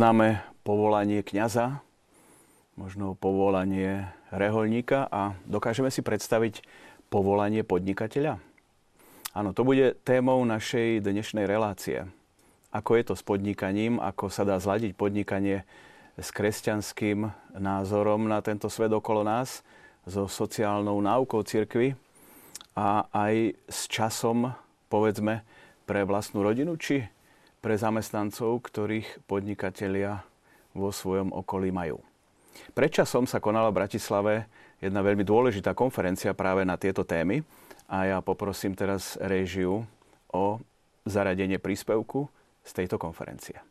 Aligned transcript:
Poznáme 0.00 0.40
povolanie 0.64 1.20
kňaza, 1.20 1.84
možno 2.72 3.20
povolanie 3.20 4.08
reholníka 4.32 5.04
a 5.04 5.36
dokážeme 5.44 5.92
si 5.92 6.00
predstaviť 6.00 6.64
povolanie 7.12 7.60
podnikateľa? 7.68 8.40
Áno, 9.36 9.52
to 9.52 9.60
bude 9.60 10.00
témou 10.00 10.40
našej 10.48 11.04
dnešnej 11.04 11.44
relácie. 11.44 12.08
Ako 12.72 12.96
je 12.96 13.12
to 13.12 13.12
s 13.12 13.20
podnikaním, 13.20 14.00
ako 14.00 14.32
sa 14.32 14.48
dá 14.48 14.56
zladiť 14.56 14.96
podnikanie 14.96 15.68
s 16.16 16.32
kresťanským 16.32 17.28
názorom 17.60 18.24
na 18.24 18.40
tento 18.40 18.72
svet 18.72 18.96
okolo 18.96 19.20
nás, 19.20 19.60
so 20.08 20.24
sociálnou 20.24 20.96
náukou 21.04 21.44
cirkvy 21.44 21.92
a 22.72 23.04
aj 23.12 23.52
s 23.68 23.84
časom, 23.84 24.48
povedzme, 24.88 25.44
pre 25.84 26.08
vlastnú 26.08 26.40
rodinu, 26.40 26.80
či 26.80 27.04
pre 27.60 27.76
zamestnancov, 27.76 28.64
ktorých 28.64 29.24
podnikatelia 29.28 30.24
vo 30.72 30.90
svojom 30.90 31.32
okolí 31.32 31.68
majú. 31.70 32.00
Predčasom 32.72 33.28
sa 33.28 33.38
konala 33.38 33.70
v 33.70 33.78
Bratislave 33.84 34.34
jedna 34.80 35.04
veľmi 35.04 35.22
dôležitá 35.22 35.76
konferencia 35.76 36.32
práve 36.32 36.64
na 36.64 36.80
tieto 36.80 37.04
témy 37.04 37.44
a 37.86 38.16
ja 38.16 38.18
poprosím 38.24 38.72
teraz 38.72 39.20
réžiu 39.20 39.84
o 40.32 40.44
zaradenie 41.04 41.60
príspevku 41.60 42.28
z 42.64 42.70
tejto 42.72 42.96
konferencie. 42.96 43.69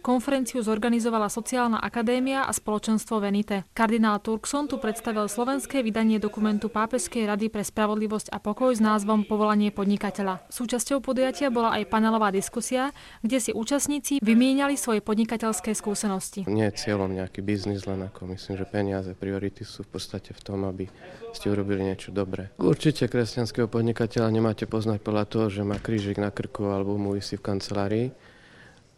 Konferenciu 0.00 0.64
zorganizovala 0.64 1.28
Sociálna 1.28 1.76
akadémia 1.76 2.48
a 2.48 2.52
spoločenstvo 2.56 3.20
Venite. 3.20 3.68
Kardinál 3.76 4.16
Turkson 4.24 4.64
tu 4.64 4.80
predstavil 4.80 5.28
slovenské 5.28 5.84
vydanie 5.84 6.16
dokumentu 6.16 6.72
Pápežskej 6.72 7.28
rady 7.28 7.52
pre 7.52 7.60
spravodlivosť 7.60 8.32
a 8.32 8.40
pokoj 8.40 8.72
s 8.72 8.80
názvom 8.80 9.28
Povolanie 9.28 9.68
podnikateľa. 9.68 10.48
Súčasťou 10.48 11.04
podujatia 11.04 11.52
bola 11.52 11.76
aj 11.76 11.92
panelová 11.92 12.32
diskusia, 12.32 12.96
kde 13.20 13.44
si 13.44 13.50
účastníci 13.52 14.24
vymieniali 14.24 14.72
svoje 14.80 15.04
podnikateľské 15.04 15.76
skúsenosti. 15.76 16.48
Nie 16.48 16.72
je 16.72 16.80
cieľom 16.80 17.12
nejaký 17.12 17.44
biznis, 17.44 17.84
len 17.84 18.00
ako 18.00 18.32
myslím, 18.32 18.56
že 18.56 18.64
peniaze, 18.64 19.12
priority 19.12 19.68
sú 19.68 19.84
v 19.84 20.00
podstate 20.00 20.32
v 20.32 20.40
tom, 20.40 20.64
aby 20.64 20.88
ste 21.36 21.52
urobili 21.52 21.84
niečo 21.84 22.08
dobré. 22.08 22.48
Určite 22.56 23.04
kresťanského 23.04 23.68
podnikateľa 23.68 24.32
nemáte 24.32 24.64
poznať 24.64 25.04
podľa 25.04 25.24
toho, 25.28 25.46
že 25.52 25.60
má 25.60 25.76
krížik 25.76 26.16
na 26.16 26.32
krku 26.32 26.72
alebo 26.72 26.96
mu 26.96 27.12
vysí 27.12 27.36
v 27.36 27.44
kancelárii 27.44 28.08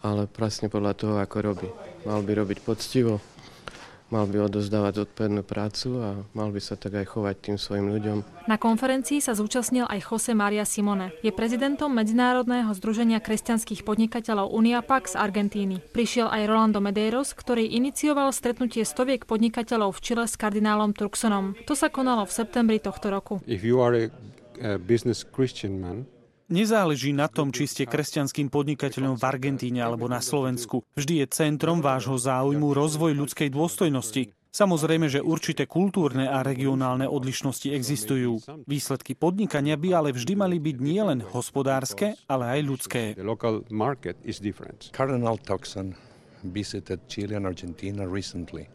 ale 0.02 0.26
presne 0.26 0.66
podľa 0.66 0.92
toho, 0.98 1.14
ako 1.22 1.36
robí. 1.40 1.68
Mal 2.02 2.20
by 2.26 2.32
robiť 2.42 2.58
poctivo, 2.66 3.22
mal 4.12 4.28
by 4.28 4.44
odozdávať 4.44 5.06
zodpovednú 5.06 5.40
prácu 5.40 5.88
a 6.04 6.20
mal 6.36 6.52
by 6.52 6.60
sa 6.60 6.76
tak 6.76 7.00
aj 7.00 7.16
chovať 7.16 7.34
tým 7.40 7.56
svojim 7.56 7.88
ľuďom. 7.88 8.18
Na 8.44 8.60
konferencii 8.60 9.24
sa 9.24 9.32
zúčastnil 9.32 9.88
aj 9.88 10.04
Jose 10.04 10.36
Maria 10.36 10.68
Simone. 10.68 11.16
Je 11.24 11.32
prezidentom 11.32 11.88
Medzinárodného 11.88 12.68
združenia 12.76 13.24
kresťanských 13.24 13.86
podnikateľov 13.86 14.52
Uniapax 14.52 15.14
z 15.14 15.20
Argentíny. 15.22 15.80
Prišiel 15.96 16.28
aj 16.28 16.44
Rolando 16.44 16.84
Medeiros, 16.84 17.32
ktorý 17.32 17.64
inicioval 17.64 18.34
stretnutie 18.36 18.84
stoviek 18.84 19.24
podnikateľov 19.24 19.96
v 19.96 20.02
Čile 20.04 20.24
s 20.28 20.36
kardinálom 20.36 20.92
Turksonom. 20.92 21.56
To 21.64 21.72
sa 21.72 21.88
konalo 21.88 22.28
v 22.28 22.36
septembri 22.36 22.78
tohto 22.84 23.08
roku. 23.08 23.40
If 23.48 23.64
you 23.64 23.80
are 23.80 23.96
a, 23.96 24.04
a 24.60 24.76
business 24.76 25.24
Christian 25.24 25.80
man, 25.80 26.04
Nezáleží 26.52 27.16
na 27.16 27.32
tom, 27.32 27.48
či 27.48 27.64
ste 27.64 27.88
kresťanským 27.88 28.52
podnikateľom 28.52 29.16
v 29.16 29.24
Argentíne 29.24 29.80
alebo 29.80 30.04
na 30.04 30.20
Slovensku. 30.20 30.84
Vždy 30.92 31.24
je 31.24 31.26
centrom 31.32 31.80
vášho 31.80 32.20
záujmu 32.20 32.76
rozvoj 32.76 33.16
ľudskej 33.16 33.48
dôstojnosti. 33.48 34.36
Samozrejme, 34.52 35.08
že 35.08 35.24
určité 35.24 35.64
kultúrne 35.64 36.28
a 36.28 36.44
regionálne 36.44 37.08
odlišnosti 37.08 37.72
existujú. 37.72 38.44
Výsledky 38.68 39.16
podnikania 39.16 39.80
by 39.80 39.88
ale 39.96 40.08
vždy 40.12 40.36
mali 40.36 40.60
byť 40.60 40.76
nielen 40.76 41.24
hospodárske, 41.24 42.20
ale 42.28 42.44
aj 42.52 42.60
ľudské. 42.60 43.02
Cardinal 44.92 45.40
Toxon 45.40 45.96
visited 46.44 47.00
Chile 47.08 47.40
and 47.40 47.48
Argentina 47.48 48.04
recently 48.04 48.68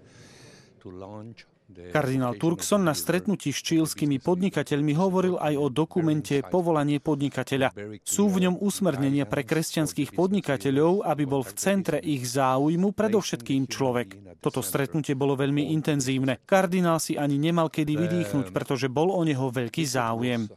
to 0.82 0.90
launch 0.90 1.46
Kardinál 1.68 2.40
Turkson 2.40 2.88
na 2.88 2.96
stretnutí 2.96 3.52
s 3.52 3.60
čílskymi 3.60 4.24
podnikateľmi 4.24 4.96
hovoril 4.96 5.36
aj 5.36 5.54
o 5.60 5.68
dokumente 5.68 6.40
Povolanie 6.40 7.04
podnikateľa. 7.04 7.76
Sú 8.08 8.32
v 8.32 8.48
ňom 8.48 8.56
usmernenia 8.64 9.28
pre 9.28 9.44
kresťanských 9.44 10.16
podnikateľov, 10.16 11.04
aby 11.04 11.28
bol 11.28 11.44
v 11.44 11.54
centre 11.60 12.00
ich 12.00 12.24
záujmu 12.24 12.96
predovšetkým 12.96 13.68
človek. 13.68 14.40
Toto 14.40 14.64
stretnutie 14.64 15.12
bolo 15.20 15.36
veľmi 15.36 15.76
intenzívne. 15.76 16.40
Kardinál 16.48 17.04
si 17.04 17.20
ani 17.20 17.36
nemal 17.36 17.68
kedy 17.68 18.00
vydýchnuť, 18.00 18.56
pretože 18.56 18.88
bol 18.88 19.12
o 19.12 19.20
neho 19.28 19.52
veľký 19.52 19.84
záujem. 19.84 20.48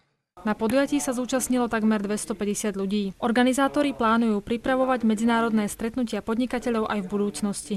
Na 0.41 0.55
podujatí 0.55 1.03
sa 1.03 1.11
zúčastnilo 1.11 1.67
takmer 1.67 2.01
250 2.01 2.79
ľudí. 2.79 3.13
Organizátori 3.21 3.93
plánujú 3.93 4.41
pripravovať 4.41 5.05
medzinárodné 5.05 5.67
stretnutia 5.67 6.23
podnikateľov 6.23 6.87
aj 6.87 6.99
v 7.03 7.11
budúcnosti. 7.11 7.77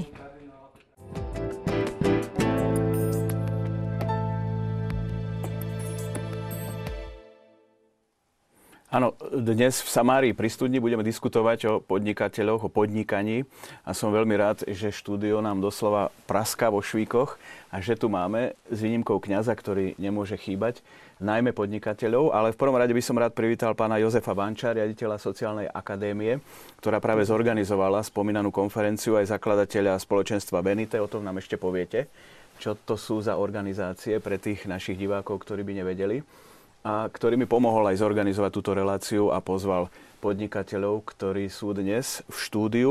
Áno, 8.94 9.10
dnes 9.34 9.82
v 9.82 9.90
Samárii 9.90 10.38
pri 10.38 10.46
studni 10.46 10.78
budeme 10.78 11.02
diskutovať 11.02 11.58
o 11.66 11.72
podnikateľoch, 11.82 12.62
o 12.62 12.70
podnikaní. 12.70 13.42
A 13.82 13.90
som 13.90 14.14
veľmi 14.14 14.38
rád, 14.38 14.62
že 14.70 14.94
štúdio 14.94 15.42
nám 15.42 15.58
doslova 15.58 16.14
praská 16.30 16.70
vo 16.70 16.78
švíkoch 16.78 17.34
a 17.74 17.82
že 17.82 17.98
tu 17.98 18.06
máme 18.06 18.54
s 18.70 18.78
výnimkou 18.78 19.18
kňaza, 19.18 19.50
ktorý 19.50 19.98
nemôže 19.98 20.38
chýbať, 20.38 20.78
najmä 21.18 21.50
podnikateľov, 21.50 22.38
ale 22.38 22.54
v 22.54 22.60
prvom 22.62 22.78
rade 22.78 22.94
by 22.94 23.02
som 23.02 23.18
rád 23.18 23.34
privítal 23.34 23.74
pána 23.74 23.98
Jozefa 23.98 24.30
Vanča, 24.30 24.70
riaditeľa 24.70 25.18
Sociálnej 25.18 25.66
akadémie, 25.66 26.38
ktorá 26.78 27.02
práve 27.02 27.26
zorganizovala 27.26 27.98
spomínanú 28.06 28.54
konferenciu 28.54 29.18
aj 29.18 29.26
zakladateľa 29.26 29.98
spoločenstva 29.98 30.62
Benite, 30.62 31.02
o 31.02 31.10
tom 31.10 31.26
nám 31.26 31.42
ešte 31.42 31.58
poviete, 31.58 32.06
čo 32.62 32.78
to 32.78 32.94
sú 32.94 33.18
za 33.18 33.42
organizácie 33.42 34.22
pre 34.22 34.38
tých 34.38 34.70
našich 34.70 34.94
divákov, 34.94 35.42
ktorí 35.42 35.66
by 35.66 35.82
nevedeli 35.82 36.22
a 36.84 37.08
ktorý 37.08 37.40
mi 37.40 37.48
pomohol 37.48 37.88
aj 37.88 38.04
zorganizovať 38.04 38.50
túto 38.52 38.76
reláciu 38.76 39.32
a 39.32 39.40
pozval 39.40 39.88
podnikateľov, 40.20 41.04
ktorí 41.04 41.48
sú 41.48 41.72
dnes 41.72 42.20
v 42.28 42.36
štúdiu, 42.36 42.90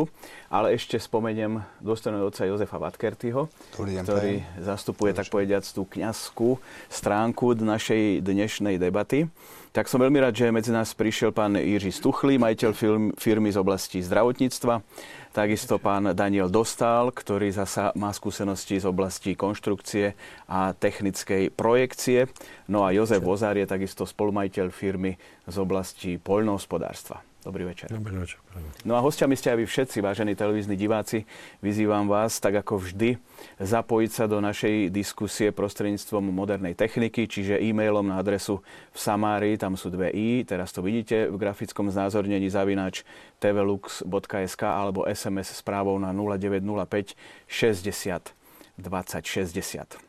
ale 0.50 0.74
ešte 0.74 0.98
spomeniem 0.98 1.62
dôstojného 1.82 2.26
otca 2.30 2.46
Jozefa 2.50 2.82
Vatkertyho, 2.82 3.50
ktorý 3.74 4.42
zastupuje, 4.58 5.14
tak 5.14 5.30
povediac, 5.30 5.66
tú 5.66 5.86
kňazskú 5.86 6.58
stránku 6.90 7.54
našej 7.58 8.26
dnešnej 8.26 8.82
debaty. 8.82 9.30
Tak 9.74 9.90
som 9.90 10.02
veľmi 10.02 10.22
rád, 10.22 10.38
že 10.38 10.54
medzi 10.54 10.70
nás 10.70 10.94
prišiel 10.94 11.34
pán 11.34 11.58
Jiří 11.58 11.90
Stuchlý, 11.94 12.38
majiteľ 12.38 12.78
firmy 13.18 13.50
z 13.50 13.58
oblasti 13.58 14.02
zdravotníctva, 14.06 14.86
Takisto 15.34 15.82
pán 15.82 16.14
Daniel 16.14 16.46
Dostal, 16.46 17.10
ktorý 17.10 17.50
zasa 17.50 17.90
má 17.98 18.14
skúsenosti 18.14 18.78
z 18.78 18.86
oblasti 18.86 19.34
konštrukcie 19.34 20.14
a 20.46 20.78
technickej 20.78 21.50
projekcie. 21.50 22.30
No 22.70 22.86
a 22.86 22.94
Jozef 22.94 23.26
Vozár 23.26 23.58
je 23.58 23.66
takisto 23.66 24.06
spolumajiteľ 24.06 24.70
firmy 24.70 25.18
z 25.50 25.56
oblasti 25.58 26.22
poľnohospodárstva. 26.22 27.33
Dobrý 27.44 27.68
večer. 27.68 27.92
Dobrý 27.92 28.16
večer. 28.16 28.40
No 28.88 28.96
a 28.96 29.04
hostiami 29.04 29.36
ste 29.36 29.52
aj 29.52 29.58
vy 29.60 29.66
všetci, 29.68 29.98
vážení 30.00 30.32
televízni 30.32 30.80
diváci. 30.80 31.28
Vyzývam 31.60 32.08
vás, 32.08 32.40
tak 32.40 32.56
ako 32.64 32.80
vždy, 32.80 33.20
zapojiť 33.60 34.12
sa 34.16 34.32
do 34.32 34.40
našej 34.40 34.88
diskusie 34.88 35.52
prostredníctvom 35.52 36.32
modernej 36.32 36.72
techniky, 36.72 37.28
čiže 37.28 37.60
e-mailom 37.60 38.08
na 38.08 38.24
adresu 38.24 38.64
v 38.96 38.98
Samári, 38.98 39.60
tam 39.60 39.76
sú 39.76 39.92
dve 39.92 40.16
i, 40.16 40.48
teraz 40.48 40.72
to 40.72 40.80
vidíte 40.80 41.28
v 41.28 41.36
grafickom 41.36 41.92
znázornení 41.92 42.48
zavináč 42.48 43.04
tvlux.sk 43.44 44.64
alebo 44.64 45.04
SMS 45.04 45.52
správou 45.60 46.00
na 46.00 46.16
0905 46.16 47.20
60 47.52 48.32
20 48.80 49.20
60. 49.28 50.00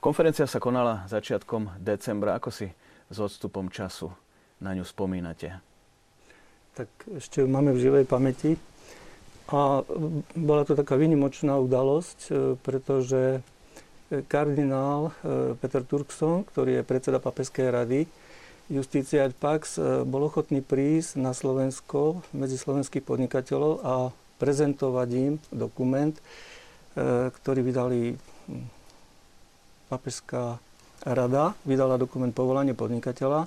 Konferencia 0.00 0.48
sa 0.48 0.56
konala 0.56 1.04
začiatkom 1.12 1.76
decembra. 1.76 2.40
Ako 2.40 2.48
si 2.48 2.72
s 3.12 3.16
odstupom 3.20 3.68
času 3.68 4.08
na 4.64 4.72
ňu 4.72 4.88
spomínate? 4.88 5.69
Tak 6.74 6.88
ešte 7.18 7.42
máme 7.42 7.74
v 7.74 7.82
živej 7.82 8.04
pamäti. 8.06 8.54
A 9.50 9.82
bola 10.38 10.62
to 10.62 10.78
taká 10.78 10.94
vynimočná 10.94 11.58
udalosť, 11.58 12.18
e, 12.30 12.32
pretože 12.62 13.42
kardinál 14.30 15.10
e, 15.10 15.58
Peter 15.58 15.82
Turkson, 15.82 16.46
ktorý 16.46 16.80
je 16.80 16.86
predseda 16.86 17.18
Papeskej 17.18 17.74
rady, 17.74 18.00
Justícia 18.70 19.26
et 19.26 19.34
Pax, 19.34 19.74
e, 19.74 20.06
bol 20.06 20.30
ochotný 20.30 20.62
prísť 20.62 21.18
na 21.18 21.34
Slovensko 21.34 22.22
medzi 22.30 22.54
slovenských 22.54 23.02
podnikateľov 23.02 23.72
a 23.82 23.94
prezentovať 24.38 25.08
im 25.20 25.34
dokument, 25.52 26.16
ktorý 27.36 27.60
vydali 27.60 28.16
Papeská 29.92 30.56
rada, 31.04 31.52
vydala 31.68 32.00
dokument 32.00 32.32
povolanie 32.32 32.72
podnikateľa 32.72 33.44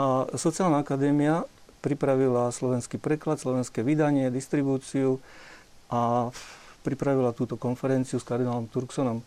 a 0.00 0.26
Sociálna 0.32 0.80
akadémia 0.80 1.44
pripravila 1.84 2.48
slovenský 2.48 2.96
preklad, 2.96 3.36
slovenské 3.36 3.84
vydanie, 3.84 4.32
distribúciu 4.32 5.20
a 5.92 6.32
pripravila 6.80 7.36
túto 7.36 7.60
konferenciu 7.60 8.16
s 8.16 8.24
kardinálom 8.24 8.72
Turksonom, 8.72 9.20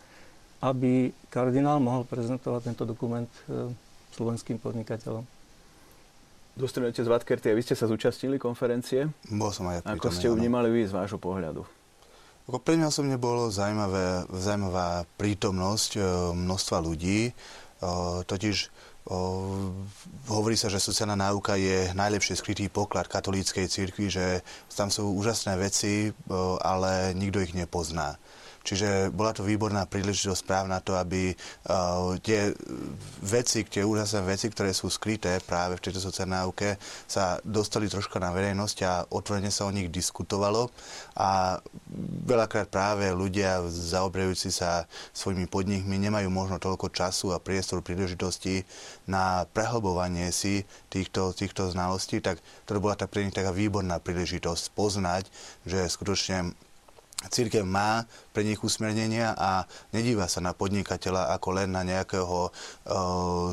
aby 0.66 1.14
kardinál 1.30 1.78
mohol 1.78 2.02
prezentovať 2.10 2.74
tento 2.74 2.84
dokument 2.90 3.30
e, 3.46 3.70
slovenským 4.18 4.58
podnikateľom. 4.58 5.22
Dostojný 6.58 6.90
otec 6.90 7.06
Vatkerty, 7.06 7.54
vy 7.54 7.62
ste 7.62 7.78
sa 7.78 7.86
zúčastnili 7.86 8.42
konferencie? 8.42 9.06
Bol 9.30 9.54
som 9.54 9.70
aj 9.70 9.86
Ako 9.86 10.10
ste 10.10 10.26
ju 10.26 10.34
vnímali 10.34 10.74
vy 10.74 10.90
z 10.90 10.98
vášho 10.98 11.22
pohľadu? 11.22 11.62
Ako 12.50 12.58
pre 12.58 12.82
mňa 12.82 12.90
osobne 12.90 13.22
bolo 13.22 13.54
zaujímavé, 13.54 14.26
zaujímavá 14.34 15.06
prítomnosť 15.22 16.02
množstva 16.34 16.78
ľudí, 16.82 17.36
totiž 18.26 18.74
hovorí 20.28 20.60
sa, 20.60 20.68
že 20.68 20.84
sociálna 20.84 21.16
náuka 21.16 21.56
je 21.56 21.96
najlepšie 21.96 22.36
skrytý 22.36 22.68
poklad 22.68 23.08
katolíckej 23.08 23.72
cirkvi, 23.72 24.12
že 24.12 24.44
tam 24.76 24.92
sú 24.92 25.16
úžasné 25.16 25.56
veci, 25.56 26.12
ale 26.60 27.16
nikto 27.16 27.40
ich 27.40 27.56
nepozná. 27.56 28.20
Čiže 28.68 29.16
bola 29.16 29.32
to 29.32 29.48
výborná 29.48 29.88
príležitosť 29.88 30.44
práve 30.44 30.68
na 30.68 30.84
to, 30.84 31.00
aby 31.00 31.32
uh, 31.32 32.20
tie 32.20 32.52
veci, 33.24 33.64
tie 33.64 33.88
úžasné 33.88 34.28
veci, 34.28 34.52
ktoré 34.52 34.76
sú 34.76 34.92
skryté 34.92 35.40
práve 35.40 35.80
v 35.80 35.84
tejto 35.88 36.04
sociálnej 36.04 36.44
náuke, 36.44 36.76
sa 37.08 37.40
dostali 37.48 37.88
troška 37.88 38.20
na 38.20 38.36
verejnosť 38.36 38.78
a 38.84 39.08
otvorene 39.08 39.48
sa 39.48 39.64
o 39.64 39.72
nich 39.72 39.88
diskutovalo. 39.88 40.68
A 41.16 41.64
veľakrát 42.28 42.68
práve 42.68 43.08
ľudia 43.08 43.64
zaobrajúci 43.72 44.52
sa 44.52 44.84
svojimi 45.16 45.48
podnikmi 45.48 45.96
nemajú 45.96 46.28
možno 46.28 46.60
toľko 46.60 46.92
času 46.92 47.32
a 47.32 47.40
priestor 47.40 47.80
príležitosti 47.80 48.68
na 49.08 49.48
prehlbovanie 49.56 50.28
si 50.36 50.68
týchto, 50.92 51.32
týchto 51.32 51.72
znalostí, 51.72 52.20
tak 52.20 52.44
to 52.68 52.76
bola 52.84 53.00
tá 53.00 53.08
pre 53.08 53.24
nich 53.24 53.32
taká 53.32 53.56
výborná 53.56 54.04
príležitosť 54.04 54.76
poznať, 54.76 55.32
že 55.64 55.88
skutočne 55.88 56.52
Církev 57.18 57.66
má 57.66 58.06
pre 58.30 58.46
nich 58.46 58.62
usmernenia 58.62 59.34
a 59.34 59.66
nedíva 59.90 60.30
sa 60.30 60.38
na 60.38 60.54
podnikateľa 60.54 61.34
ako 61.34 61.50
len 61.58 61.74
na 61.74 61.82
nejakého 61.82 62.46
e, 62.46 62.52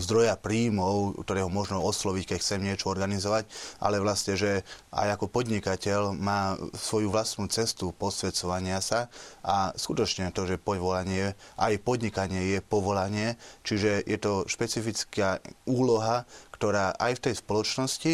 zdroja 0.04 0.36
príjmov, 0.36 1.16
ktorého 1.24 1.48
možno 1.48 1.80
osloviť, 1.80 2.28
keď 2.28 2.38
chcem 2.44 2.60
niečo 2.60 2.92
organizovať, 2.92 3.48
ale 3.80 4.04
vlastne, 4.04 4.36
že 4.36 4.60
aj 4.92 5.16
ako 5.16 5.32
podnikateľ 5.32 6.12
má 6.12 6.60
svoju 6.76 7.08
vlastnú 7.08 7.48
cestu 7.48 7.96
posvedcovania 7.96 8.84
sa 8.84 9.08
a 9.40 9.72
skutočne 9.72 10.28
to, 10.36 10.44
že 10.44 10.60
povolanie, 10.60 11.32
aj 11.56 11.80
podnikanie 11.80 12.52
je 12.52 12.60
povolanie, 12.60 13.40
čiže 13.64 14.04
je 14.04 14.18
to 14.20 14.44
špecifická 14.44 15.40
úloha, 15.64 16.28
ktorá 16.52 16.92
aj 17.00 17.16
v 17.16 17.22
tej 17.32 17.34
spoločnosti 17.40 18.12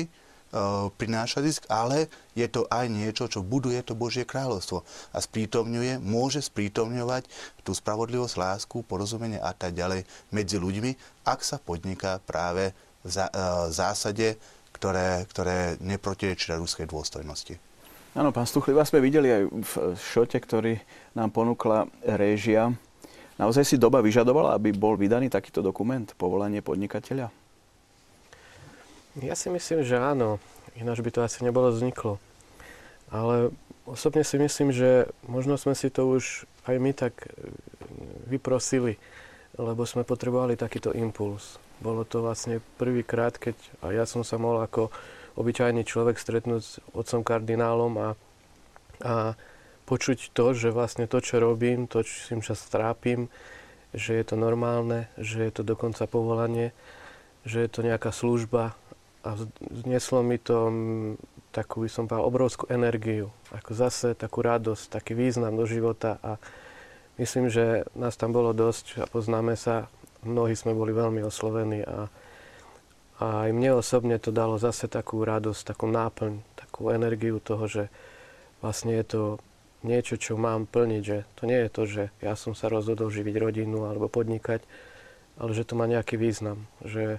prináša 0.99 1.47
zisk, 1.47 1.63
ale 1.71 2.11
je 2.35 2.47
to 2.51 2.67
aj 2.67 2.91
niečo, 2.91 3.31
čo 3.31 3.47
buduje 3.47 3.79
to 3.87 3.95
Božie 3.95 4.27
kráľovstvo 4.27 4.83
a 5.15 5.19
sprítomňuje, 5.23 6.03
môže 6.03 6.43
sprítomňovať 6.43 7.31
tú 7.63 7.71
spravodlivosť, 7.71 8.35
lásku, 8.35 8.83
porozumenie 8.83 9.39
a 9.39 9.55
tak 9.55 9.79
ďalej 9.79 10.03
medzi 10.35 10.59
ľuďmi, 10.59 11.23
ak 11.23 11.41
sa 11.47 11.63
podniká 11.63 12.19
práve 12.27 12.75
v 13.07 13.15
eh, 13.15 13.29
zásade, 13.71 14.37
ktoré, 14.75 15.23
ktoré 15.29 15.79
neprotirečia 15.79 16.59
ruskej 16.59 16.89
dôstojnosti. 16.89 17.59
Áno, 18.11 18.35
pán 18.35 18.43
Stuchli, 18.43 18.75
vás 18.75 18.91
sme 18.91 18.99
videli 18.99 19.31
aj 19.31 19.43
v 19.47 19.73
šote, 19.95 20.35
ktorý 20.43 20.83
nám 21.15 21.31
ponúkla 21.31 21.87
réžia. 22.03 22.75
Naozaj 23.39 23.63
si 23.63 23.77
doba 23.79 24.03
vyžadovala, 24.03 24.59
aby 24.59 24.75
bol 24.75 24.99
vydaný 24.99 25.31
takýto 25.31 25.63
dokument, 25.63 26.11
povolanie 26.19 26.59
podnikateľa? 26.59 27.40
Ja 29.19 29.35
si 29.35 29.51
myslím, 29.51 29.83
že 29.83 29.99
áno. 29.99 30.39
Ináč 30.79 31.03
by 31.03 31.11
to 31.11 31.27
asi 31.27 31.43
nebolo 31.43 31.75
vzniklo. 31.75 32.23
Ale 33.11 33.51
osobne 33.83 34.23
si 34.23 34.39
myslím, 34.39 34.71
že 34.71 35.11
možno 35.27 35.59
sme 35.59 35.75
si 35.75 35.91
to 35.91 36.07
už 36.07 36.47
aj 36.71 36.77
my 36.79 36.95
tak 36.95 37.27
e, 37.27 37.51
vyprosili, 38.31 39.03
lebo 39.59 39.83
sme 39.83 40.07
potrebovali 40.07 40.55
takýto 40.55 40.95
impuls. 40.95 41.59
Bolo 41.83 42.07
to 42.07 42.23
vlastne 42.23 42.63
prvýkrát, 42.79 43.35
keď 43.35 43.59
a 43.83 43.91
ja 43.91 44.07
som 44.07 44.23
sa 44.23 44.39
mohol 44.39 44.63
ako 44.63 44.95
obyčajný 45.35 45.83
človek 45.83 46.15
stretnúť 46.15 46.63
s 46.63 46.79
otcom 46.95 47.27
kardinálom 47.27 47.93
a, 47.99 48.09
a 49.03 49.15
počuť 49.91 50.31
to, 50.31 50.55
že 50.55 50.71
vlastne 50.71 51.11
to, 51.11 51.19
čo 51.19 51.43
robím, 51.43 51.91
to, 51.91 52.07
čím 52.07 52.47
sa 52.47 52.55
strápim, 52.55 53.27
že 53.91 54.15
je 54.15 54.23
to 54.23 54.39
normálne, 54.39 55.11
že 55.19 55.43
je 55.43 55.51
to 55.51 55.63
dokonca 55.67 56.07
povolanie, 56.07 56.71
že 57.43 57.67
je 57.67 57.71
to 57.73 57.83
nejaká 57.83 58.15
služba, 58.15 58.79
a 59.21 59.37
znieslo 59.85 60.25
mi 60.25 60.41
to 60.41 60.73
takú, 61.53 61.85
by 61.85 61.91
som 61.91 62.07
povedal, 62.07 62.31
obrovskú 62.31 62.65
energiu. 62.71 63.29
Ako 63.53 63.75
zase 63.75 64.15
takú 64.15 64.41
radosť, 64.41 64.89
taký 64.89 65.13
význam 65.13 65.59
do 65.59 65.67
života 65.67 66.17
a 66.23 66.39
myslím, 67.19 67.51
že 67.53 67.85
nás 67.93 68.17
tam 68.17 68.33
bolo 68.33 68.55
dosť 68.55 69.03
a 69.03 69.05
poznáme 69.11 69.59
sa. 69.59 69.91
Mnohí 70.25 70.55
sme 70.57 70.77
boli 70.77 70.93
veľmi 70.93 71.25
oslovení 71.25 71.85
a, 71.85 72.09
a 73.21 73.49
aj 73.49 73.51
mne 73.57 73.81
osobne 73.81 74.17
to 74.21 74.33
dalo 74.33 74.61
zase 74.61 74.89
takú 74.89 75.25
radosť, 75.25 75.63
takú 75.75 75.89
náplň, 75.89 76.45
takú 76.57 76.93
energiu 76.93 77.41
toho, 77.41 77.65
že 77.67 77.85
vlastne 78.61 78.97
je 79.01 79.05
to 79.05 79.23
niečo, 79.81 80.21
čo 80.21 80.37
mám 80.37 80.69
plniť, 80.69 81.03
že 81.03 81.19
to 81.41 81.43
nie 81.49 81.57
je 81.67 81.71
to, 81.73 81.83
že 81.89 82.03
ja 82.21 82.37
som 82.37 82.53
sa 82.53 82.69
rozhodol 82.69 83.09
živiť 83.09 83.35
rodinu 83.41 83.89
alebo 83.89 84.13
podnikať, 84.13 84.61
ale 85.41 85.51
že 85.57 85.65
to 85.65 85.73
má 85.73 85.89
nejaký 85.89 86.21
význam, 86.21 86.69
že 86.85 87.19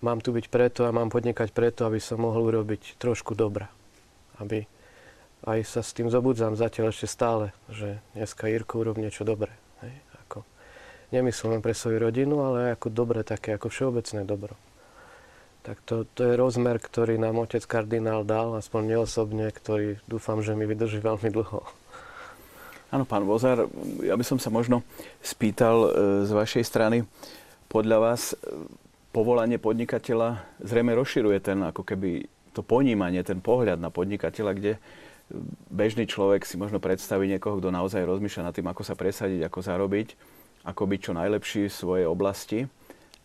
mám 0.00 0.20
tu 0.20 0.32
byť 0.32 0.46
preto 0.52 0.84
a 0.84 0.94
mám 0.94 1.08
podnikať 1.08 1.52
preto, 1.52 1.88
aby 1.88 2.00
som 2.00 2.20
mohol 2.20 2.52
urobiť 2.52 3.00
trošku 3.00 3.32
dobra. 3.32 3.70
Aby 4.36 4.68
aj 5.46 5.60
sa 5.64 5.80
s 5.84 5.94
tým 5.94 6.10
zobudzam 6.10 6.58
zatiaľ 6.58 6.90
ešte 6.90 7.08
stále, 7.08 7.54
že 7.70 8.00
dneska 8.16 8.50
Jirko 8.50 8.82
urob 8.82 8.96
niečo 8.98 9.22
dobré. 9.22 9.52
Hej? 9.84 9.94
Ako, 10.26 10.38
nemyslím 11.14 11.58
len 11.58 11.62
pre 11.64 11.76
svoju 11.76 12.02
rodinu, 12.02 12.42
ale 12.42 12.74
ako 12.74 12.90
dobre, 12.90 13.22
také 13.22 13.54
ako 13.54 13.70
všeobecné 13.70 14.26
dobro. 14.26 14.58
Tak 15.66 15.82
to, 15.82 16.06
to 16.14 16.22
je 16.30 16.38
rozmer, 16.38 16.78
ktorý 16.78 17.18
nám 17.18 17.42
otec 17.42 17.62
kardinál 17.66 18.22
dal, 18.22 18.54
aspoň 18.54 18.96
neosobne, 18.96 19.50
ktorý 19.50 19.98
dúfam, 20.06 20.38
že 20.38 20.54
mi 20.54 20.62
vydrží 20.62 21.02
veľmi 21.02 21.26
dlho. 21.34 21.66
Áno, 22.94 23.02
pán 23.02 23.26
Vozar, 23.26 23.66
ja 23.98 24.14
by 24.14 24.22
som 24.22 24.38
sa 24.38 24.46
možno 24.46 24.86
spýtal 25.18 25.76
e, 25.82 25.88
z 26.22 26.30
vašej 26.30 26.62
strany, 26.62 27.02
podľa 27.66 27.98
vás 27.98 28.38
povolanie 29.16 29.56
podnikateľa 29.56 30.44
zrejme 30.60 30.92
rozširuje 30.92 31.40
ten 31.40 31.56
ako 31.64 31.88
keby 31.88 32.28
to 32.52 32.60
ponímanie, 32.60 33.24
ten 33.24 33.40
pohľad 33.40 33.80
na 33.80 33.88
podnikateľa, 33.88 34.52
kde 34.52 34.72
bežný 35.72 36.04
človek 36.04 36.44
si 36.44 36.60
možno 36.60 36.84
predstaví 36.84 37.24
niekoho, 37.24 37.56
kto 37.56 37.72
naozaj 37.72 38.04
rozmýšľa 38.04 38.52
nad 38.52 38.52
tým, 38.52 38.68
ako 38.68 38.84
sa 38.84 38.92
presadiť, 38.92 39.48
ako 39.48 39.58
zarobiť, 39.64 40.08
ako 40.68 40.82
byť 40.84 41.00
čo 41.00 41.12
najlepší 41.16 41.72
v 41.72 41.78
svojej 41.80 42.06
oblasti. 42.06 42.68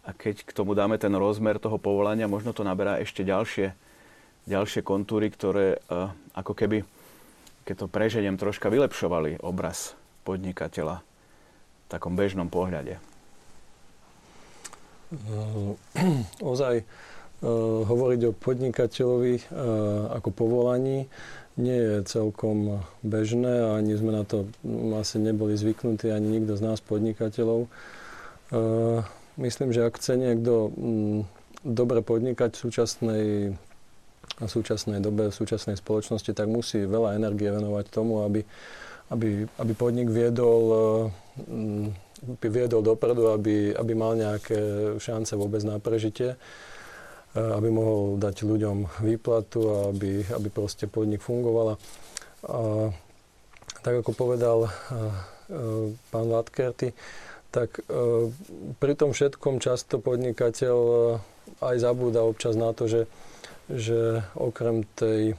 A 0.08 0.16
keď 0.16 0.48
k 0.48 0.56
tomu 0.56 0.80
dáme 0.80 0.96
ten 0.96 1.12
rozmer 1.12 1.60
toho 1.60 1.76
povolania, 1.76 2.32
možno 2.32 2.56
to 2.56 2.64
naberá 2.64 2.96
ešte 3.04 3.28
ďalšie, 3.28 3.76
ďalšie 4.48 4.82
kontúry, 4.88 5.28
ktoré 5.28 5.84
uh, 5.92 6.16
ako 6.32 6.56
keby, 6.56 6.88
keď 7.68 7.76
to 7.86 7.92
preženiem, 7.92 8.40
troška 8.40 8.72
vylepšovali 8.72 9.44
obraz 9.44 9.94
podnikateľa 10.24 11.04
v 11.04 11.88
takom 11.92 12.16
bežnom 12.16 12.48
pohľade. 12.48 13.11
Eh, 15.12 15.72
ozaj 16.52 16.76
eh, 16.80 16.86
hovoriť 17.84 18.22
o 18.32 18.38
podnikateľovi 18.38 19.34
eh, 19.36 19.44
ako 20.16 20.30
povolaní 20.32 21.12
nie 21.60 21.76
je 21.76 22.08
celkom 22.08 22.80
bežné 23.04 23.52
a 23.60 23.76
ani 23.76 24.00
sme 24.00 24.16
na 24.16 24.24
to 24.24 24.48
mm, 24.64 24.96
asi 25.04 25.20
neboli 25.20 25.60
zvyknutí, 25.60 26.08
ani 26.08 26.40
nikto 26.40 26.56
z 26.56 26.64
nás 26.64 26.80
podnikateľov. 26.80 27.68
Myslím, 29.36 29.72
že 29.76 29.84
ak 29.84 30.00
chce 30.00 30.16
niekto 30.16 30.72
mm, 30.72 31.20
dobre 31.68 32.00
podnikať 32.00 32.56
v 32.56 32.62
súčasnej, 32.68 33.26
v 34.40 34.50
súčasnej 34.50 35.04
dobe, 35.04 35.28
v 35.28 35.36
súčasnej 35.36 35.76
spoločnosti, 35.76 36.32
tak 36.32 36.48
musí 36.48 36.88
veľa 36.88 37.20
energie 37.20 37.52
venovať 37.52 37.86
tomu, 37.92 38.24
aby, 38.24 38.48
aby, 39.12 39.44
aby 39.60 39.72
podnik 39.76 40.08
viedol 40.08 41.12
by 42.22 42.48
viedol 42.54 42.86
dopredu, 42.86 43.34
aby, 43.34 43.74
aby 43.74 43.94
mal 43.98 44.14
nejaké 44.14 44.58
šance 45.02 45.34
vôbec 45.34 45.66
na 45.66 45.82
prežitie, 45.82 46.38
aby 47.34 47.70
mohol 47.74 48.22
dať 48.22 48.46
ľuďom 48.46 49.02
výplatu 49.02 49.60
a 49.66 49.76
aby, 49.90 50.22
aby 50.30 50.48
proste 50.54 50.86
podnik 50.86 51.26
fungovala. 51.26 51.82
A 52.46 52.90
tak 53.82 54.06
ako 54.06 54.12
povedal 54.14 54.70
pán 56.14 56.28
Vatkerty, 56.30 56.94
tak 57.50 57.82
pri 58.78 58.94
tom 58.94 59.12
všetkom 59.18 59.58
často 59.58 59.98
podnikateľ 59.98 60.78
aj 61.60 61.76
zabúda 61.82 62.22
občas 62.22 62.54
na 62.54 62.72
to, 62.72 62.86
že, 62.86 63.02
že 63.66 64.22
okrem 64.38 64.86
tej 64.94 65.34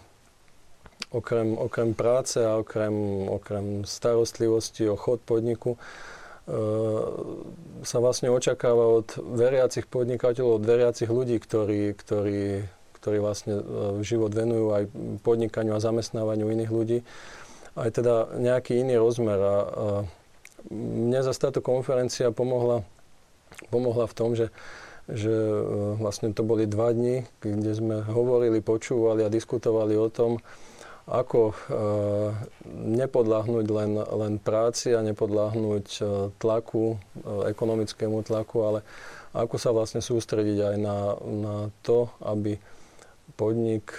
okrem, 1.14 1.54
okrem 1.54 1.94
práce 1.94 2.42
a 2.42 2.58
okrem, 2.58 2.92
okrem 3.30 3.86
starostlivosti 3.86 4.90
o 4.90 4.96
chod 4.98 5.22
podniku, 5.22 5.78
E, 5.78 6.11
sa 7.82 7.98
vlastne 8.02 8.30
očakáva 8.34 8.98
od 8.98 9.14
veriacich 9.18 9.86
podnikateľov, 9.86 10.58
od 10.58 10.64
veriacich 10.66 11.06
ľudí, 11.06 11.38
ktorí, 11.38 11.94
ktorí, 11.94 12.66
ktorí 12.98 13.18
vlastne 13.22 13.58
e, 13.58 13.64
život 14.02 14.34
venujú 14.34 14.74
aj 14.74 14.84
podnikaniu 15.22 15.78
a 15.78 15.82
zamestnávaniu 15.82 16.50
iných 16.50 16.70
ľudí, 16.70 16.98
aj 17.78 17.90
teda 17.94 18.14
nejaký 18.42 18.82
iný 18.82 18.98
rozmer. 18.98 19.38
A, 19.38 19.46
a 19.46 19.54
mne 20.70 21.20
zase 21.22 21.42
táto 21.42 21.62
konferencia 21.62 22.34
pomohla, 22.34 22.82
pomohla 23.70 24.10
v 24.10 24.14
tom, 24.14 24.34
že, 24.34 24.50
že 25.06 25.34
vlastne 25.98 26.34
to 26.34 26.42
boli 26.42 26.66
dva 26.66 26.90
dni, 26.90 27.26
kde 27.42 27.72
sme 27.74 28.02
hovorili, 28.02 28.62
počúvali 28.62 29.22
a 29.22 29.30
diskutovali 29.30 29.94
o 29.94 30.10
tom, 30.10 30.42
ako 31.10 31.50
e, 31.50 31.54
nepodľahnúť 32.94 33.66
len, 33.66 33.90
len 33.98 34.34
práci 34.38 34.94
a 34.94 35.02
nepodľahnúť 35.02 35.86
e, 35.98 36.02
tlaku, 36.38 36.94
e, 36.94 36.96
ekonomickému 37.50 38.22
tlaku, 38.22 38.56
ale 38.62 38.80
ako 39.34 39.56
sa 39.58 39.74
vlastne 39.74 39.98
sústrediť 39.98 40.58
aj 40.62 40.76
na, 40.78 40.98
na 41.18 41.56
to, 41.82 42.12
aby 42.20 42.60
podnik 43.32 43.96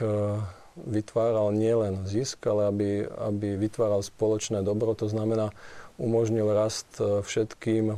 vytváral 0.77 1.49
nielen 1.57 2.05
zisk, 2.05 2.45
ale 2.45 2.69
aby, 2.69 2.89
aby 3.01 3.57
vytváral 3.57 4.05
spoločné 4.05 4.61
dobro. 4.61 4.93
To 4.93 5.09
znamená, 5.09 5.49
umožnil 5.97 6.45
rast 6.53 7.01
všetkým, 7.01 7.97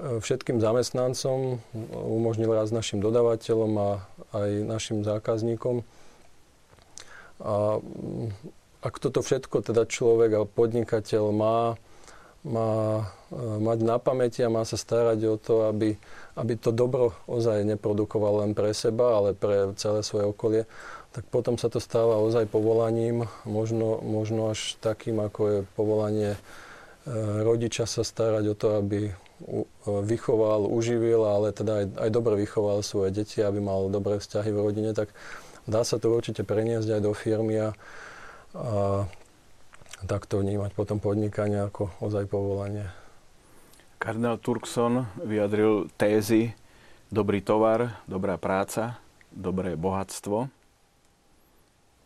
všetkým 0.00 0.56
zamestnancom, 0.56 1.60
umožnil 1.92 2.48
rast 2.48 2.72
našim 2.72 3.04
dodavateľom 3.04 3.72
a 3.76 3.90
aj 4.32 4.50
našim 4.64 5.04
zákazníkom 5.04 5.84
a 7.42 7.78
mm, 7.82 8.30
ak 8.82 8.94
toto 8.98 9.22
všetko 9.22 9.62
teda 9.62 9.86
človek 9.86 10.30
a 10.34 10.48
podnikateľ 10.48 11.24
má, 11.30 11.58
má 12.42 12.70
e, 13.30 13.38
mať 13.62 13.78
na 13.82 13.96
pamäti 14.02 14.42
a 14.42 14.50
má 14.50 14.66
sa 14.66 14.74
starať 14.74 15.18
o 15.26 15.36
to, 15.38 15.70
aby, 15.70 15.94
aby 16.34 16.52
to 16.58 16.74
dobro 16.74 17.14
ozaj 17.30 17.62
neprodukoval 17.62 18.46
len 18.46 18.54
pre 18.54 18.74
seba, 18.74 19.18
ale 19.18 19.38
pre 19.38 19.74
celé 19.78 20.02
svoje 20.02 20.26
okolie, 20.30 20.62
tak 21.14 21.26
potom 21.30 21.58
sa 21.58 21.70
to 21.70 21.78
stáva 21.78 22.18
ozaj 22.18 22.50
povolaním, 22.50 23.28
možno, 23.46 24.02
možno 24.02 24.50
až 24.50 24.80
takým, 24.82 25.22
ako 25.22 25.40
je 25.46 25.58
povolanie 25.78 26.30
e, 26.34 26.40
rodiča 27.42 27.86
sa 27.86 28.02
starať 28.02 28.44
o 28.50 28.58
to, 28.58 28.68
aby 28.82 29.14
vychoval, 29.86 30.70
uživil, 30.70 31.26
ale 31.26 31.50
teda 31.50 31.82
aj, 31.82 31.86
aj 31.98 32.10
dobre 32.14 32.34
vychoval 32.38 32.78
svoje 32.86 33.10
deti, 33.10 33.42
aby 33.42 33.58
mal 33.58 33.90
dobré 33.90 34.22
vzťahy 34.22 34.50
v 34.54 34.62
rodine, 34.62 34.90
tak 34.94 35.10
Dá 35.66 35.86
sa 35.86 35.98
to 36.02 36.10
určite 36.10 36.42
preniesť 36.42 36.98
aj 36.98 37.00
do 37.00 37.12
firmy 37.14 37.54
a, 37.62 37.70
a 38.58 39.06
takto 40.06 40.42
vnímať 40.42 40.74
potom 40.74 40.98
podnikanie 40.98 41.62
ako 41.62 41.94
ozaj 42.02 42.26
povolanie. 42.26 42.90
Kardinál 44.02 44.42
Turkson 44.42 45.06
vyjadril 45.22 45.86
tézy 45.94 46.50
dobrý 47.12 47.38
tovar, 47.38 48.02
dobrá 48.10 48.34
práca, 48.34 48.98
dobré 49.30 49.78
bohatstvo. 49.78 50.50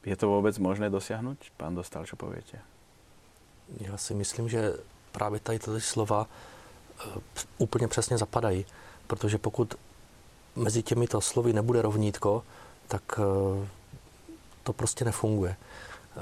Je 0.04 0.14
to 0.14 0.26
vôbec 0.28 0.54
možné 0.60 0.92
dosiahnuť? 0.92 1.56
Pán 1.56 1.74
Dostal, 1.74 2.04
čo 2.06 2.14
poviete? 2.14 2.60
Já 3.80 3.96
si 3.96 4.14
myslím, 4.14 4.48
že 4.48 4.72
právě 5.12 5.40
tady 5.40 5.58
tyto 5.58 5.80
slova 5.80 6.26
e, 6.26 7.20
úplně 7.58 7.88
přesně 7.88 8.18
zapadají, 8.18 8.66
protože 9.06 9.38
pokud 9.38 9.74
mezi 10.56 10.82
těmito 10.82 11.20
slovy 11.20 11.52
nebude 11.52 11.82
rovnítko, 11.82 12.42
tak 12.88 13.02
eh, 13.18 13.68
to 14.62 14.72
prostě 14.72 15.04
nefunguje. 15.04 15.56
Eh, 16.16 16.20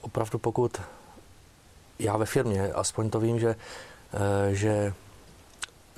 opravdu 0.00 0.38
pokud 0.38 0.80
já 1.98 2.16
ve 2.16 2.26
firmě, 2.26 2.72
aspoň 2.72 3.10
to 3.10 3.20
vím, 3.20 3.40
že, 3.40 3.56
eh, 4.12 4.54
že 4.54 4.94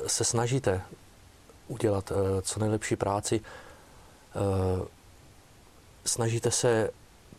se 0.06 0.24
snažíte 0.24 0.82
udělat 1.68 2.12
co 2.42 2.60
nejlepší 2.60 2.96
práci, 2.96 3.40
snažíte 6.04 6.50
se 6.50 6.90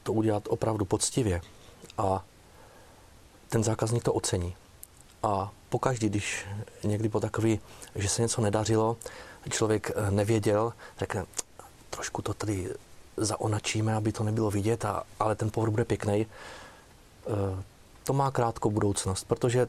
to 0.04 0.13
udělat 0.13 0.44
opravdu 0.50 0.86
poctivě 0.86 1.42
a 1.98 2.25
ten 3.50 3.63
zákazník 3.63 4.04
to 4.04 4.13
ocení. 4.13 4.56
A 5.24 5.51
pokaždý, 5.70 6.10
když 6.10 6.46
někdy 6.84 7.10
po 7.10 7.20
takový, 7.20 7.60
že 7.96 8.10
se 8.10 8.22
něco 8.22 8.42
nedařilo, 8.42 8.98
člověk 9.50 9.92
nevěděl, 10.10 10.74
řekne, 10.98 11.25
trošku 11.92 12.22
to 12.22 12.34
tady 12.34 12.74
zaonačíme, 13.18 13.96
aby 13.96 14.12
to 14.12 14.24
nebylo 14.24 14.52
vidět, 14.52 14.86
a, 14.86 15.04
ale 15.20 15.36
ten 15.36 15.52
povrch 15.52 15.72
bude 15.72 15.86
pěkný. 15.86 16.22
E, 16.22 16.28
to 18.04 18.14
má 18.14 18.32
krátkou 18.32 18.72
budoucnost, 18.72 19.24
protože 19.24 19.68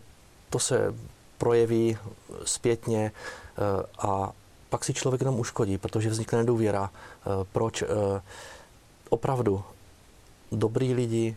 to 0.51 0.59
se 0.59 0.95
projeví 1.39 1.99
zpětně 2.45 3.03
e, 3.07 3.13
a 3.99 4.33
pak 4.69 4.85
si 4.85 4.95
člověk 4.95 5.21
jenom 5.21 5.41
uškodí, 5.41 5.79
protože 5.79 6.11
vznikne 6.11 6.39
nedůvěra. 6.39 6.91
E, 6.91 7.45
proč? 7.53 7.85
Opravdu 9.09 9.65
dobrý 10.53 10.95
lidi 10.95 11.37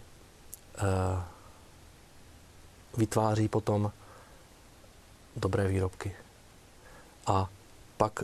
vytváří 2.98 3.48
potom 3.48 3.92
dobré 5.36 5.68
výrobky. 5.68 6.16
A 7.28 7.50
pak 7.98 8.24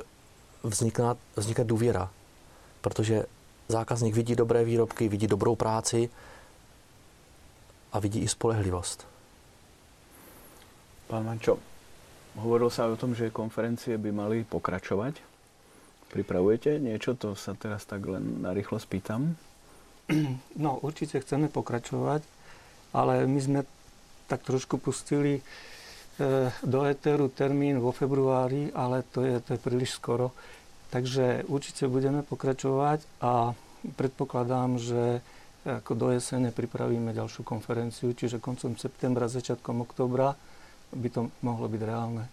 vzniká, 0.64 1.18
vzniká 1.36 1.64
důvěra 1.64 2.10
protože 2.82 3.26
zákazník 3.68 4.16
vidí 4.16 4.36
dobré 4.36 4.64
výrobky, 4.64 5.08
vidí 5.08 5.28
dobrou 5.28 5.56
práci 5.56 6.10
a 7.92 8.00
vidí 8.00 8.20
i 8.20 8.28
spolehlivost. 8.28 9.08
Pán 11.08 11.26
Mančo, 11.26 11.60
hovoril 12.40 12.72
sa 12.72 12.88
o 12.88 12.96
tom, 12.96 13.12
že 13.12 13.36
konferencie 13.36 14.00
by 14.00 14.12
mali 14.16 14.38
pokračovať. 14.48 15.20
Pripravujete 16.12 16.80
niečo? 16.80 17.16
To 17.20 17.36
sa 17.36 17.56
teraz 17.56 17.84
tak 17.88 18.04
len 18.08 18.44
narýchlo 18.44 18.80
spýtam. 18.80 19.36
No, 20.60 20.80
určite 20.84 21.24
chceme 21.24 21.48
pokračovať, 21.48 22.24
ale 22.92 23.24
my 23.24 23.40
sme 23.40 23.60
tak 24.28 24.44
trošku 24.44 24.80
pustili 24.80 25.40
e, 25.40 25.42
do 26.64 26.84
Eteru 26.84 27.32
termín 27.32 27.80
vo 27.80 27.96
februári, 27.96 28.72
ale 28.76 29.08
to 29.08 29.24
je, 29.24 29.40
to 29.40 29.56
je 29.56 29.60
príliš 29.60 29.96
skoro. 29.96 30.36
Takže 30.92 31.48
určite 31.48 31.88
budeme 31.88 32.20
pokračovať 32.20 33.00
a 33.24 33.56
predpokladám, 33.96 34.76
že 34.76 35.24
ako 35.64 35.96
do 35.96 36.08
jesene 36.12 36.52
pripravíme 36.52 37.16
ďalšiu 37.16 37.48
konferenciu, 37.48 38.12
čiže 38.12 38.44
koncom 38.44 38.76
septembra, 38.76 39.32
začiatkom 39.32 39.88
oktobra 39.88 40.36
by 40.92 41.08
to 41.08 41.22
mohlo 41.40 41.72
byť 41.72 41.82
reálne. 41.88 42.28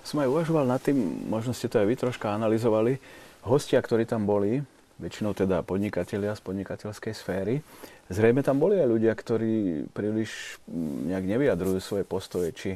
Som 0.00 0.24
aj 0.24 0.32
uvažoval 0.32 0.64
nad 0.64 0.80
tým, 0.80 1.28
možno 1.28 1.52
ste 1.52 1.68
to 1.68 1.76
aj 1.76 1.86
vy 1.92 1.94
troška 1.98 2.32
analyzovali, 2.32 2.96
hostia, 3.44 3.82
ktorí 3.84 4.08
tam 4.08 4.24
boli, 4.24 4.64
väčšinou 4.96 5.36
teda 5.36 5.60
podnikatelia 5.60 6.32
z 6.32 6.40
podnikateľskej 6.40 7.12
sféry, 7.12 7.60
zrejme 8.08 8.40
tam 8.40 8.56
boli 8.56 8.80
aj 8.80 8.88
ľudia, 8.88 9.12
ktorí 9.12 9.84
príliš 9.92 10.56
nejak 11.04 11.26
nevyjadrujú 11.36 11.78
svoje 11.84 12.04
postoje 12.08 12.48
či 12.56 12.70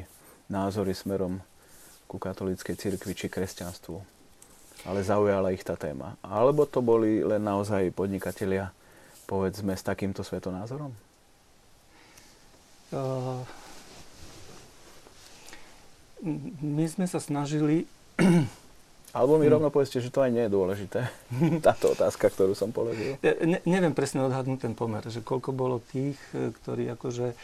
názory 0.53 0.93
smerom 0.93 1.41
ku 2.05 2.21
katolíckej 2.21 2.77
cirkvi 2.77 3.17
či 3.17 3.25
kresťanstvu 3.31 4.12
ale 4.83 4.99
zaujala 5.03 5.55
ich 5.55 5.63
tá 5.63 5.79
téma. 5.79 6.19
Alebo 6.19 6.67
to 6.67 6.83
boli 6.83 7.23
len 7.23 7.43
naozaj 7.43 7.95
podnikatelia, 7.95 8.75
povedzme, 9.25 9.75
s 9.75 9.83
takýmto 9.83 10.23
svetonázorom? 10.23 10.91
Uh, 12.93 13.41
my 16.61 16.85
sme 16.87 17.05
sa 17.07 17.19
snažili... 17.19 17.87
Alebo 19.13 19.37
mi 19.37 19.45
rovno 19.45 19.69
povedzte, 19.69 20.01
že 20.01 20.09
to 20.09 20.25
aj 20.25 20.33
nie 20.33 20.49
je 20.49 20.55
dôležité, 20.57 21.05
táto 21.69 21.93
otázka, 21.93 22.33
ktorú 22.33 22.57
som 22.57 22.73
položil. 22.73 23.13
Ne, 23.21 23.61
neviem 23.61 23.93
presne 23.93 24.25
odhadnúť 24.25 24.65
ten 24.65 24.73
pomer, 24.73 25.05
že 25.05 25.21
koľko 25.21 25.53
bolo 25.53 25.77
tých, 25.77 26.17
e, 26.33 26.49
ktorí 26.49 26.89
akože 26.97 27.27
e, 27.29 27.35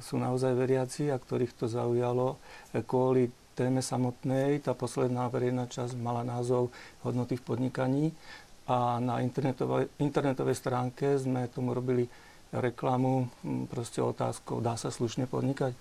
sú 0.00 0.16
naozaj 0.16 0.56
veriaci 0.56 1.12
a 1.12 1.20
ktorých 1.20 1.52
to 1.60 1.68
zaujalo 1.68 2.40
e, 2.72 2.80
kvôli 2.80 3.28
téme 3.54 3.80
samotnej. 3.84 4.60
Tá 4.64 4.72
posledná 4.72 5.28
verejná 5.28 5.68
časť 5.68 5.96
mala 5.98 6.24
názov 6.24 6.72
hodnoty 7.04 7.36
v 7.36 7.46
podnikaní 7.46 8.04
a 8.66 9.02
na 9.02 9.18
internetovej, 9.18 9.90
internetovej 9.98 10.54
stránke 10.54 11.18
sme 11.18 11.50
tomu 11.50 11.74
robili 11.74 12.06
reklamu, 12.52 13.32
proste 13.72 14.04
otázkou, 14.04 14.60
dá 14.60 14.76
sa 14.76 14.92
slušne 14.92 15.24
podnikať. 15.26 15.72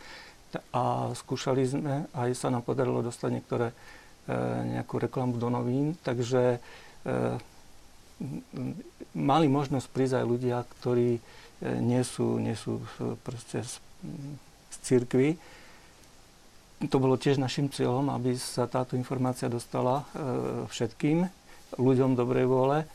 A 0.75 1.16
skúšali 1.16 1.63
sme, 1.63 2.08
aj 2.12 2.32
sa 2.36 2.51
nám 2.51 2.63
podarilo 2.63 3.04
dostať 3.04 3.30
niektoré, 3.32 3.72
e, 3.72 3.75
nejakú 4.80 5.00
reklamu 5.00 5.40
do 5.40 5.48
novín, 5.48 5.96
takže 6.04 6.58
e, 6.58 6.60
mali 9.16 9.48
možnosť 9.48 9.88
prísť 9.92 10.16
aj 10.20 10.25
ľudia, 10.28 10.58
ktorí 10.80 11.10
e, 11.16 11.22
nie 11.80 12.04
sú, 12.04 12.40
nie 12.40 12.56
sú 12.56 12.84
proste 13.24 13.63
z, 13.63 13.80
z 14.72 14.75
církvy, 14.84 15.40
to 16.88 16.98
bolo 17.02 17.20
tiež 17.20 17.38
našim 17.42 17.70
cieľom, 17.70 18.10
aby 18.14 18.38
sa 18.38 18.66
táto 18.66 18.98
informácia 18.98 19.52
dostala 19.52 20.02
e, 20.02 20.66
všetkým 20.70 21.28
ľuďom 21.78 22.18
dobrej 22.18 22.46
vôle, 22.48 22.88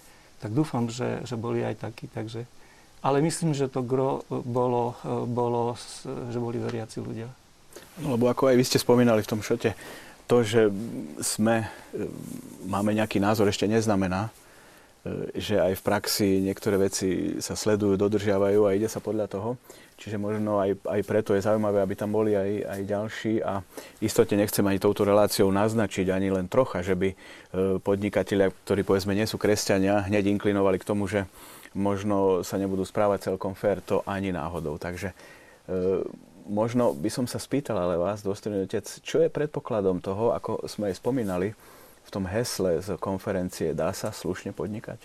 tak 0.42 0.52
dúfam, 0.52 0.90
že, 0.90 1.24
že 1.24 1.34
boli 1.38 1.64
aj 1.64 1.80
takí. 1.80 2.10
Takže, 2.10 2.44
ale 3.00 3.24
myslím, 3.24 3.54
že 3.54 3.70
to 3.70 3.84
gro 3.84 4.26
bolo, 4.28 4.98
e, 5.02 5.26
bolo, 5.28 5.76
že 6.06 6.38
boli 6.38 6.58
veriaci 6.58 6.98
ľudia. 7.02 7.28
No, 8.00 8.16
lebo 8.16 8.28
ako 8.28 8.52
aj 8.52 8.56
vy 8.56 8.64
ste 8.64 8.80
spomínali 8.80 9.24
v 9.24 9.30
tom 9.30 9.40
šote, 9.40 9.72
to, 10.26 10.36
že 10.42 10.68
sme, 11.22 11.70
e, 11.94 12.06
máme 12.66 12.92
nejaký 12.92 13.22
názor, 13.22 13.46
ešte 13.46 13.70
neznamená, 13.70 14.34
že 15.36 15.60
aj 15.60 15.72
v 15.78 15.84
praxi 15.84 16.28
niektoré 16.42 16.80
veci 16.80 17.38
sa 17.38 17.54
sledujú, 17.54 17.94
dodržiavajú 18.00 18.66
a 18.66 18.74
ide 18.74 18.88
sa 18.90 18.98
podľa 18.98 19.26
toho. 19.28 19.50
Čiže 19.96 20.20
možno 20.20 20.60
aj, 20.60 20.76
aj 20.84 21.00
preto 21.08 21.32
je 21.32 21.40
zaujímavé, 21.40 21.80
aby 21.80 21.96
tam 21.96 22.12
boli 22.12 22.36
aj, 22.36 22.68
aj 22.68 22.80
ďalší 22.84 23.34
a 23.40 23.64
istotne 24.04 24.44
nechcem 24.44 24.60
ani 24.68 24.76
touto 24.76 25.08
reláciou 25.08 25.48
naznačiť 25.48 26.12
ani 26.12 26.28
len 26.28 26.52
trocha, 26.52 26.84
že 26.84 26.92
by 26.92 27.08
e, 27.08 27.16
podnikatelia, 27.80 28.52
ktorí 28.52 28.84
povedzme 28.84 29.16
nie 29.16 29.24
sú 29.24 29.40
kresťania, 29.40 30.04
hneď 30.04 30.36
inklinovali 30.36 30.76
k 30.76 30.88
tomu, 30.88 31.08
že 31.08 31.24
možno 31.72 32.44
sa 32.44 32.60
nebudú 32.60 32.84
správať 32.84 33.32
celkom 33.32 33.56
fér, 33.56 33.80
to 33.80 34.04
ani 34.04 34.36
náhodou. 34.36 34.76
Takže 34.76 35.16
e, 35.16 36.04
možno 36.44 36.92
by 36.92 37.08
som 37.08 37.24
sa 37.24 37.40
spýtal 37.40 37.80
ale 37.80 37.96
vás, 37.96 38.20
dôstojný 38.20 38.68
otec, 38.68 38.84
čo 39.00 39.24
je 39.24 39.32
predpokladom 39.32 40.04
toho, 40.04 40.36
ako 40.36 40.68
sme 40.68 40.92
aj 40.92 41.00
spomínali 41.00 41.56
v 42.06 42.10
tom 42.14 42.24
hesle 42.30 42.78
z 42.78 42.94
konferencie, 43.02 43.74
dá 43.74 43.90
sa 43.90 44.14
slušne 44.14 44.54
podnikať? 44.54 45.02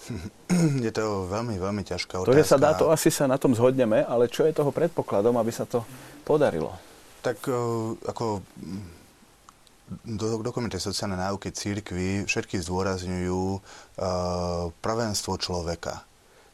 Je 0.84 0.92
to 0.92 1.24
veľmi, 1.28 1.56
veľmi 1.56 1.82
ťažká 1.84 2.20
otázka. 2.20 2.32
To, 2.32 2.40
že 2.40 2.46
sa 2.48 2.58
dá, 2.60 2.76
to 2.76 2.92
asi 2.92 3.08
sa 3.08 3.24
na 3.24 3.40
tom 3.40 3.56
zhodneme, 3.56 4.04
ale 4.04 4.28
čo 4.28 4.44
je 4.44 4.52
toho 4.52 4.72
predpokladom, 4.72 5.36
aby 5.40 5.52
sa 5.52 5.64
to 5.64 5.84
podarilo? 6.24 6.72
Tak 7.20 7.36
e, 7.48 7.52
ako 8.08 8.40
do 10.06 10.40
dokumente 10.40 10.78
sociálnej 10.78 11.18
náuky 11.18 11.50
církvy 11.50 12.22
všetky 12.22 12.62
zdôrazňujú 12.62 13.42
uh, 13.42 13.60
prvenstvo 14.78 15.34
človeka. 15.34 16.06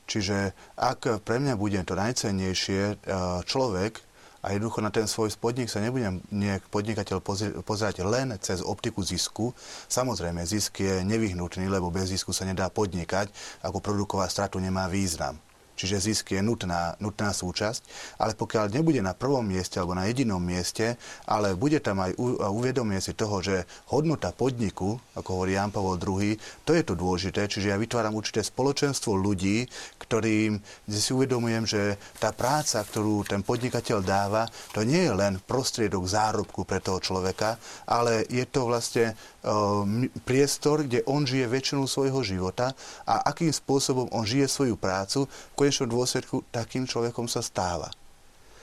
Čiže 0.08 0.56
ak 0.80 1.20
pre 1.20 1.36
mňa 1.42 1.60
bude 1.60 1.76
to 1.84 1.92
najcennejšie 1.98 2.96
uh, 2.96 3.44
človek, 3.44 4.00
a 4.42 4.52
jednoducho 4.52 4.82
na 4.82 4.90
ten 4.90 5.06
svoj 5.06 5.30
spodník 5.30 5.70
sa 5.70 5.78
nebudem 5.78 6.18
nejak 6.34 6.66
podnikateľ 6.68 7.22
pozerať 7.62 8.02
len 8.02 8.34
cez 8.42 8.60
optiku 8.60 9.06
zisku. 9.06 9.54
Samozrejme, 9.86 10.42
zisk 10.42 10.82
je 10.82 11.06
nevyhnutný, 11.06 11.70
lebo 11.70 11.94
bez 11.94 12.10
zisku 12.10 12.34
sa 12.34 12.42
nedá 12.42 12.66
podnikať, 12.68 13.30
ako 13.62 13.78
produková 13.78 14.26
stratu 14.26 14.58
nemá 14.58 14.90
význam. 14.90 15.38
Čiže 15.76 16.00
zisk 16.00 16.32
je 16.32 16.40
nutná, 16.40 16.96
nutná 16.98 17.30
súčasť, 17.36 17.84
ale 18.16 18.32
pokiaľ 18.32 18.72
nebude 18.72 19.04
na 19.04 19.12
prvom 19.12 19.44
mieste 19.44 19.76
alebo 19.76 19.92
na 19.92 20.08
jedinom 20.08 20.40
mieste, 20.40 20.96
ale 21.28 21.52
bude 21.52 21.78
tam 21.84 22.00
aj 22.00 22.16
uvedomie 22.50 22.98
si 22.98 23.12
toho, 23.12 23.44
že 23.44 23.68
hodnota 23.92 24.32
podniku, 24.32 24.96
ako 25.12 25.28
hovorí 25.36 25.54
Jan 25.54 25.70
Pavel 25.70 26.00
II, 26.00 26.32
to 26.64 26.72
je 26.72 26.82
to 26.82 26.96
dôležité, 26.96 27.44
čiže 27.44 27.70
ja 27.70 27.76
vytváram 27.76 28.16
určité 28.16 28.40
spoločenstvo 28.40 29.12
ľudí, 29.14 29.68
ktorým 30.00 30.58
si 30.88 31.10
uvedomujem, 31.12 31.64
že 31.68 31.82
tá 32.16 32.32
práca, 32.32 32.80
ktorú 32.80 33.28
ten 33.28 33.44
podnikateľ 33.44 33.98
dáva, 34.00 34.48
to 34.72 34.80
nie 34.82 35.04
je 35.04 35.12
len 35.12 35.36
prostriedok 35.44 36.08
zárobku 36.08 36.64
pre 36.64 36.80
toho 36.80 36.98
človeka, 36.98 37.60
ale 37.84 38.24
je 38.32 38.48
to 38.48 38.64
vlastne 38.64 39.12
Ehm, 39.46 40.10
priestor, 40.26 40.82
kde 40.82 41.06
on 41.06 41.22
žije 41.22 41.46
väčšinu 41.46 41.86
svojho 41.86 42.18
života 42.26 42.74
a 43.06 43.30
akým 43.30 43.54
spôsobom 43.54 44.10
on 44.10 44.26
žije 44.26 44.50
svoju 44.50 44.74
prácu, 44.74 45.30
konečnom 45.66 45.90
dôsledku 45.90 46.46
takým 46.54 46.86
človekom 46.86 47.26
sa 47.26 47.42
stáva. 47.42 47.90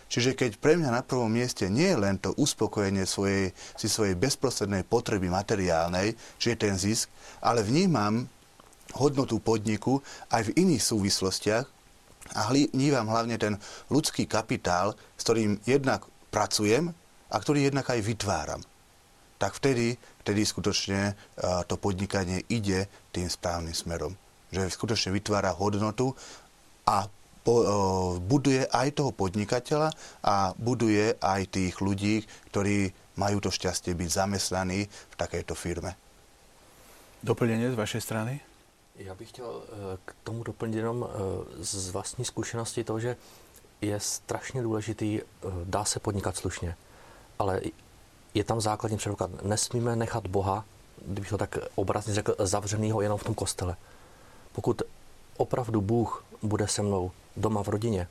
Čiže 0.07 0.39
keď 0.39 0.55
pre 0.55 0.79
mňa 0.79 0.88
na 0.95 1.03
prvom 1.03 1.27
mieste 1.27 1.67
nie 1.67 1.91
je 1.91 2.00
len 2.00 2.15
to 2.15 2.31
uspokojenie 2.39 3.03
svojej, 3.03 3.51
si 3.75 3.91
svojej 3.91 4.15
bezprostrednej 4.15 4.88
potreby 4.88 5.27
materiálnej, 5.27 6.15
čiže 6.39 6.55
ten 6.63 6.79
zisk, 6.79 7.12
ale 7.43 7.60
vnímam 7.60 8.24
hodnotu 8.95 9.43
podniku 9.43 10.00
aj 10.31 10.48
v 10.48 10.55
iných 10.63 10.79
súvislostiach 10.79 11.65
a 12.39 12.39
vnímam 12.55 13.10
hlavne 13.12 13.36
ten 13.36 13.60
ľudský 13.91 14.24
kapitál, 14.24 14.95
s 15.19 15.27
ktorým 15.27 15.60
jednak 15.67 16.07
pracujem 16.31 16.96
a 17.27 17.35
ktorý 17.35 17.68
jednak 17.68 17.92
aj 17.92 18.00
vytváram. 18.00 18.61
Tak 19.42 19.59
vtedy 19.59 20.00
vtedy 20.24 20.48
skutočne 20.48 21.20
to 21.68 21.75
podnikanie 21.75 22.48
ide 22.48 22.87
tým 23.11 23.27
správnym 23.27 23.75
smerom. 23.75 24.16
Že 24.55 24.72
skutočne 24.72 25.11
vytvára 25.11 25.51
hodnotu 25.51 26.16
a 26.87 27.07
po, 27.43 27.55
buduje 28.24 28.63
aj 28.72 29.03
toho 29.03 29.11
podnikateľa 29.11 29.91
a 30.24 30.55
buduje 30.55 31.19
aj 31.19 31.41
tých 31.51 31.75
ľudí, 31.83 32.24
ktorí 32.51 32.96
majú 33.19 33.43
to 33.43 33.51
šťastie 33.51 33.93
byť 33.93 34.09
zamestnaní 34.09 34.87
v 34.87 35.15
takejto 35.19 35.53
firme. 35.53 35.96
Doplnenie 37.24 37.72
z 37.72 37.75
vašej 37.75 38.01
strany? 38.01 38.39
Já 38.96 39.15
bych 39.15 39.29
chtěl 39.29 39.63
e, 39.63 39.98
k 40.05 40.15
tomu 40.24 40.43
doplnit 40.43 40.77
jenom 40.77 41.07
e, 41.07 41.63
z 41.63 41.89
vlastní 41.89 42.25
zkušenosti 42.25 42.83
to, 42.83 43.00
že 43.00 43.15
je 43.81 44.00
strašně 44.00 44.61
důležitý, 44.61 45.22
e, 45.22 45.24
dá 45.63 45.85
se 45.85 46.00
podnikat 46.00 46.37
slušně, 46.37 46.75
ale 47.39 47.61
je 48.33 48.43
tam 48.43 48.61
základní 48.61 48.98
předpoklad. 48.98 49.43
Nesmíme 49.43 49.96
nechat 49.96 50.27
Boha, 50.27 50.65
kdybych 51.05 51.29
to 51.29 51.37
tak 51.37 51.57
obrazně 51.75 52.13
řekl, 52.13 52.35
zavřenýho 52.39 53.01
jenom 53.01 53.17
v 53.17 53.24
tom 53.24 53.35
kostele. 53.35 53.75
Pokud 54.51 54.81
opravdu 55.37 55.81
Bůh 55.81 56.25
bude 56.41 56.67
se 56.67 56.81
mnou 56.81 57.11
doma 57.37 57.63
v 57.63 57.67
rodině, 57.67 58.07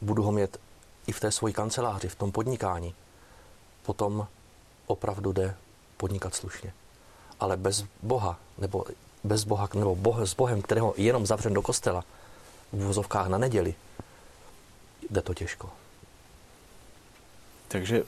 budu 0.00 0.22
ho 0.22 0.32
mít 0.32 0.56
i 1.06 1.12
v 1.12 1.20
té 1.20 1.32
svoji 1.32 1.54
kanceláři, 1.54 2.08
v 2.08 2.14
tom 2.14 2.32
podnikání, 2.32 2.94
potom 3.82 4.26
opravdu 4.86 5.32
jde 5.32 5.54
podnikat 5.96 6.34
slušně. 6.34 6.72
Ale 7.40 7.56
bez 7.56 7.84
Boha, 8.02 8.38
nebo 8.58 8.84
bez 9.24 9.44
Boha, 9.44 9.68
nebo 9.74 9.94
boh, 9.94 10.20
s 10.20 10.34
Bohem, 10.34 10.62
kterého 10.62 10.94
jenom 10.96 11.26
zavřen 11.26 11.52
do 11.52 11.62
kostela, 11.62 12.04
v 12.72 12.84
vozovkách 12.84 13.28
na 13.28 13.38
neděli, 13.38 13.74
jde 15.10 15.22
to 15.22 15.34
těžko. 15.34 15.70
Takže 17.66 18.06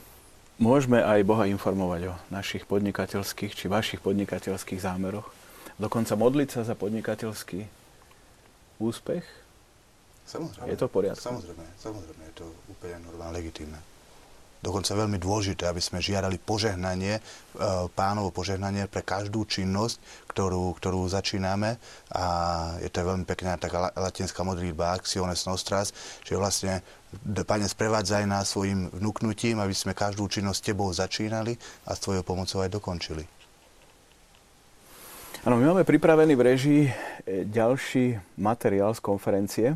môžeme 0.55 1.03
aj 1.03 1.27
Boha 1.27 1.43
informovať 1.51 2.15
o 2.15 2.19
našich 2.31 2.63
podnikateľských 2.63 3.51
či 3.51 3.65
vašich 3.67 3.99
podnikateľských 3.99 4.79
zámeroch. 4.79 5.27
Dokonca 5.75 6.15
modliť 6.15 6.47
sa 6.51 6.61
za 6.63 6.75
podnikateľský 6.79 7.78
úspech. 8.79 9.23
Samozrejme. 10.29 10.69
Je 10.71 10.77
to 10.77 10.87
v 10.87 10.93
poriadku? 10.93 11.21
Samozrejme, 11.21 11.65
samozrejme, 11.81 12.21
je 12.31 12.35
to 12.41 12.45
úplne 12.69 13.01
normálne, 13.01 13.37
legitímne. 13.41 13.79
Dokonca 14.59 14.91
veľmi 14.91 15.15
dôležité, 15.23 15.71
aby 15.71 15.79
sme 15.79 16.03
žiadali 16.03 16.35
požehnanie, 16.35 17.15
e, 17.15 17.21
pánovo 17.95 18.27
požehnanie 18.27 18.91
pre 18.91 19.07
každú 19.07 19.47
činnosť, 19.47 20.27
ktorú, 20.27 20.75
ktorú 20.75 21.07
začíname. 21.07 21.79
A 22.11 22.23
je 22.83 22.91
to 22.91 23.07
veľmi 23.07 23.23
pekná 23.23 23.55
taká 23.55 23.87
latinská 23.95 24.43
modlitba 24.43 24.99
Acciones 24.99 25.47
Nostras, 25.47 25.95
že 26.27 26.35
vlastne 26.35 26.83
Pane, 27.25 27.65
sprevádzaj 27.65 28.29
nás 28.29 28.53
svojim 28.53 28.85
vnúknutím, 28.93 29.57
aby 29.57 29.73
sme 29.73 29.97
každú 29.97 30.29
činnosť 30.29 30.59
s 30.61 30.65
Tebou 30.69 30.93
začínali 30.93 31.57
a 31.89 31.97
s 31.97 32.03
Tvojou 32.05 32.21
pomocou 32.21 32.61
aj 32.61 32.69
dokončili. 32.69 33.38
Áno, 35.49 35.57
my 35.57 35.73
máme 35.73 35.81
pripravený 35.81 36.37
v 36.37 36.45
režii 36.45 36.83
e, 36.85 36.93
ďalší 37.41 38.21
materiál 38.37 38.93
z 38.93 39.01
konferencie, 39.01 39.67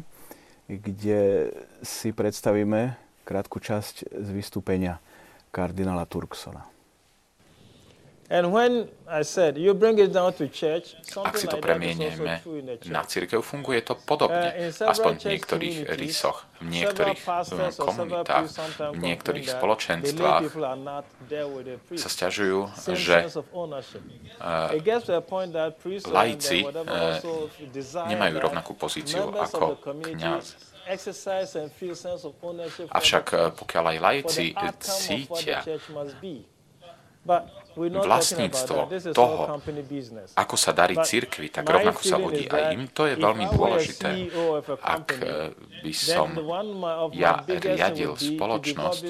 kde 0.70 1.50
si 1.82 2.14
predstavíme 2.14 2.94
krátku 3.26 3.58
časť 3.58 4.06
z 4.06 4.28
vystúpenia 4.38 5.02
kardinála 5.50 6.06
Turksona. 6.06 6.73
Ak 11.22 11.38
si 11.38 11.46
to 11.46 11.58
premienieme 11.62 12.42
na 12.90 13.06
církev, 13.06 13.46
funguje 13.46 13.86
to 13.86 13.94
podobne, 13.94 14.50
uh, 14.50 14.90
aspoň 14.90 15.14
v 15.22 15.26
niektorých 15.38 15.78
rysoch, 15.94 16.42
v 16.58 16.82
niektorých 16.82 17.22
komunitách, 17.78 18.50
v 18.90 19.02
niektorých 19.06 19.48
spoločenstvách 19.54 20.50
sa 21.94 22.10
stiažujú, 22.10 22.74
že 22.98 23.30
laici 26.10 26.66
nemajú 28.10 28.36
rovnakú 28.42 28.74
pozíciu 28.74 29.30
ako 29.30 29.78
kňaz. 29.78 30.74
Avšak 32.90 33.26
pokiaľ 33.62 33.84
aj 33.94 33.98
laici 34.02 34.46
cítia 34.82 35.62
vlastníctvo 37.78 38.80
toho, 39.14 39.42
ako 40.38 40.56
sa 40.56 40.72
darí 40.72 40.98
cirkvi, 41.00 41.50
tak 41.50 41.66
rovnako 41.68 42.02
sa 42.02 42.18
vodí 42.22 42.46
aj 42.48 42.64
im. 42.74 42.88
To 42.94 43.10
je 43.10 43.16
veľmi 43.18 43.46
dôležité. 43.50 44.30
Ak 44.82 45.18
by 45.84 45.94
som 45.94 46.34
ja 47.14 47.44
riadil 47.46 48.16
spoločnosť, 48.16 49.04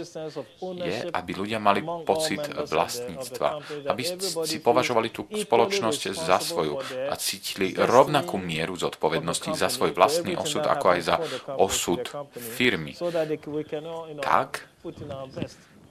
je, 0.83 0.97
aby 1.11 1.31
ľudia 1.35 1.59
mali 1.59 1.83
pocit 2.03 2.41
vlastníctva. 2.47 3.47
Aby 3.87 4.03
si 4.47 4.57
považovali 4.59 5.09
tú 5.11 5.27
spoločnosť 5.27 6.01
za 6.13 6.37
svoju 6.39 6.79
a 7.09 7.15
cítili 7.19 7.75
rovnakú 7.75 8.39
mieru 8.39 8.75
zodpovednosti 8.75 9.53
za 9.53 9.69
svoj 9.69 9.93
vlastný 9.93 10.35
osud, 10.35 10.65
ako 10.65 10.85
aj 10.97 10.99
za 11.03 11.15
osud 11.57 12.01
firmy. 12.33 12.97
Tak, 14.19 14.67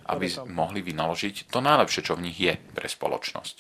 aby 0.07 0.27
mohli 0.51 0.81
vynaložiť 0.83 1.51
to 1.51 1.59
najlepšie, 1.63 2.03
čo 2.03 2.19
v 2.19 2.31
nich 2.31 2.39
je 2.39 2.59
pre 2.75 2.89
spoločnosť. 2.91 3.57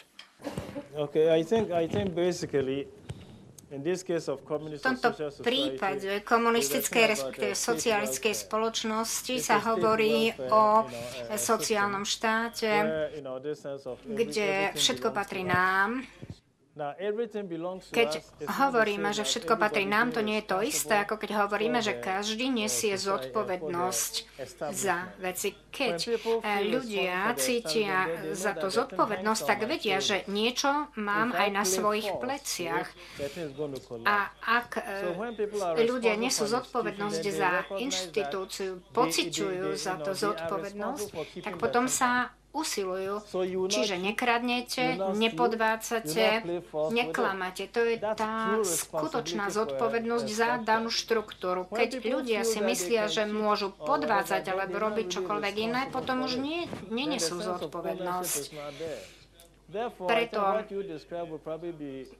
v 3.72 4.84
tomto 4.84 5.08
prípade 5.40 6.20
komunistickej, 6.28 7.04
respektíve 7.16 7.54
socialistickej 7.56 8.34
spoločnosti 8.36 9.34
sa 9.40 9.64
hovorí 9.64 10.28
o 10.52 10.84
sociálnom 11.32 12.04
štáte, 12.04 12.68
kde 14.04 14.76
všetko 14.76 15.08
patrí 15.16 15.48
nám 15.48 16.04
Keď 17.92 18.10
hovoríme, 18.48 19.12
že 19.12 19.28
všetko 19.28 19.60
patrí 19.60 19.84
nám, 19.84 20.16
to 20.16 20.24
nie 20.24 20.40
je 20.40 20.48
to 20.48 20.64
isté, 20.64 21.04
ako 21.04 21.20
keď 21.20 21.44
hovoríme, 21.44 21.84
že 21.84 22.00
každý 22.00 22.48
nesie 22.48 22.96
zodpovednosť 22.96 24.12
za 24.72 25.12
veci. 25.20 25.52
Keď 25.68 25.96
eh, 26.16 26.64
ľudia 26.64 27.36
cítia 27.36 28.08
za 28.32 28.56
to 28.56 28.72
zodpovednosť, 28.72 29.42
tak 29.44 29.68
vedia, 29.68 30.00
že 30.00 30.24
niečo 30.32 30.88
mám 30.96 31.36
aj 31.36 31.48
na 31.52 31.64
svojich 31.68 32.08
pleciach. 32.16 32.88
A 34.08 34.32
ak 34.40 34.80
eh, 34.80 35.84
ľudia 35.84 36.16
nesú 36.16 36.48
zodpovednosť 36.48 37.24
za 37.28 37.68
inštitúciu, 37.76 38.80
pociťujú 38.96 39.76
za 39.76 40.00
to 40.00 40.16
zodpovednosť, 40.16 41.08
tak 41.44 41.60
potom 41.60 41.84
sa 41.84 42.32
usilujú. 42.52 43.24
Čiže 43.68 43.96
nekradnete, 43.96 45.00
nepodvácate, 45.16 46.44
neklamate. 46.92 47.64
To 47.72 47.80
je 47.82 47.96
tá 47.98 48.60
skutočná 48.60 49.48
zodpovednosť 49.48 50.28
za 50.28 50.60
danú 50.60 50.92
štruktúru. 50.92 51.64
Keď 51.66 52.04
ľudia 52.04 52.44
si 52.44 52.60
myslia, 52.60 53.08
že 53.08 53.24
môžu 53.24 53.72
podvádzať 53.72 54.52
alebo 54.52 54.76
robiť 54.78 55.06
čokoľvek 55.20 55.54
iné, 55.58 55.82
potom 55.88 56.28
už 56.28 56.36
nie, 56.38 56.68
nenesú 56.92 57.40
zodpovednosť. 57.40 58.42
Preto 60.04 60.40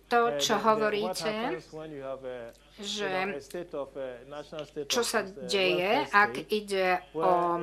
to, 0.09 0.21
čo 0.41 0.55
hovoríte, 0.57 1.61
že 2.81 3.11
čo 4.89 5.03
sa 5.05 5.21
deje, 5.45 6.09
ak 6.09 6.49
ide 6.49 7.05
o 7.13 7.61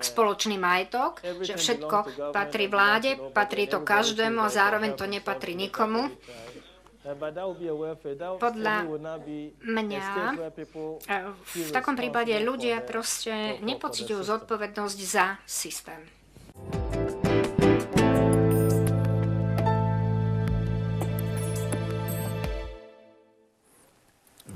spoločný 0.00 0.56
majetok, 0.60 1.20
že 1.40 1.56
všetko 1.56 2.30
patrí 2.32 2.68
vláde, 2.68 3.16
patrí 3.32 3.66
to 3.66 3.80
každému 3.80 4.40
a 4.44 4.52
zároveň 4.52 4.92
to 4.94 5.04
nepatrí 5.08 5.56
nikomu. 5.56 6.12
Podľa 8.42 8.76
mňa 9.62 10.06
v 11.46 11.70
takom 11.70 11.94
prípade 11.94 12.34
ľudia 12.42 12.82
proste 12.82 13.62
nepociťujú 13.62 14.20
zodpovednosť 14.26 14.98
za 15.06 15.38
systém. 15.46 16.02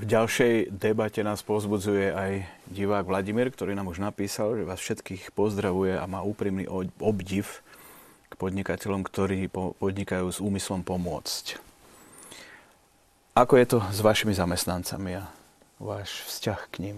V 0.01 0.09
ďalšej 0.09 0.73
debate 0.81 1.21
nás 1.21 1.45
pozbudzuje 1.45 2.09
aj 2.09 2.31
divák 2.73 3.05
Vladimír, 3.05 3.53
ktorý 3.53 3.77
nám 3.77 3.93
už 3.93 4.01
napísal, 4.01 4.57
že 4.57 4.65
vás 4.65 4.81
všetkých 4.81 5.29
pozdravuje 5.29 5.93
a 5.93 6.09
má 6.09 6.25
úprimný 6.25 6.65
obdiv 6.97 7.61
k 8.25 8.33
podnikateľom, 8.33 9.05
ktorí 9.05 9.45
podnikajú 9.53 10.25
s 10.25 10.41
úmyslom 10.41 10.81
pomôcť. 10.81 11.61
Ako 13.37 13.53
je 13.61 13.77
to 13.77 13.79
s 13.93 14.01
vašimi 14.01 14.33
zamestnancami 14.33 15.21
a 15.21 15.29
váš 15.77 16.25
vzťah 16.33 16.59
k 16.73 16.75
ním? 16.81 16.97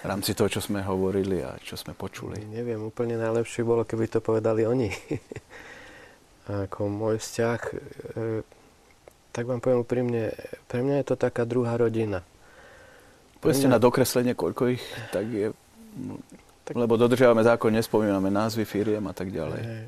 V 0.00 0.08
rámci 0.08 0.32
toho, 0.32 0.48
čo 0.48 0.64
sme 0.64 0.80
hovorili 0.80 1.44
a 1.44 1.60
čo 1.60 1.76
sme 1.76 1.92
počuli. 1.92 2.40
Neviem, 2.48 2.80
úplne 2.80 3.20
najlepšie 3.20 3.60
bolo, 3.60 3.84
keby 3.84 4.08
to 4.08 4.24
povedali 4.24 4.64
oni. 4.64 4.88
Ako 6.64 6.88
môj 6.88 7.20
vzťah 7.20 7.60
e, 7.60 7.76
tak 9.32 9.48
vám 9.48 9.64
poviem 9.64 9.80
úprimne, 9.80 10.36
pre 10.68 10.84
mňa 10.84 11.02
je 11.02 11.06
to 11.08 11.16
taká 11.16 11.48
druhá 11.48 11.74
rodina. 11.80 12.20
Povedzte 13.40 13.66
mňa... 13.66 13.74
na 13.74 13.80
dokreslenie, 13.80 14.34
koľko 14.36 14.76
ich 14.76 14.84
tak 15.10 15.26
je, 15.32 15.50
tak... 16.68 16.74
lebo 16.76 16.94
dodržiavame 17.00 17.42
zákon, 17.42 17.72
nespomíname 17.72 18.28
názvy 18.28 18.68
firiem 18.68 19.02
a 19.08 19.14
tak 19.16 19.32
ďalej. 19.32 19.62
Hej. 19.64 19.84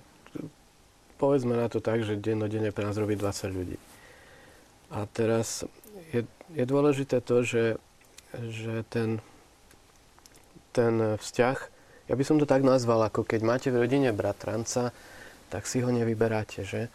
Povedzme 1.20 1.54
na 1.54 1.70
to 1.70 1.78
tak, 1.78 2.02
že 2.02 2.18
dennodenne 2.18 2.74
pre 2.74 2.82
nás 2.88 2.98
robí 2.98 3.14
20 3.14 3.54
ľudí. 3.54 3.78
A 4.90 5.06
teraz 5.06 5.62
je, 6.10 6.26
je 6.50 6.64
dôležité 6.66 7.22
to, 7.22 7.46
že, 7.46 7.78
že 8.34 8.82
ten, 8.90 9.22
ten 10.74 11.14
vzťah, 11.20 11.58
ja 12.10 12.14
by 12.18 12.24
som 12.26 12.36
to 12.36 12.44
tak 12.44 12.60
nazval, 12.66 13.06
ako 13.06 13.24
keď 13.24 13.40
máte 13.46 13.68
v 13.72 13.80
rodine 13.86 14.12
bratranca, 14.12 14.92
tak 15.48 15.64
si 15.70 15.80
ho 15.80 15.88
nevyberáte, 15.88 16.66
že? 16.66 16.90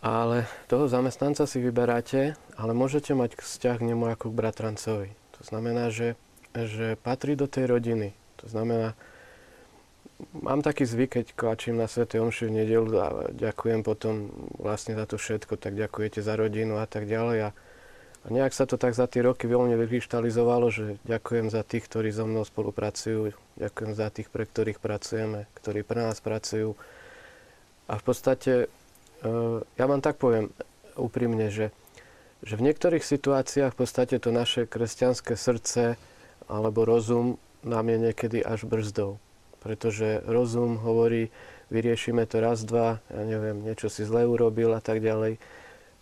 Ale 0.00 0.44
toho 0.68 0.88
zamestnanca 0.92 1.48
si 1.48 1.56
vyberáte, 1.60 2.36
ale 2.56 2.72
môžete 2.76 3.16
mať 3.16 3.40
vzťah 3.40 3.76
k 3.80 3.86
nemu 3.92 4.04
ako 4.12 4.32
k 4.32 4.38
bratrancovi. 4.38 5.10
To 5.36 5.42
znamená, 5.44 5.88
že, 5.88 6.16
že 6.52 7.00
patrí 7.00 7.36
do 7.36 7.48
tej 7.48 7.68
rodiny. 7.72 8.12
To 8.44 8.46
znamená, 8.48 8.92
mám 10.36 10.60
taký 10.60 10.84
zvyk, 10.84 11.20
keď 11.20 11.26
klačím 11.32 11.80
na 11.80 11.88
Svete 11.88 12.20
Omši 12.20 12.48
v 12.48 12.56
nedelu 12.64 12.90
a 12.96 13.06
ďakujem 13.32 13.80
potom 13.84 14.32
vlastne 14.60 14.96
za 14.96 15.08
to 15.08 15.16
všetko, 15.16 15.56
tak 15.56 15.76
ďakujete 15.76 16.20
za 16.20 16.36
rodinu 16.36 16.80
a 16.80 16.86
tak 16.88 17.08
ďalej. 17.08 17.38
A, 17.40 17.50
a 18.24 18.26
nejak 18.28 18.52
sa 18.52 18.68
to 18.68 18.76
tak 18.76 18.92
za 18.92 19.08
tie 19.08 19.24
roky 19.24 19.48
veľmi 19.48 19.76
vykryštalizovalo, 19.76 20.66
že 20.72 20.84
ďakujem 21.08 21.48
za 21.48 21.64
tých, 21.64 21.88
ktorí 21.88 22.12
so 22.12 22.28
mnou 22.28 22.44
spolupracujú, 22.44 23.32
ďakujem 23.60 23.92
za 23.96 24.08
tých, 24.12 24.28
pre 24.28 24.44
ktorých 24.44 24.80
pracujeme, 24.80 25.48
ktorí 25.56 25.80
pre 25.84 26.04
nás 26.04 26.20
pracujú. 26.20 26.76
A 27.86 27.96
v 27.96 28.02
podstate 28.02 28.52
ja 29.76 29.84
vám 29.86 30.00
tak 30.04 30.20
poviem 30.20 30.52
úprimne, 30.96 31.48
že, 31.52 31.72
že 32.44 32.56
v 32.56 32.64
niektorých 32.68 33.04
situáciách 33.04 33.72
v 33.72 33.78
podstate 33.78 34.16
to 34.20 34.32
naše 34.32 34.68
kresťanské 34.68 35.36
srdce 35.36 36.00
alebo 36.46 36.84
rozum 36.86 37.40
nám 37.66 37.90
je 37.90 37.98
niekedy 38.10 38.38
až 38.44 38.64
brzdou. 38.68 39.18
Pretože 39.60 40.22
rozum 40.24 40.78
hovorí, 40.78 41.34
vyriešime 41.74 42.22
to 42.30 42.38
raz, 42.38 42.62
dva, 42.62 43.02
ja 43.10 43.22
neviem, 43.26 43.66
niečo 43.66 43.90
si 43.90 44.06
zle 44.06 44.22
urobil 44.22 44.70
a 44.76 44.80
tak 44.80 45.02
ďalej. 45.02 45.42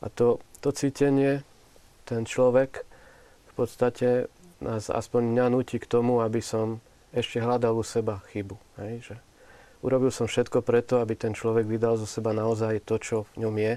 A 0.04 0.06
to, 0.12 0.42
to 0.60 0.68
cítenie, 0.76 1.40
ten 2.04 2.28
človek 2.28 2.84
v 3.48 3.52
podstate 3.56 4.28
nás 4.60 4.92
aspoň 4.92 5.32
mňa 5.32 5.46
nutí 5.48 5.80
k 5.80 5.88
tomu, 5.88 6.20
aby 6.20 6.44
som 6.44 6.84
ešte 7.16 7.40
hľadal 7.40 7.80
u 7.80 7.84
seba 7.86 8.20
chybu. 8.32 8.56
Hej, 8.84 9.12
že 9.12 9.14
Urobil 9.84 10.08
som 10.08 10.24
všetko 10.24 10.64
preto, 10.64 11.04
aby 11.04 11.12
ten 11.12 11.36
človek 11.36 11.68
vydal 11.68 12.00
zo 12.00 12.08
seba 12.08 12.32
naozaj 12.32 12.80
to, 12.88 12.96
čo 12.96 13.16
v 13.36 13.44
ňom 13.44 13.54
je. 13.60 13.74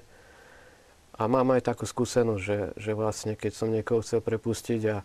A 1.19 1.23
mám 1.27 1.51
aj 1.51 1.67
takú 1.67 1.83
skúsenosť, 1.83 2.39
že, 2.39 2.59
že 2.79 2.91
vlastne 2.95 3.35
keď 3.35 3.51
som 3.51 3.67
niekoho 3.67 3.99
chcel 3.99 4.23
prepustiť 4.23 4.81
a 4.87 5.03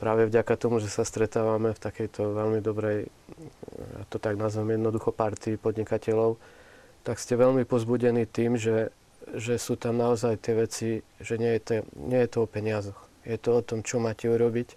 práve 0.00 0.24
vďaka 0.24 0.56
tomu, 0.56 0.80
že 0.80 0.88
sa 0.88 1.04
stretávame 1.04 1.76
v 1.76 1.82
takejto 1.84 2.32
veľmi 2.32 2.64
dobrej, 2.64 3.12
ja 3.76 4.02
to 4.08 4.16
tak 4.16 4.40
nazvem 4.40 4.80
jednoducho 4.80 5.12
partii 5.12 5.60
podnikateľov, 5.60 6.40
tak 7.04 7.20
ste 7.20 7.36
veľmi 7.36 7.68
pozbudení 7.68 8.24
tým, 8.24 8.56
že, 8.56 8.96
že 9.36 9.60
sú 9.60 9.76
tam 9.76 10.00
naozaj 10.00 10.40
tie 10.40 10.54
veci, 10.56 10.88
že 11.20 11.36
nie 11.36 11.52
je, 11.58 11.60
to, 11.60 11.72
nie 12.00 12.20
je 12.24 12.30
to 12.32 12.38
o 12.44 12.48
peniazoch. 12.48 12.96
Je 13.28 13.36
to 13.36 13.60
o 13.60 13.60
tom, 13.60 13.84
čo 13.84 14.00
máte 14.00 14.24
urobiť. 14.24 14.72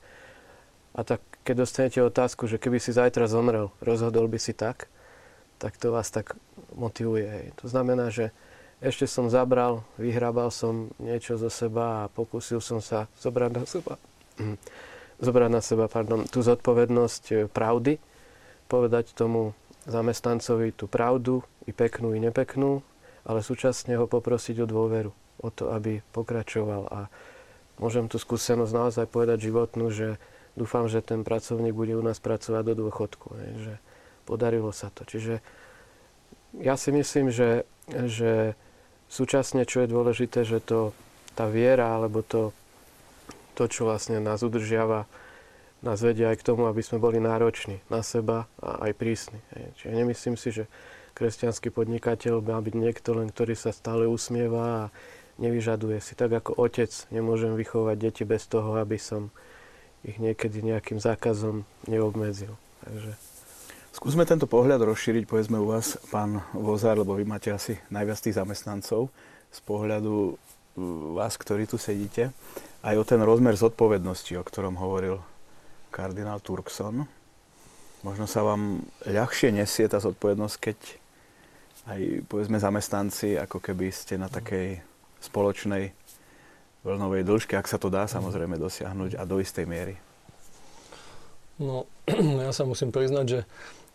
A 1.00 1.08
tak 1.08 1.24
keď 1.48 1.56
dostanete 1.64 2.00
otázku, 2.04 2.52
že 2.52 2.60
keby 2.60 2.84
si 2.84 2.92
zajtra 2.92 3.32
zomrel, 3.32 3.72
rozhodol 3.80 4.28
by 4.28 4.40
si 4.44 4.52
tak, 4.52 4.92
tak 5.64 5.80
to 5.80 5.96
vás 5.96 6.12
tak 6.12 6.36
motivuje. 6.76 7.24
Hej. 7.24 7.46
To 7.64 7.72
znamená, 7.72 8.12
že 8.12 8.36
ešte 8.84 9.08
som 9.08 9.32
zabral, 9.32 9.88
vyhrabal 9.96 10.52
som 10.52 10.92
niečo 11.00 11.40
zo 11.40 11.48
seba 11.48 12.04
a 12.04 12.12
pokúsil 12.12 12.60
som 12.60 12.84
sa 12.84 13.08
zobrať 13.16 13.52
na 13.56 13.64
seba, 13.64 13.96
zobrať 15.24 15.50
na 15.56 15.62
seba 15.64 15.88
pardon, 15.88 16.28
tú 16.28 16.44
zodpovednosť 16.44 17.24
e, 17.32 17.36
pravdy, 17.48 17.96
povedať 18.68 19.16
tomu 19.16 19.56
zamestnancovi 19.88 20.76
tú 20.76 20.92
pravdu, 20.92 21.48
i 21.64 21.72
peknú, 21.72 22.12
i 22.12 22.20
nepeknú, 22.20 22.84
ale 23.24 23.40
súčasne 23.40 23.96
ho 23.96 24.04
poprosiť 24.04 24.64
o 24.64 24.68
dôveru, 24.68 25.12
o 25.40 25.50
to, 25.52 25.72
aby 25.72 26.04
pokračoval. 26.12 26.92
A 26.92 27.00
môžem 27.80 28.12
tú 28.12 28.20
skúsenosť 28.20 28.74
naozaj 28.76 29.06
povedať 29.08 29.48
životnú, 29.48 29.88
že 29.96 30.20
dúfam, 30.60 30.92
že 30.92 31.00
ten 31.00 31.24
pracovník 31.24 31.72
bude 31.72 31.96
u 31.96 32.04
nás 32.04 32.20
pracovať 32.20 32.64
do 32.68 32.88
dôchodku. 32.88 33.28
Hej, 33.40 33.52
že, 33.64 33.74
podarilo 34.24 34.72
sa 34.72 34.90
to. 34.90 35.04
Čiže 35.06 35.40
ja 36.62 36.78
si 36.78 36.90
myslím, 36.94 37.34
že, 37.34 37.66
že 37.90 38.54
súčasne, 39.10 39.66
čo 39.66 39.84
je 39.84 39.94
dôležité, 39.94 40.46
že 40.46 40.62
to, 40.62 40.94
tá 41.34 41.50
viera, 41.50 41.98
alebo 41.98 42.22
to, 42.22 42.54
to, 43.58 43.70
čo 43.70 43.90
vlastne 43.90 44.22
nás 44.22 44.42
udržiava, 44.46 45.06
nás 45.84 46.00
vedia 46.00 46.32
aj 46.32 46.40
k 46.40 46.48
tomu, 46.48 46.66
aby 46.70 46.80
sme 46.80 47.02
boli 47.02 47.20
nároční 47.20 47.84
na 47.92 48.00
seba 48.02 48.48
a 48.64 48.88
aj 48.88 48.92
prísni. 48.96 49.40
Čiže 49.78 49.92
nemyslím 49.92 50.36
si, 50.40 50.50
že 50.56 50.64
kresťanský 51.14 51.70
podnikateľ 51.70 52.40
má 52.40 52.58
byť 52.58 52.76
niekto 52.78 53.20
len, 53.20 53.30
ktorý 53.30 53.54
sa 53.54 53.76
stále 53.76 54.08
usmieva 54.08 54.88
a 54.88 54.92
nevyžaduje 55.38 56.00
si. 56.00 56.16
Tak 56.16 56.32
ako 56.32 56.52
otec 56.56 56.90
nemôžem 57.12 57.54
vychovať 57.54 57.96
deti 58.00 58.24
bez 58.24 58.48
toho, 58.48 58.80
aby 58.80 58.96
som 58.96 59.30
ich 60.08 60.20
niekedy 60.20 60.64
nejakým 60.64 61.00
zákazom 61.00 61.68
neobmedzil. 61.88 62.56
Takže 62.84 63.12
Skúsme 63.94 64.26
tento 64.26 64.50
pohľad 64.50 64.82
rozšíriť, 64.82 65.30
povedzme 65.30 65.62
u 65.62 65.70
vás, 65.70 66.02
pán 66.10 66.42
Vozár, 66.50 66.98
lebo 66.98 67.14
vy 67.14 67.30
máte 67.30 67.54
asi 67.54 67.78
najviac 67.94 68.18
tých 68.18 68.42
zamestnancov 68.42 69.14
z 69.54 69.60
pohľadu 69.70 70.34
vás, 71.14 71.38
ktorí 71.38 71.70
tu 71.70 71.78
sedíte, 71.78 72.34
aj 72.82 72.96
o 72.98 73.06
ten 73.06 73.22
rozmer 73.22 73.54
zodpovednosti, 73.54 74.34
o 74.34 74.42
ktorom 74.42 74.82
hovoril 74.82 75.22
kardinál 75.94 76.42
Turkson. 76.42 77.06
Možno 78.02 78.26
sa 78.26 78.42
vám 78.42 78.82
ľahšie 79.06 79.54
nesie 79.54 79.86
tá 79.86 80.02
zodpovednosť, 80.02 80.56
keď 80.58 80.78
aj 81.94 82.02
povedzme 82.34 82.58
zamestnanci, 82.58 83.38
ako 83.38 83.62
keby 83.62 83.94
ste 83.94 84.18
na 84.18 84.26
takej 84.26 84.82
spoločnej 85.22 85.94
vlnovej 86.82 87.30
dĺžke, 87.30 87.54
ak 87.54 87.70
sa 87.70 87.78
to 87.78 87.94
dá 87.94 88.10
samozrejme 88.10 88.58
dosiahnuť 88.58 89.22
a 89.22 89.24
do 89.30 89.38
istej 89.38 89.70
miery. 89.70 90.02
No, 91.62 91.86
ja 92.42 92.50
sa 92.50 92.66
musím 92.66 92.90
priznať, 92.90 93.26
že 93.30 93.40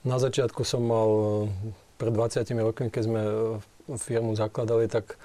na 0.07 0.17
začiatku 0.19 0.63
som 0.63 0.83
mal 0.85 1.11
pred 1.99 2.15
20 2.15 2.47
rokmi, 2.63 2.89
keď 2.91 3.03
sme 3.03 3.23
firmu 3.99 4.37
zakladali, 4.39 4.87
tak 4.87 5.19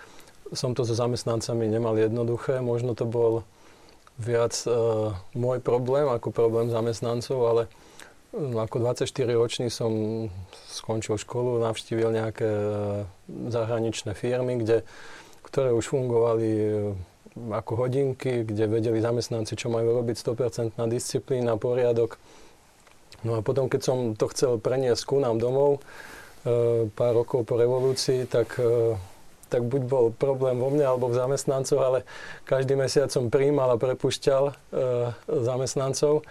som 0.54 0.74
to 0.78 0.86
so 0.86 0.94
zamestnancami 0.94 1.70
nemal 1.70 1.98
jednoduché. 1.98 2.62
Možno 2.62 2.98
to 2.98 3.06
bol 3.06 3.46
viac 4.18 4.54
uh, 4.70 5.14
môj 5.34 5.62
problém 5.62 6.06
ako 6.06 6.30
problém 6.30 6.70
zamestnancov, 6.70 7.40
ale 7.42 7.64
ako 8.34 8.82
24-ročný 8.82 9.70
som 9.70 10.26
skončil 10.66 11.22
školu, 11.22 11.62
navštívil 11.62 12.10
nejaké 12.10 12.50
e, 12.50 12.70
zahraničné 13.30 14.18
firmy, 14.18 14.58
kde, 14.58 14.82
ktoré 15.46 15.70
už 15.70 15.94
fungovali 15.94 16.50
e, 16.50 16.70
ako 17.54 17.86
hodinky, 17.86 18.42
kde 18.42 18.66
vedeli 18.66 19.06
zamestnanci, 19.06 19.54
čo 19.54 19.70
majú 19.70 20.02
robiť, 20.02 20.18
100% 20.18 20.82
disciplína, 20.90 21.62
poriadok. 21.62 22.18
No 23.24 23.40
a 23.40 23.44
potom, 23.44 23.72
keď 23.72 23.82
som 23.84 23.98
to 24.14 24.28
chcel 24.32 24.60
preniesť 24.60 25.04
ku 25.08 25.20
nám 25.20 25.40
domov, 25.40 25.80
e, 26.44 26.88
pár 26.92 27.14
rokov 27.16 27.48
po 27.48 27.56
revolúcii, 27.56 28.28
tak, 28.28 28.60
tak 29.48 29.62
buď 29.64 29.82
bol 29.88 30.06
problém 30.12 30.60
vo 30.60 30.72
mne 30.72 30.84
alebo 30.84 31.08
v 31.08 31.20
zamestnancoch, 31.20 31.82
ale 31.82 32.00
každý 32.44 32.76
mesiac 32.76 33.08
som 33.08 33.32
príjmal 33.32 33.74
a 33.74 33.82
prepušťal 33.82 34.44
zamestnancov. 35.30 36.28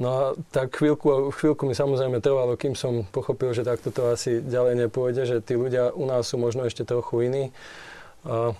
No 0.00 0.08
a 0.08 0.22
tak 0.50 0.74
chvíľku, 0.82 1.30
chvíľku 1.30 1.68
mi 1.68 1.78
samozrejme 1.78 2.18
trvalo, 2.18 2.58
kým 2.58 2.74
som 2.74 3.04
pochopil, 3.06 3.54
že 3.54 3.62
takto 3.62 3.92
to 3.92 4.10
asi 4.10 4.40
ďalej 4.40 4.88
nepôjde, 4.88 5.22
že 5.28 5.36
tí 5.44 5.54
ľudia 5.54 5.94
u 5.94 6.08
nás 6.08 6.26
sú 6.26 6.40
možno 6.40 6.64
ešte 6.64 6.82
trochu 6.82 7.28
iní. 7.28 7.44
A 8.26 8.56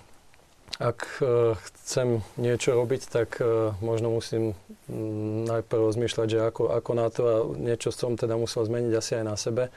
ak 0.81 1.21
e, 1.21 1.53
chcem 1.53 2.25
niečo 2.41 2.73
robiť, 2.73 3.01
tak 3.05 3.37
e, 3.37 3.77
možno 3.77 4.17
musím 4.17 4.57
mm, 4.89 5.45
najprv 5.45 5.79
rozmýšľať, 5.93 6.27
že 6.29 6.39
ako, 6.49 6.73
ako 6.73 6.91
na 6.97 7.07
to 7.13 7.21
a 7.29 7.35
niečo 7.53 7.93
som 7.93 8.17
teda 8.17 8.33
musel 8.33 8.65
zmeniť 8.65 8.93
asi 8.97 9.11
aj 9.21 9.25
na 9.25 9.35
sebe. 9.37 9.63
E, 9.69 9.71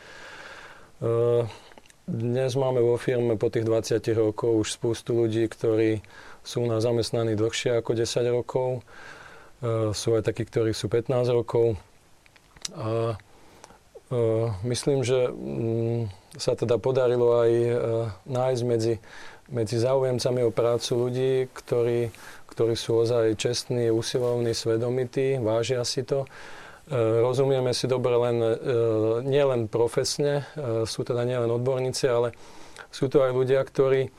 dnes 2.07 2.51
máme 2.57 2.81
vo 2.81 2.97
firme 2.97 3.37
po 3.37 3.53
tých 3.53 3.69
20 3.69 4.01
rokoch 4.17 4.65
už 4.65 4.69
spústu 4.73 5.13
ľudí, 5.13 5.45
ktorí 5.51 6.01
sú 6.47 6.65
na 6.65 6.81
zamestnaní 6.81 7.35
dlhšie 7.35 7.83
ako 7.83 7.99
10 7.99 8.31
rokov. 8.31 8.87
Sú 9.91 10.15
aj 10.15 10.23
takí, 10.23 10.47
ktorí 10.47 10.71
sú 10.71 10.87
15 10.87 11.27
rokov. 11.35 11.75
A 12.79 13.19
myslím, 14.63 15.03
že 15.03 15.27
mm, 15.27 16.07
sa 16.39 16.55
teda 16.55 16.79
podarilo 16.79 17.43
aj 17.43 17.51
nájsť 18.31 18.63
medzi, 18.63 19.03
medzi 19.47 19.79
záujemcami 19.79 20.43
o 20.43 20.51
prácu 20.51 20.91
ľudí, 21.07 21.33
ktorí, 21.55 22.11
ktorí 22.51 22.75
sú 22.75 23.07
ozaj 23.07 23.39
čestní, 23.39 23.95
usilovní, 23.95 24.51
svedomití, 24.55 25.39
vážia 25.39 25.87
si 25.87 26.03
to. 26.03 26.27
Rozumieme 26.93 27.75
si 27.75 27.91
dobre 27.91 28.15
len, 28.15 28.37
nielen 29.27 29.67
profesne, 29.67 30.47
sú 30.87 31.03
teda 31.03 31.27
nielen 31.27 31.51
odborníci, 31.51 32.07
ale 32.07 32.31
sú 32.95 33.11
to 33.11 33.27
aj 33.27 33.35
ľudia, 33.35 33.63
ktorí 33.63 34.11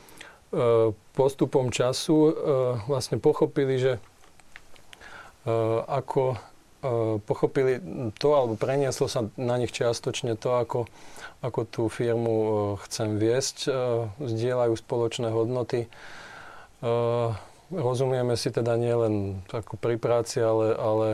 postupom 1.16 1.72
času 1.72 2.36
vlastne 2.88 3.20
pochopili, 3.20 3.80
že 3.80 3.94
ako 5.88 6.40
pochopili 7.26 7.82
to, 8.22 8.30
alebo 8.38 8.54
prenieslo 8.54 9.10
sa 9.10 9.26
na 9.34 9.58
nich 9.58 9.74
čiastočne 9.74 10.38
to, 10.38 10.54
ako, 10.54 10.80
ako 11.42 11.60
tú 11.66 11.84
firmu 11.90 12.34
eh, 12.36 12.56
chcem 12.86 13.18
viesť, 13.18 13.58
zdieľajú 14.22 14.74
spoločné 14.78 15.34
hodnoty. 15.34 15.90
Rozumieme 17.68 18.38
si 18.38 18.54
teda 18.54 18.78
nielen 18.78 19.44
ako 19.50 19.82
pri 19.82 19.98
práci, 19.98 20.40
ale, 20.40 20.78
ale 20.78 21.08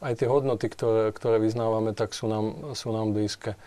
aj 0.00 0.12
tie 0.16 0.30
hodnoty, 0.30 0.70
ktoré, 0.70 1.10
ktoré 1.12 1.42
vyznávame, 1.42 1.92
tak 1.92 2.14
sú 2.14 2.30
nám, 2.30 2.72
sú 2.78 2.94
nám 2.94 3.12
blízke. 3.12 3.58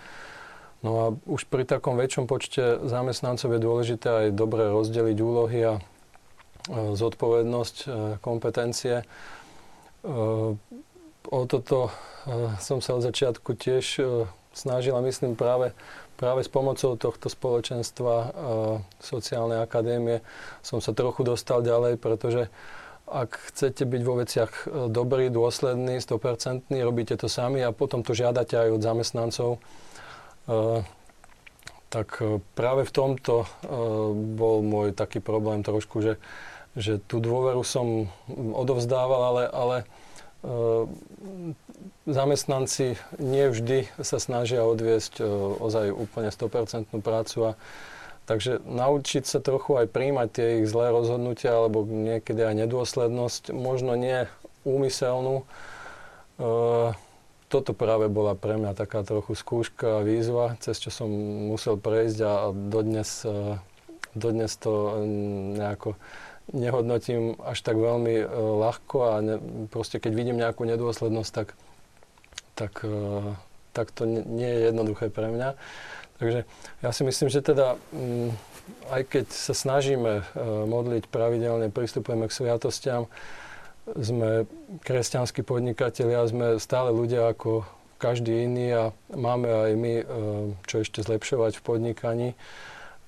No 0.83 0.91
a 0.99 1.05
už 1.29 1.47
pri 1.47 1.63
takom 1.63 1.95
väčšom 1.95 2.27
počte 2.27 2.79
zamestnancov 2.83 3.55
je 3.55 3.61
dôležité 3.61 4.07
aj 4.07 4.27
dobre 4.35 4.67
rozdeliť 4.67 5.17
úlohy 5.19 5.59
a 5.63 5.73
zodpovednosť, 6.71 7.75
kompetencie. 8.19 9.03
E, 10.03 10.13
o 11.23 11.39
toto 11.47 11.89
som 12.59 12.83
sa 12.83 12.99
od 12.99 13.03
začiatku 13.03 13.55
tiež 13.57 14.03
snažila, 14.53 15.01
myslím, 15.01 15.33
práve, 15.33 15.73
práve 16.19 16.45
s 16.45 16.49
pomocou 16.51 16.93
tohto 16.93 17.25
spoločenstva 17.31 18.35
sociálnej 19.01 19.63
akadémie 19.63 20.21
som 20.61 20.77
sa 20.77 20.93
trochu 20.93 21.25
dostal 21.25 21.65
ďalej, 21.65 21.97
pretože 21.97 22.53
ak 23.09 23.35
chcete 23.51 23.83
byť 23.83 24.01
vo 24.05 24.13
veciach 24.21 24.51
dobrý, 24.93 25.27
dôsledný, 25.27 25.99
100%, 25.99 26.71
robíte 26.81 27.19
to 27.19 27.27
sami 27.27 27.59
a 27.65 27.75
potom 27.75 28.05
to 28.05 28.15
žiadate 28.15 28.55
aj 28.55 28.69
od 28.71 28.81
zamestnancov, 28.81 29.49
tak 31.91 32.07
práve 32.57 32.89
v 32.89 32.91
tomto 32.93 33.45
bol 34.33 34.65
môj 34.65 34.97
taký 34.97 35.21
problém 35.21 35.61
trošku, 35.61 36.01
že 36.01 36.17
že 36.73 37.01
tú 37.05 37.21
dôveru 37.21 37.61
som 37.61 38.09
odovzdával, 38.33 39.21
ale, 39.29 39.43
ale 39.49 39.77
e, 39.81 39.85
zamestnanci 42.09 42.97
nie 43.21 43.45
vždy 43.49 43.89
sa 44.01 44.17
snažia 44.17 44.65
odviesť 44.65 45.21
e, 45.21 45.23
ozaj 45.61 45.93
úplne 45.93 46.29
100% 46.33 46.89
prácu 47.01 47.53
a 47.53 47.59
Takže 48.23 48.63
naučiť 48.63 49.27
sa 49.27 49.43
trochu 49.43 49.75
aj 49.75 49.91
príjmať 49.91 50.27
tie 50.31 50.47
ich 50.63 50.71
zlé 50.71 50.95
rozhodnutia 50.95 51.59
alebo 51.59 51.83
niekedy 51.83 52.39
aj 52.39 52.55
nedôslednosť, 52.63 53.51
možno 53.51 53.99
nie 53.99 54.31
úmyselnú. 54.63 55.43
E, 55.43 55.45
toto 57.51 57.71
práve 57.75 58.07
bola 58.07 58.39
pre 58.39 58.55
mňa 58.55 58.79
taká 58.79 59.03
trochu 59.03 59.35
skúška 59.35 59.99
a 59.99 60.05
výzva, 60.07 60.55
cez 60.63 60.79
čo 60.79 60.87
som 60.87 61.11
musel 61.51 61.75
prejsť 61.75 62.19
a 62.23 62.33
dodnes, 62.55 63.27
e, 63.27 63.59
dodnes 64.15 64.55
to 64.55 65.03
nejako 65.59 65.99
nehodnotím 66.51 67.39
až 67.39 67.63
tak 67.63 67.79
veľmi 67.79 68.15
e, 68.19 68.25
ľahko 68.35 68.97
a 69.07 69.13
ne, 69.23 69.35
proste 69.71 70.03
keď 70.03 70.11
vidím 70.11 70.37
nejakú 70.41 70.67
nedôslednosť, 70.67 71.31
tak, 71.31 71.55
tak, 72.59 72.73
e, 72.83 73.31
tak 73.71 73.95
to 73.95 74.03
nie, 74.03 74.49
je 74.49 74.59
jednoduché 74.73 75.07
pre 75.07 75.31
mňa. 75.31 75.55
Takže 76.19 76.43
ja 76.83 76.89
si 76.91 77.01
myslím, 77.07 77.29
že 77.31 77.39
teda 77.39 77.79
mm, 77.95 78.29
aj 78.91 79.01
keď 79.07 79.25
sa 79.31 79.55
snažíme 79.55 80.13
e, 80.19 80.23
modliť 80.67 81.07
pravidelne, 81.07 81.71
pristupujeme 81.71 82.27
k 82.27 82.35
sviatostiam, 82.35 83.07
sme 83.83 84.47
kresťanskí 84.83 85.43
podnikatelia, 85.43 86.23
sme 86.27 86.55
stále 86.59 86.91
ľudia 86.95 87.35
ako 87.35 87.67
každý 87.99 88.47
iný 88.47 88.67
a 88.71 88.83
máme 89.11 89.47
aj 89.47 89.71
my 89.75 89.93
čo 90.67 90.83
ešte 90.83 91.03
zlepšovať 91.03 91.59
v 91.59 91.65
podnikaní. 91.67 92.29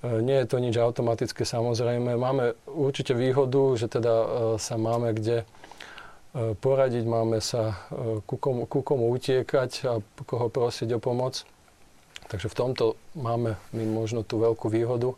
E, 0.06 0.22
nie 0.22 0.38
je 0.44 0.50
to 0.50 0.58
nič 0.62 0.78
automatické 0.78 1.42
samozrejme. 1.48 2.14
Máme 2.14 2.54
určite 2.70 3.18
výhodu, 3.18 3.74
že 3.74 3.90
teda 3.90 4.14
e, 4.14 4.28
sa 4.62 4.78
máme 4.78 5.18
kde 5.18 5.42
e, 5.42 5.46
poradiť, 6.54 7.04
máme 7.10 7.42
sa 7.42 7.90
ku 8.30 8.38
komu, 8.38 8.70
ku 8.70 8.86
komu 8.86 9.10
utiekať 9.10 9.72
a 9.90 9.94
koho 10.30 10.48
prosiť 10.54 10.94
o 10.98 11.00
pomoc. 11.02 11.42
Takže 12.30 12.50
v 12.50 12.58
tomto 12.58 12.86
máme 13.18 13.58
my 13.74 13.84
možno 13.86 14.26
tú 14.26 14.42
veľkú 14.42 14.66
výhodu, 14.74 15.14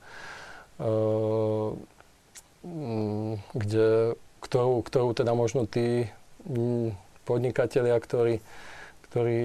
kde, 3.56 3.88
ktorú, 4.44 4.84
ktorú 4.84 5.10
teda 5.16 5.32
možno 5.32 5.64
tí 5.64 6.12
podnikatelia, 7.24 7.96
ktorí, 7.96 8.44
ktorí 9.08 9.40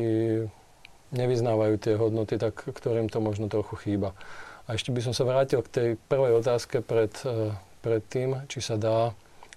nevyznávajú 1.15 1.75
tie 1.79 1.95
hodnoty, 1.95 2.35
tak 2.35 2.67
ktorým 2.67 3.07
to 3.07 3.23
možno 3.23 3.47
trochu 3.47 3.79
chýba. 3.79 4.11
A 4.71 4.79
ešte 4.79 4.95
by 4.95 5.01
som 5.03 5.15
sa 5.15 5.27
vrátil 5.27 5.59
k 5.67 5.73
tej 5.73 5.89
prvej 6.07 6.39
otázke 6.39 6.81
pred, 6.87 7.11
e, 7.27 7.51
pred 7.83 8.03
tým, 8.07 8.47
či 8.47 8.63
sa 8.63 8.79
dá 8.79 9.11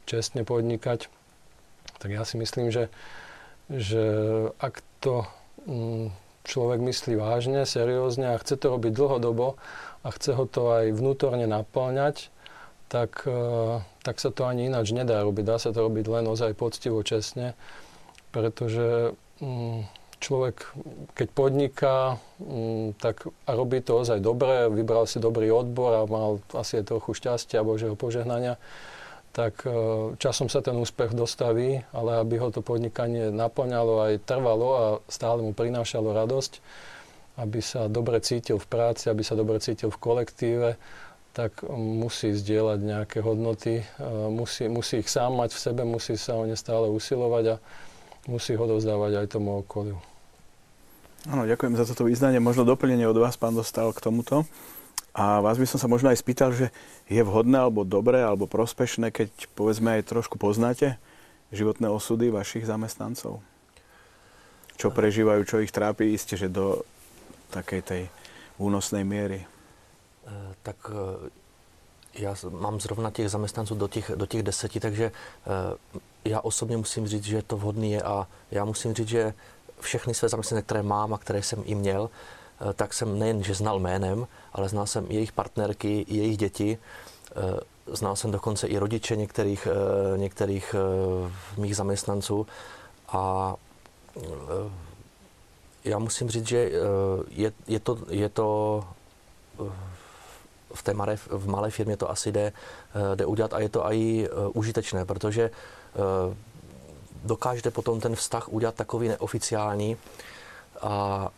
čestne 0.09 0.41
podnikať. 0.41 1.09
Tak 2.01 2.09
ja 2.09 2.25
si 2.25 2.41
myslím, 2.41 2.73
že, 2.73 2.89
že 3.69 4.03
ak 4.57 4.81
to 5.01 5.29
mm, 5.69 6.09
človek 6.45 6.79
myslí 6.81 7.13
vážne, 7.17 7.65
seriózne 7.65 8.33
a 8.33 8.41
chce 8.41 8.57
to 8.57 8.73
robiť 8.73 8.93
dlhodobo 8.93 9.57
a 10.05 10.07
chce 10.13 10.37
ho 10.37 10.45
to 10.49 10.73
aj 10.73 10.93
vnútorne 10.93 11.45
naplňať, 11.45 12.33
tak, 12.89 13.25
e, 13.25 13.81
tak 14.01 14.17
sa 14.17 14.29
to 14.33 14.45
ani 14.49 14.69
ináč 14.69 14.89
nedá 14.89 15.21
robiť. 15.21 15.45
Dá 15.45 15.57
sa 15.61 15.69
to 15.69 15.85
robiť 15.85 16.05
len 16.09 16.25
ozaj 16.25 16.57
poctivo, 16.57 17.01
čestne, 17.05 17.53
pretože 18.33 19.13
mm, 19.41 20.04
človek, 20.25 20.65
keď 21.13 21.27
podniká, 21.37 22.17
mm, 22.41 22.97
tak 22.97 23.29
a 23.45 23.51
robí 23.53 23.85
to 23.85 24.01
ozaj 24.01 24.17
dobre, 24.17 24.65
vybral 24.73 25.05
si 25.05 25.21
dobrý 25.21 25.53
odbor 25.53 25.93
a 25.93 26.09
mal 26.09 26.41
asi 26.57 26.81
aj 26.81 26.89
trochu 26.89 27.13
šťastia 27.13 27.61
a 27.61 27.67
Božieho 27.67 27.93
požehnania, 27.93 28.57
tak 29.37 29.61
e, 29.67 29.69
časom 30.17 30.49
sa 30.49 30.65
ten 30.65 30.73
úspech 30.73 31.13
dostaví, 31.13 31.85
ale 31.93 32.25
aby 32.25 32.41
ho 32.41 32.49
to 32.49 32.65
podnikanie 32.65 33.29
naplňalo 33.29 34.09
aj 34.09 34.25
trvalo 34.25 34.69
a 34.73 34.85
stále 35.05 35.45
mu 35.45 35.53
prinášalo 35.53 36.09
radosť, 36.09 36.57
aby 37.37 37.59
sa 37.61 37.85
dobre 37.85 38.17
cítil 38.25 38.57
v 38.57 38.65
práci, 38.65 39.13
aby 39.13 39.21
sa 39.21 39.37
dobre 39.37 39.61
cítil 39.61 39.93
v 39.93 40.01
kolektíve, 40.01 40.69
tak 41.35 41.67
musí 41.75 42.31
zdieľať 42.31 42.79
nejaké 42.79 43.19
hodnoty, 43.19 43.83
musí, 44.31 44.71
musí 44.71 45.03
ich 45.03 45.11
sám 45.11 45.35
mať 45.35 45.51
v 45.51 45.59
sebe, 45.59 45.81
musí 45.83 46.15
sa 46.15 46.39
o 46.39 46.47
ne 46.47 46.55
stále 46.55 46.87
usilovať 46.87 47.45
a 47.51 47.55
musí 48.31 48.55
ho 48.55 48.63
dovzdávať 48.63 49.19
aj 49.19 49.27
tomu 49.35 49.59
okoliu. 49.59 49.99
Áno, 51.25 51.49
ďakujem 51.49 51.73
za 51.73 51.89
toto 51.89 52.05
význanie. 52.05 52.37
Možno 52.37 52.69
doplnenie 52.69 53.09
od 53.09 53.17
vás, 53.17 53.33
pán, 53.33 53.57
dostal 53.57 53.89
k 53.89 53.97
tomuto. 53.97 54.45
A 55.09 55.41
vás 55.41 55.57
by 55.57 55.65
som 55.65 55.81
sa 55.81 55.89
možno 55.89 56.13
aj 56.13 56.21
spýtal, 56.21 56.53
že 56.53 56.69
je 57.09 57.17
vhodné, 57.25 57.65
alebo 57.65 57.81
dobré, 57.81 58.21
alebo 58.21 58.45
prospešné, 58.45 59.09
keď 59.09 59.49
povedzme 59.57 59.97
aj 59.97 60.05
trošku 60.05 60.37
poznáte 60.37 61.01
životné 61.49 61.89
osudy 61.89 62.29
vašich 62.29 62.69
zamestnancov? 62.69 63.41
Čo 64.77 64.93
prežívajú, 64.93 65.41
čo 65.49 65.65
ich 65.65 65.73
trápi, 65.73 66.13
isté, 66.13 66.37
že 66.37 66.45
do 66.45 66.85
takej 67.49 67.81
tej 67.81 68.01
únosnej 68.61 69.01
miery. 69.01 69.41
Eh, 69.41 70.53
tak 70.61 70.77
eh, 70.93 72.21
já 72.21 72.35
mám 72.53 72.79
zrovna 72.79 73.11
těch 73.11 73.29
zaměstnanců 73.29 73.75
do 73.75 73.87
těch, 73.87 74.11
do 74.15 74.25
těch 74.25 74.43
deseti, 74.43 74.79
takže 74.79 75.05
eh, 75.09 75.99
já 76.25 76.39
osobně 76.41 76.77
musím 76.77 77.07
říct, 77.07 77.23
že 77.23 77.41
to 77.41 77.57
vhodný 77.57 77.91
je 77.91 78.01
a 78.01 78.27
já 78.51 78.65
musím 78.65 78.93
říct, 78.93 79.07
že 79.07 79.33
všechny 79.79 80.13
své 80.13 80.29
zaměstnance, 80.29 80.65
které 80.65 80.83
mám 80.83 81.13
a 81.13 81.17
které 81.17 81.43
jsem 81.43 81.63
i 81.65 81.75
měl, 81.75 82.09
tak 82.75 82.93
jsem 82.93 83.19
nejen, 83.19 83.43
že 83.43 83.53
znal 83.53 83.79
jménem, 83.79 84.27
ale 84.53 84.69
znal 84.69 84.85
jsem 84.85 85.05
jejich 85.09 85.31
partnerky, 85.31 86.05
jejich 86.07 86.37
děti. 86.37 86.77
Znal 87.87 88.15
jsem 88.15 88.31
dokonce 88.31 88.67
i 88.67 88.77
rodiče 88.77 89.15
některých, 89.15 89.67
některých 90.15 90.75
mých 91.57 91.75
zaměstnanců 91.75 92.47
a 93.07 93.55
já 95.83 95.99
musím 95.99 96.29
říct, 96.29 96.47
že 96.47 96.71
je, 97.29 97.51
je 97.67 97.79
to, 97.79 97.97
je 98.09 98.29
to 98.29 98.83
v 100.75 100.83
té 100.83 100.93
malé, 100.93 101.17
v 101.17 101.47
malé 101.47 101.71
firmě 101.71 101.97
to 101.97 102.09
asi 102.09 102.31
jde, 102.31 102.53
eh, 103.11 103.15
jde 103.15 103.25
udělat 103.25 103.53
a 103.53 103.59
je 103.59 103.69
to 103.69 103.85
i 103.91 104.27
eh, 104.27 104.29
užitečné, 104.53 105.05
protože 105.05 105.43
eh, 105.43 106.35
dokážete 107.25 107.71
potom 107.71 107.99
ten 107.99 108.15
vztah 108.15 108.49
udělat 108.49 108.75
takový 108.75 109.07
neoficiální 109.07 109.97
a 110.81 111.29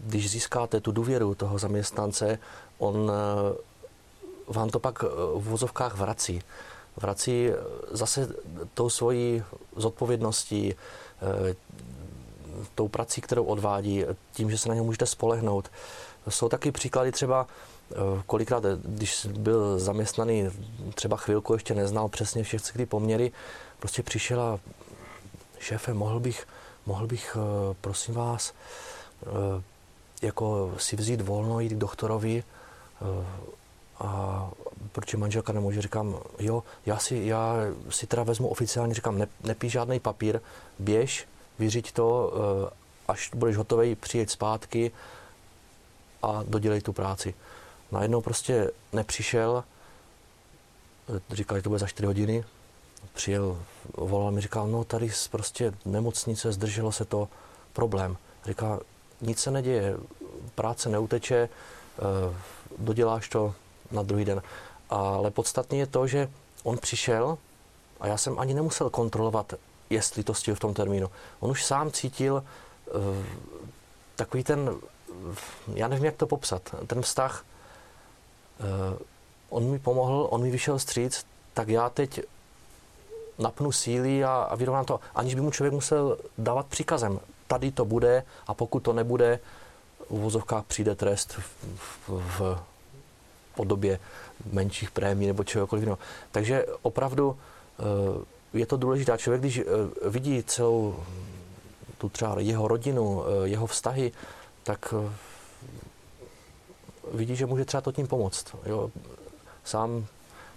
když 0.00 0.30
získáte 0.30 0.80
tu 0.80 0.92
důvěru 0.92 1.34
toho 1.34 1.58
zaměstnance, 1.58 2.38
on 2.78 3.12
vám 4.46 4.70
to 4.70 4.78
pak 4.78 5.02
v 5.02 5.42
vozovkách 5.42 5.96
vrací. 5.96 6.42
Vrací 6.96 7.50
zase 7.90 8.28
tou 8.74 8.90
svojí 8.90 9.42
zodpovědností, 9.76 10.74
tou 12.74 12.88
prací, 12.88 13.20
kterou 13.20 13.44
odvádí, 13.44 14.04
tím, 14.32 14.50
že 14.50 14.58
se 14.58 14.68
na 14.68 14.74
něj 14.74 14.84
můžete 14.84 15.06
spolehnout. 15.06 15.70
Jsou 16.28 16.48
taky 16.48 16.72
příklady 16.72 17.12
třeba, 17.12 17.46
kolikrát, 18.26 18.64
když 18.84 19.26
byl 19.26 19.78
zaměstnaný, 19.78 20.50
třeba 20.94 21.16
chvilku 21.16 21.52
ještě 21.52 21.74
neznal 21.74 22.08
přesně 22.08 22.42
všechny 22.42 22.86
poměry, 22.86 23.32
prostě 23.78 24.02
přišel 24.02 24.40
a 24.40 24.58
šéfe, 25.58 25.94
mohl 25.94 26.20
bych, 26.20 26.46
mohl 26.86 27.06
bych, 27.06 27.36
eh, 27.36 27.74
prosím 27.80 28.14
vás, 28.14 28.54
jako 30.22 30.74
si 30.78 30.96
vzít 30.96 31.20
volno, 31.20 31.60
jít 31.60 31.72
k 31.72 31.78
doktorovi 31.78 32.44
a 33.98 34.50
proč 34.92 35.14
manželka 35.14 35.52
nemůže, 35.52 35.82
říkám, 35.82 36.18
jo, 36.38 36.62
já 36.86 36.98
si, 36.98 37.16
já 37.24 37.54
si 37.90 38.06
teda 38.06 38.22
vezmu 38.22 38.48
oficiálně, 38.48 38.94
říkám, 38.94 39.18
ne, 39.18 39.26
nepíš 39.44 39.72
žádný 39.72 40.00
papír, 40.00 40.40
běž, 40.78 41.28
vyřiď 41.58 41.92
to, 41.92 42.32
až 43.08 43.30
budeš 43.34 43.56
hotový, 43.56 43.94
přijeď 43.94 44.30
zpátky 44.30 44.92
a 46.22 46.42
dodělej 46.48 46.80
tu 46.80 46.92
práci. 46.92 47.34
Najednou 47.92 48.20
prostě 48.20 48.70
nepřišel, 48.92 49.64
říkali, 51.30 51.62
to 51.62 51.68
bude 51.68 51.78
za 51.78 51.86
4 51.86 52.06
hodiny, 52.06 52.44
přijel, 53.18 53.58
volal 53.96 54.30
mi, 54.30 54.40
říkal, 54.40 54.68
no 54.68 54.84
tady 54.84 55.10
prostě 55.30 55.72
nemocnice, 55.84 56.52
zdrželo 56.52 56.92
se 56.92 57.04
to, 57.04 57.28
problém. 57.72 58.16
Říká, 58.44 58.80
nic 59.20 59.38
se 59.38 59.50
neděje, 59.50 59.96
práce 60.54 60.88
neuteče, 60.88 61.48
eh, 61.98 62.34
doděláš 62.78 63.28
to 63.28 63.54
na 63.90 64.02
druhý 64.02 64.24
den. 64.24 64.42
Ale 64.90 65.30
podstatně 65.30 65.78
je 65.78 65.86
to, 65.86 66.06
že 66.06 66.30
on 66.62 66.78
přišel 66.78 67.38
a 68.00 68.06
já 68.06 68.16
jsem 68.16 68.38
ani 68.38 68.54
nemusel 68.54 68.90
kontrolovat, 68.90 69.54
jestli 69.90 70.24
to 70.24 70.34
stihl 70.34 70.56
v 70.56 70.60
tom 70.60 70.74
termínu. 70.74 71.10
On 71.40 71.50
už 71.50 71.64
sám 71.64 71.90
cítil 71.90 72.34
uh, 72.34 73.02
takový 74.16 74.44
ten, 74.44 74.76
já 75.74 75.88
nevím, 75.88 76.04
jak 76.04 76.16
to 76.16 76.26
popsat, 76.26 76.74
ten 76.86 77.02
vztah 77.02 77.44
Uh, 78.58 78.98
on 79.50 79.70
mi 79.70 79.78
pomohl, 79.78 80.26
on 80.30 80.42
mi 80.42 80.50
vyšel 80.50 80.78
stříc, 80.78 81.26
tak 81.54 81.68
já 81.68 81.90
teď 81.90 82.20
napnu 83.38 83.72
síly 83.72 84.24
a, 84.24 84.30
a 84.30 84.54
vyrovnám 84.54 84.84
to, 84.84 85.00
aniž 85.14 85.34
by 85.34 85.40
mu 85.40 85.50
člověk 85.50 85.72
musel 85.72 86.18
dávat 86.38 86.66
příkazem. 86.66 87.20
Tady 87.46 87.70
to 87.72 87.84
bude 87.84 88.24
a 88.46 88.54
pokud 88.54 88.80
to 88.80 88.92
nebude, 88.92 89.40
v 90.06 90.10
uvozovkách 90.10 90.64
přijde 90.64 90.94
trest 90.94 91.32
v, 91.32 91.40
v, 92.08 92.18
v 92.38 92.58
podobě 93.54 93.98
menších 94.52 94.90
prémií 94.90 95.26
nebo 95.26 95.44
čehokoliv 95.44 95.82
jiného. 95.82 95.98
Takže 96.32 96.66
opravdu 96.82 97.28
uh, 97.28 97.36
je 98.52 98.66
to 98.66 98.76
důležité. 98.76 99.18
Člověk, 99.18 99.40
když 99.40 99.58
uh, 99.58 99.64
vidí 100.10 100.42
celou 100.42 100.96
tu 101.98 102.08
třeba 102.08 102.40
jeho 102.40 102.68
rodinu, 102.68 103.24
jeho 103.44 103.66
vztahy, 103.66 104.12
tak 104.62 104.94
vidí, 107.12 107.36
že 107.36 107.46
může 107.46 107.64
třeba 107.64 107.80
to 107.80 107.92
tím 107.92 108.06
pomoct. 108.06 108.56
Jo. 108.66 108.90
Sám 109.64 110.06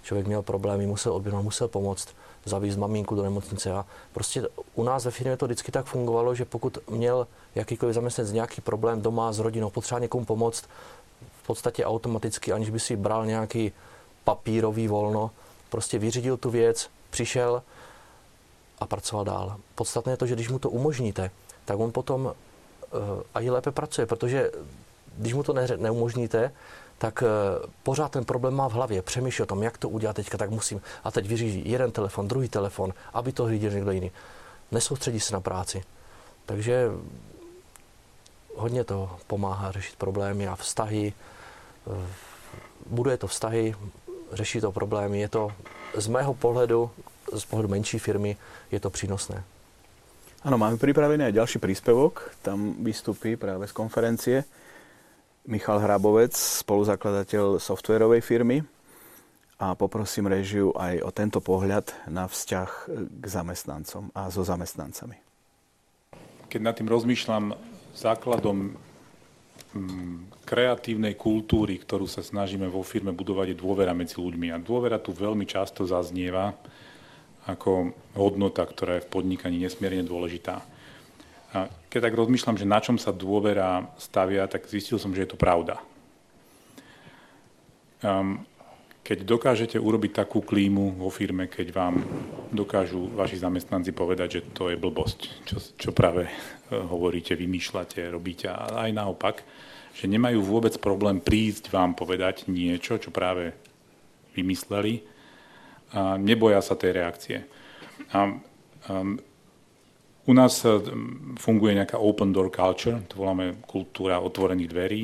člověk 0.03 0.27
měl 0.27 0.41
problémy, 0.41 0.87
musel 0.87 1.13
odběhnout, 1.13 1.43
musel 1.43 1.67
pomoct, 1.67 2.07
zavízt 2.45 2.77
maminku 2.77 3.15
do 3.15 3.23
nemocnice. 3.23 3.71
A 3.71 3.85
prostě 4.13 4.47
u 4.75 4.83
nás 4.83 5.05
ve 5.05 5.11
firmě 5.11 5.37
to 5.37 5.45
vždycky 5.45 5.71
tak 5.71 5.85
fungovalo, 5.85 6.35
že 6.35 6.45
pokud 6.45 6.77
měl 6.89 7.27
jakýkoliv 7.55 7.95
zaměstnanec 7.95 8.33
nějaký 8.33 8.61
problém 8.61 9.01
doma 9.01 9.31
s 9.31 9.39
rodinou, 9.39 9.69
potřeba 9.69 9.99
někomu 9.99 10.25
pomoct, 10.25 10.65
v 11.43 11.47
podstatě 11.47 11.85
automaticky, 11.85 12.51
aniž 12.51 12.69
by 12.69 12.79
si 12.79 12.95
bral 12.95 13.25
nějaký 13.25 13.71
papírový 14.23 14.87
volno, 14.87 15.31
prostě 15.69 15.99
vyřídil 15.99 16.37
tu 16.37 16.49
věc, 16.49 16.89
přišel 17.09 17.63
a 18.79 18.85
pracoval 18.85 19.25
dál. 19.25 19.55
Podstatné 19.75 20.13
je 20.13 20.17
to, 20.17 20.25
že 20.25 20.35
když 20.35 20.49
mu 20.49 20.59
to 20.59 20.69
umožníte, 20.69 21.31
tak 21.65 21.79
on 21.79 21.91
potom 21.91 22.25
uh, 22.25 23.41
i 23.43 23.49
lépe 23.49 23.71
pracuje, 23.71 24.07
protože 24.07 24.51
když 25.17 25.33
mu 25.33 25.43
to 25.43 25.53
ne, 25.53 25.67
neumožníte, 25.77 26.51
tak 27.01 27.21
uh, 27.21 27.27
pořád 27.83 28.11
ten 28.11 28.25
problém 28.25 28.53
má 28.53 28.69
v 28.69 28.73
hlavě. 28.73 29.01
Přemýšlí 29.01 29.43
o 29.43 29.45
tom, 29.45 29.63
jak 29.63 29.77
to 29.77 29.89
udělat 29.89 30.15
teďka, 30.15 30.37
tak 30.37 30.49
musím. 30.49 30.81
A 31.03 31.11
teď 31.11 31.27
vyřídí 31.27 31.61
jeden 31.65 31.91
telefon, 31.91 32.27
druhý 32.27 32.49
telefon, 32.49 32.93
aby 33.13 33.31
to 33.31 33.49
řídil 33.49 33.71
někdo 33.71 33.91
jiný. 33.91 34.11
Nesoustředí 34.71 35.19
se 35.19 35.33
na 35.33 35.41
práci. 35.41 35.83
Takže 36.45 36.89
hodně 38.55 38.83
to 38.83 39.17
pomáhá 39.27 39.71
řešit 39.71 39.95
problémy 39.95 40.47
a 40.47 40.55
vztahy. 40.55 41.13
Uh, 41.85 41.97
buduje 42.85 43.17
to 43.17 43.27
vztahy, 43.27 43.75
řeší 44.31 44.61
to 44.61 44.71
problémy. 44.71 45.19
Je 45.19 45.29
to 45.29 45.51
z 45.97 46.07
mého 46.07 46.33
pohledu, 46.33 46.91
z 47.33 47.45
pohledu 47.45 47.69
menší 47.69 47.99
firmy, 47.99 48.37
je 48.71 48.79
to 48.79 48.89
přínosné. 48.89 49.43
Áno, 50.41 50.57
máme 50.57 50.81
pripravený 50.81 51.29
aj 51.29 51.37
ďalší 51.37 51.57
príspevok. 51.61 52.33
Tam 52.41 52.73
vystupí 52.81 53.37
práve 53.37 53.69
z 53.69 53.73
konferencie 53.77 54.41
Michal 55.49 55.81
Hrabovec, 55.81 56.37
spoluzakladateľ 56.37 57.57
softwarovej 57.57 58.21
firmy 58.21 58.61
a 59.57 59.73
poprosím 59.73 60.29
režiu 60.29 60.69
aj 60.77 61.01
o 61.01 61.09
tento 61.09 61.41
pohľad 61.41 61.89
na 62.09 62.29
vzťah 62.29 62.69
k 63.09 63.25
zamestnancom 63.25 64.13
a 64.13 64.29
so 64.29 64.45
zamestnancami. 64.45 65.17
Keď 66.45 66.61
nad 66.61 66.77
tým 66.77 66.89
rozmýšľam, 66.89 67.57
základom 67.97 68.77
mm, 69.73 70.45
kreatívnej 70.45 71.17
kultúry, 71.17 71.81
ktorú 71.81 72.05
sa 72.05 72.21
snažíme 72.21 72.69
vo 72.69 72.85
firme 72.85 73.09
budovať, 73.09 73.53
je 73.53 73.61
dôvera 73.61 73.97
medzi 73.97 74.21
ľuďmi. 74.21 74.53
A 74.53 74.61
dôvera 74.61 75.01
tu 75.01 75.09
veľmi 75.09 75.49
často 75.49 75.89
zaznieva 75.89 76.53
ako 77.49 77.97
hodnota, 78.13 78.61
ktorá 78.61 79.01
je 79.01 79.05
v 79.09 79.11
podnikaní 79.13 79.57
nesmierne 79.57 80.05
dôležitá. 80.05 80.61
Keď 81.91 81.99
tak 81.99 82.15
rozmýšľam, 82.15 82.55
že 82.55 82.63
na 82.63 82.79
čom 82.79 82.95
sa 82.95 83.11
dôvera 83.11 83.83
stavia, 83.99 84.47
tak 84.47 84.71
zistil 84.71 84.95
som, 84.95 85.11
že 85.11 85.27
je 85.27 85.31
to 85.35 85.39
pravda. 85.39 85.83
Um, 88.01 88.47
keď 89.01 89.27
dokážete 89.27 89.77
urobiť 89.81 90.23
takú 90.23 90.39
klímu 90.45 90.95
vo 90.95 91.11
firme, 91.11 91.51
keď 91.51 91.67
vám 91.73 91.99
dokážu 92.53 93.11
vaši 93.11 93.41
zamestnanci 93.41 93.91
povedať, 93.91 94.39
že 94.39 94.41
to 94.55 94.71
je 94.71 94.77
blbosť, 94.77 95.19
čo, 95.43 95.57
čo 95.75 95.89
práve 95.91 96.29
e, 96.29 96.31
hovoríte, 96.77 97.33
vymýšľate, 97.33 97.99
robíte, 98.13 98.47
a 98.47 98.87
aj 98.87 98.91
naopak, 98.93 99.43
že 99.97 100.07
nemajú 100.07 100.39
vôbec 100.45 100.77
problém 100.79 101.19
prísť 101.19 101.73
vám 101.73 101.97
povedať 101.97 102.47
niečo, 102.47 103.01
čo 103.01 103.11
práve 103.11 103.57
vymysleli, 104.37 105.03
a 105.91 106.15
neboja 106.15 106.63
sa 106.63 106.79
tej 106.79 107.03
reakcie. 107.03 107.37
A, 108.15 108.39
um, 108.87 109.19
U 110.29 110.37
nás 110.37 110.61
funguje 111.41 111.73
nejaká 111.73 111.97
open 111.97 112.29
door 112.29 112.53
culture, 112.53 113.01
to 113.09 113.17
voláme 113.17 113.57
kultúra 113.65 114.21
otvorených 114.21 114.69
dverí, 114.69 115.03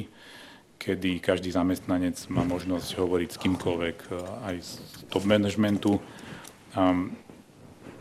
kedy 0.78 1.18
každý 1.18 1.50
zamestnanec 1.50 2.22
má 2.30 2.46
možnosť 2.46 3.02
hovoriť 3.02 3.30
s 3.34 3.42
kýmkoľvek, 3.42 3.98
aj 4.46 4.56
z 4.62 4.72
top 5.10 5.26
managementu. 5.26 5.98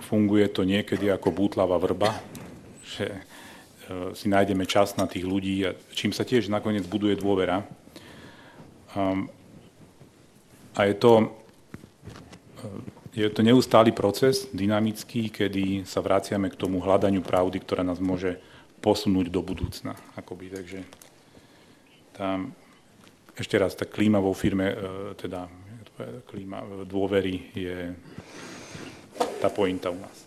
Funguje 0.05 0.45
to 0.53 0.69
niekedy 0.69 1.09
ako 1.09 1.33
bútlava 1.33 1.81
vrba, 1.81 2.21
že 2.85 3.09
si 4.13 4.29
nájdeme 4.29 4.69
čas 4.69 4.93
na 5.01 5.09
tých 5.09 5.25
ľudí, 5.25 5.65
čím 5.97 6.13
sa 6.13 6.21
tiež 6.21 6.53
nakoniec 6.53 6.85
buduje 6.85 7.17
dôvera. 7.17 7.65
A 10.77 10.81
je 10.85 10.95
to, 11.01 11.33
je 13.17 13.29
to 13.33 13.41
neustály 13.41 13.97
proces, 13.97 14.47
dynamický, 14.53 15.33
kedy 15.33 15.89
sa 15.89 16.05
vraciame 16.05 16.53
k 16.53 16.61
tomu 16.61 16.85
hľadaniu 16.85 17.25
pravdy, 17.25 17.65
ktorá 17.65 17.81
nás 17.81 17.97
môže 17.97 18.37
posunúť 18.85 19.33
do 19.33 19.41
budúcna. 19.41 19.97
Akoby. 20.21 20.53
Takže 20.53 20.85
tá, 22.13 22.37
ešte 23.33 23.57
raz, 23.57 23.73
tá 23.73 23.89
klíma 23.89 24.21
vo 24.21 24.37
firme, 24.37 24.69
e, 24.69 24.77
teda 25.17 25.49
klíma 26.29 26.85
dôvery 26.85 27.57
je 27.57 27.97
tá 29.41 29.49
pointa 29.49 29.89
u 29.89 29.97
nás. 29.97 30.19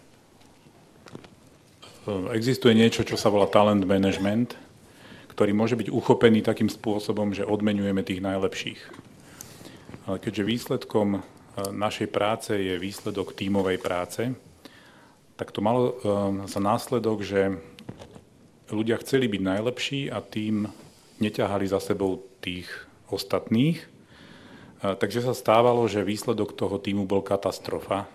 E, 2.10 2.34
existuje 2.34 2.74
niečo, 2.74 3.06
čo 3.06 3.16
sa 3.16 3.30
volá 3.30 3.46
talent 3.46 3.86
management, 3.86 4.58
ktorý 5.30 5.54
môže 5.54 5.78
byť 5.78 5.94
uchopený 5.94 6.42
takým 6.42 6.74
spôsobom, 6.74 7.38
že 7.38 7.46
odmenujeme 7.46 8.02
tých 8.02 8.20
najlepších 8.20 9.10
ale 10.10 10.18
keďže 10.18 10.44
výsledkom 10.50 11.08
e, 11.18 11.20
našej 11.72 12.08
práce 12.08 12.52
je 12.56 12.76
výsledok 12.80 13.36
tímovej 13.36 13.78
práce, 13.82 14.32
tak 15.40 15.56
to 15.56 15.64
malo 15.64 15.82
e, 15.88 15.94
za 16.52 16.60
následok, 16.60 17.24
že 17.24 17.56
ľudia 18.68 19.00
chceli 19.00 19.32
byť 19.32 19.42
najlepší 19.42 20.02
a 20.12 20.20
tým 20.20 20.68
neťahali 21.24 21.66
za 21.68 21.80
sebou 21.80 22.20
tých 22.44 22.68
ostatných. 23.08 23.80
E, 23.80 23.88
takže 25.00 25.24
sa 25.24 25.32
stávalo, 25.32 25.88
že 25.88 26.04
výsledok 26.04 26.60
toho 26.60 26.76
týmu 26.76 27.08
bol 27.08 27.24
katastrofa, 27.24 28.12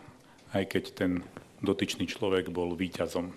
aj 0.53 0.65
keď 0.69 0.85
ten 0.93 1.13
dotyčný 1.65 2.05
človek 2.05 2.53
bol 2.53 2.77
výťazom. 2.77 3.33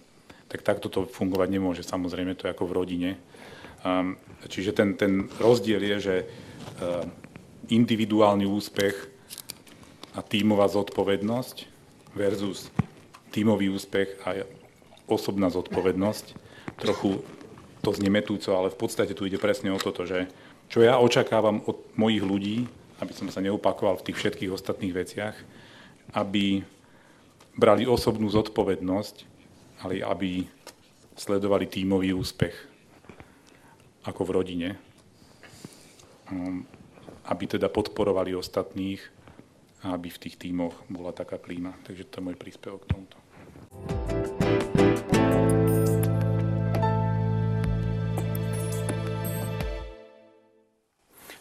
Tak 0.51 0.63
takto 0.63 0.91
to 0.91 1.07
fungovať 1.07 1.47
nemôže, 1.47 1.83
samozrejme, 1.87 2.35
to 2.35 2.47
je 2.47 2.53
ako 2.55 2.67
v 2.67 2.75
rodine. 2.75 3.11
Čiže 4.47 4.71
ten, 4.71 4.95
ten 4.95 5.27
rozdiel 5.39 5.79
je, 5.79 5.97
že 5.99 6.15
individuálny 7.67 8.47
úspech 8.47 9.16
a 10.17 10.25
tímová 10.25 10.65
zodpovednosť 10.65 11.69
versus 12.17 12.73
tímový 13.29 13.69
úspech 13.69 14.17
a 14.25 14.41
osobná 15.05 15.53
zodpovednosť. 15.53 16.33
Trochu 16.81 17.21
to 17.85 17.93
znie 17.93 18.09
metúco, 18.09 18.49
ale 18.57 18.73
v 18.73 18.81
podstate 18.81 19.13
tu 19.13 19.29
ide 19.29 19.37
presne 19.37 19.69
o 19.69 19.77
toto, 19.77 20.09
že 20.09 20.25
čo 20.67 20.81
ja 20.81 20.97
očakávam 20.97 21.61
od 21.69 21.77
mojich 21.93 22.25
ľudí, 22.25 22.57
aby 22.97 23.13
som 23.13 23.29
sa 23.29 23.45
neupakoval 23.45 24.01
v 24.01 24.05
tých 24.09 24.17
všetkých 24.17 24.51
ostatných 24.51 24.97
veciach, 24.97 25.35
aby 26.17 26.65
brali 27.53 27.85
osobnú 27.85 28.27
zodpovednosť, 28.33 29.15
ale 29.85 30.01
aby 30.01 30.49
sledovali 31.13 31.69
tímový 31.69 32.17
úspech 32.17 32.57
ako 34.01 34.21
v 34.25 34.33
rodine. 34.33 34.69
Um, 36.27 36.65
aby 37.27 37.43
teda 37.47 37.67
podporovali 37.67 38.35
ostatných 38.35 38.99
aby 39.85 40.09
v 40.09 40.21
tých 40.21 40.39
tímoch 40.41 40.73
bola 40.89 41.13
taká 41.13 41.37
klíma. 41.37 41.77
Takže 41.85 42.09
to 42.09 42.17
je 42.21 42.25
môj 42.25 42.37
príspevok 42.39 42.85
k 42.85 42.89
tomuto. 42.95 43.17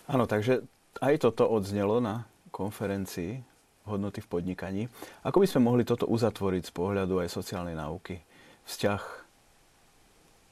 Áno, 0.06 0.24
takže 0.28 0.62
aj 1.02 1.14
toto 1.18 1.50
odznelo 1.50 1.98
na 1.98 2.28
konferencii 2.54 3.42
hodnoty 3.86 4.22
v 4.22 4.30
podnikaní. 4.30 4.82
Ako 5.22 5.42
by 5.42 5.46
sme 5.46 5.66
mohli 5.66 5.82
toto 5.86 6.06
uzatvoriť 6.10 6.70
z 6.70 6.72
pohľadu 6.74 7.22
aj 7.22 7.30
sociálnej 7.30 7.74
náuky? 7.78 8.22
Vzťah 8.66 9.02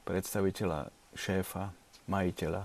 predstaviteľa, 0.07 0.91
šéfa, 1.15 1.71
majiteľa, 2.07 2.63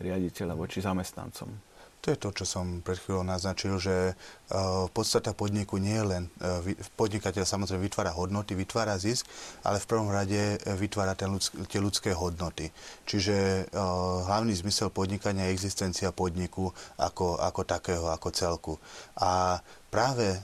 riaditeľa 0.00 0.54
voči 0.56 0.78
zamestnancom. 0.80 1.67
To 1.98 2.14
je 2.14 2.18
to, 2.18 2.30
čo 2.30 2.44
som 2.46 2.78
pred 2.80 2.94
chvíľou 2.94 3.26
naznačil, 3.26 3.74
že 3.82 4.14
uh, 4.14 4.86
podstata 4.94 5.34
podniku 5.34 5.82
nie 5.82 5.98
je 5.98 6.06
len, 6.06 6.24
uh, 6.40 6.62
podnikateľ 6.94 7.42
samozrejme 7.42 7.84
vytvára 7.84 8.14
hodnoty, 8.14 8.54
vytvára 8.54 8.94
zisk, 8.96 9.26
ale 9.66 9.82
v 9.82 9.88
prvom 9.90 10.08
rade 10.08 10.62
vytvára 10.78 11.18
ten 11.18 11.28
ľudsk- 11.28 11.66
tie 11.66 11.82
ľudské 11.82 12.14
hodnoty. 12.14 12.70
Čiže 13.02 13.66
uh, 13.74 14.24
hlavný 14.30 14.54
zmysel 14.54 14.94
podnikania 14.94 15.50
je 15.50 15.56
existencia 15.58 16.14
podniku 16.14 16.70
ako, 17.02 17.42
ako 17.42 17.60
takého, 17.66 18.06
ako 18.14 18.28
celku. 18.30 18.74
A 19.18 19.58
práve 19.90 20.38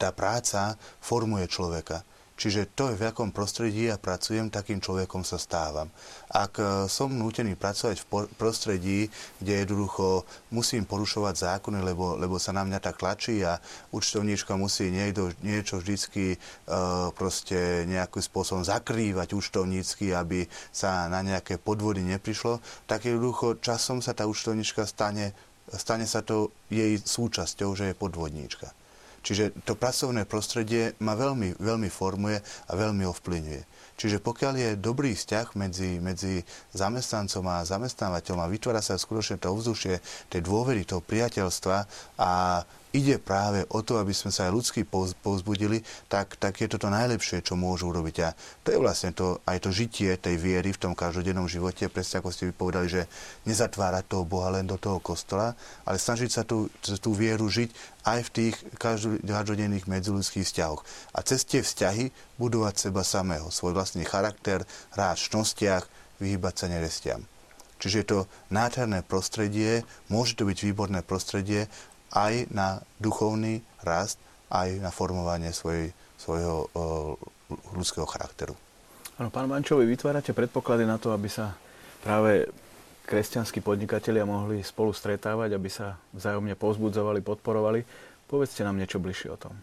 tá 0.00 0.10
práca 0.16 0.80
formuje 0.98 1.44
človeka. 1.44 2.02
Čiže 2.40 2.72
to 2.72 2.88
v 2.96 3.04
akom 3.04 3.36
prostredí 3.36 3.92
ja 3.92 4.00
pracujem, 4.00 4.48
takým 4.48 4.80
človekom 4.80 5.20
sa 5.28 5.36
stávam. 5.36 5.92
Ak 6.32 6.56
e, 6.56 6.88
som 6.88 7.12
nútený 7.12 7.52
pracovať 7.52 8.00
v 8.00 8.32
prostredí, 8.40 9.12
kde 9.44 9.68
jednoducho 9.68 10.24
musím 10.48 10.88
porušovať 10.88 11.36
zákony, 11.36 11.84
lebo, 11.84 12.16
lebo 12.16 12.40
sa 12.40 12.56
na 12.56 12.64
mňa 12.64 12.80
tak 12.80 12.96
tlačí 12.96 13.44
a 13.44 13.60
účtovníčka 13.92 14.56
musí 14.56 14.88
niekto, 14.88 15.36
niečo 15.44 15.84
vždycky 15.84 16.40
uh, 16.40 17.12
proste 17.12 17.84
nejakým 17.84 18.24
spôsobom 18.24 18.64
zakrývať 18.64 19.36
účtovnícky, 19.36 20.16
aby 20.16 20.48
sa 20.72 21.12
na 21.12 21.20
nejaké 21.20 21.60
podvody 21.60 22.00
neprišlo, 22.00 22.64
tak 22.88 23.04
jednoducho 23.04 23.60
časom 23.60 24.00
sa 24.00 24.16
tá 24.16 24.24
účtovníčka 24.24 24.88
stane, 24.88 25.36
stane 25.76 26.08
sa 26.08 26.24
to 26.24 26.48
jej 26.72 26.96
súčasťou, 26.96 27.76
že 27.76 27.92
je 27.92 28.00
podvodníčka. 28.00 28.79
Čiže 29.20 29.52
to 29.68 29.76
pracovné 29.76 30.24
prostredie 30.24 30.96
ma 31.04 31.12
veľmi, 31.12 31.60
veľmi 31.60 31.92
formuje 31.92 32.40
a 32.40 32.72
veľmi 32.72 33.04
ovplyvňuje. 33.04 33.62
Čiže 34.00 34.24
pokiaľ 34.24 34.54
je 34.56 34.70
dobrý 34.80 35.12
vzťah 35.12 35.46
medzi, 35.60 36.00
medzi 36.00 36.40
zamestnancom 36.72 37.44
a 37.52 37.68
zamestnávateľom 37.68 38.40
a 38.40 38.48
vytvára 38.48 38.80
sa 38.80 38.96
skutočne 38.96 39.36
to 39.36 39.52
ovzdušie 39.52 40.00
tej 40.32 40.40
dôvery, 40.40 40.88
toho 40.88 41.04
priateľstva 41.04 41.76
a 42.16 42.64
ide 42.90 43.22
práve 43.22 43.62
o 43.70 43.80
to, 43.82 43.98
aby 44.02 44.10
sme 44.10 44.34
sa 44.34 44.50
aj 44.50 44.54
ľudsky 44.54 44.80
povzbudili, 45.22 45.82
tak, 46.10 46.34
tak 46.36 46.58
je 46.58 46.68
to 46.70 46.78
to 46.78 46.88
najlepšie, 46.90 47.42
čo 47.42 47.54
môžu 47.54 47.94
urobiť. 47.94 48.16
A 48.26 48.34
to 48.66 48.74
je 48.74 48.78
vlastne 48.82 49.14
to, 49.14 49.38
aj 49.46 49.62
to 49.62 49.70
žitie 49.70 50.14
tej 50.18 50.36
viery 50.38 50.74
v 50.74 50.82
tom 50.82 50.92
každodennom 50.98 51.46
živote, 51.46 51.86
presne 51.86 52.18
ako 52.18 52.34
ste 52.34 52.50
vypovedali, 52.50 52.88
že 52.90 53.02
nezatvárať 53.46 54.04
toho 54.10 54.24
Boha 54.26 54.50
len 54.50 54.66
do 54.66 54.74
toho 54.78 54.98
kostola, 54.98 55.54
ale 55.86 56.02
snažiť 56.02 56.30
sa 56.30 56.42
tú, 56.42 56.66
tú 56.82 57.10
vieru 57.14 57.46
žiť 57.46 57.70
aj 58.06 58.20
v 58.26 58.30
tých 58.32 58.54
každodenných 59.22 59.86
medziludských 59.86 60.46
vzťahoch. 60.46 60.82
A 61.14 61.22
cez 61.22 61.46
tie 61.46 61.60
vzťahy 61.62 62.10
budovať 62.40 62.90
seba 62.90 63.06
samého, 63.06 63.52
svoj 63.52 63.76
vlastný 63.76 64.02
charakter, 64.02 64.64
hrať 64.96 65.16
v 65.20 65.26
šnostiach, 65.30 65.84
vyhýbať 66.20 66.54
sa 66.54 66.66
nerestiam. 66.68 67.22
Čiže 67.80 67.96
je 67.96 68.06
to 68.12 68.18
nádherné 68.52 69.00
prostredie, 69.00 69.88
môže 70.12 70.36
to 70.36 70.44
byť 70.44 70.58
výborné 70.68 71.00
prostredie 71.00 71.64
aj 72.14 72.50
na 72.50 72.82
duchovný 72.98 73.62
rast, 73.86 74.18
aj 74.50 74.82
na 74.82 74.90
formovanie 74.90 75.54
svoj, 75.54 75.94
svojho 76.18 76.66
ľudského 77.74 78.06
charakteru. 78.06 78.54
Áno, 79.20 79.28
pán 79.28 79.46
Mančovi, 79.46 79.84
vytvárate 79.84 80.32
predpoklady 80.32 80.88
na 80.88 80.96
to, 80.96 81.12
aby 81.12 81.28
sa 81.28 81.54
práve 82.00 82.48
kresťanskí 83.04 83.60
podnikatelia 83.60 84.24
mohli 84.24 84.62
spolu 84.62 84.94
stretávať, 84.94 85.58
aby 85.58 85.68
sa 85.68 85.98
vzájomne 86.14 86.54
pozbudzovali, 86.54 87.20
podporovali. 87.20 87.82
Povedzte 88.30 88.62
nám 88.62 88.78
niečo 88.78 89.02
bližšie 89.02 89.28
o 89.34 89.38
tom. 89.38 89.54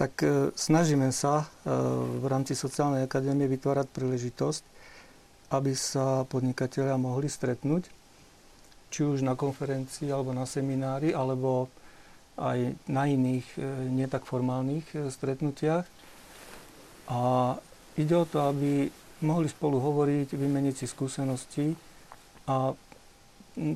Tak 0.00 0.24
e, 0.24 0.48
snažíme 0.56 1.12
sa 1.12 1.44
e, 1.44 1.68
v 2.16 2.24
rámci 2.24 2.56
sociálnej 2.56 3.04
akadémie 3.04 3.44
vytvárať 3.44 3.84
príležitosť, 3.92 4.64
aby 5.52 5.76
sa 5.76 6.24
podnikatelia 6.24 6.96
mohli 6.96 7.28
stretnúť, 7.28 7.84
či 8.88 9.04
už 9.04 9.20
na 9.20 9.36
konferencii 9.36 10.08
alebo 10.08 10.32
na 10.32 10.48
seminári, 10.48 11.12
alebo 11.12 11.68
aj 12.40 12.80
na 12.88 13.04
iných 13.04 13.44
e, 13.60 13.92
netak 13.92 14.24
formálnych 14.24 15.12
stretnutiach. 15.12 15.84
A 17.12 17.20
ide 18.00 18.16
o 18.16 18.24
to, 18.24 18.40
aby 18.48 18.88
mohli 19.20 19.52
spolu 19.52 19.84
hovoriť, 19.84 20.32
vymeniť 20.32 20.74
si 20.80 20.86
skúsenosti 20.88 21.76
a 22.48 22.72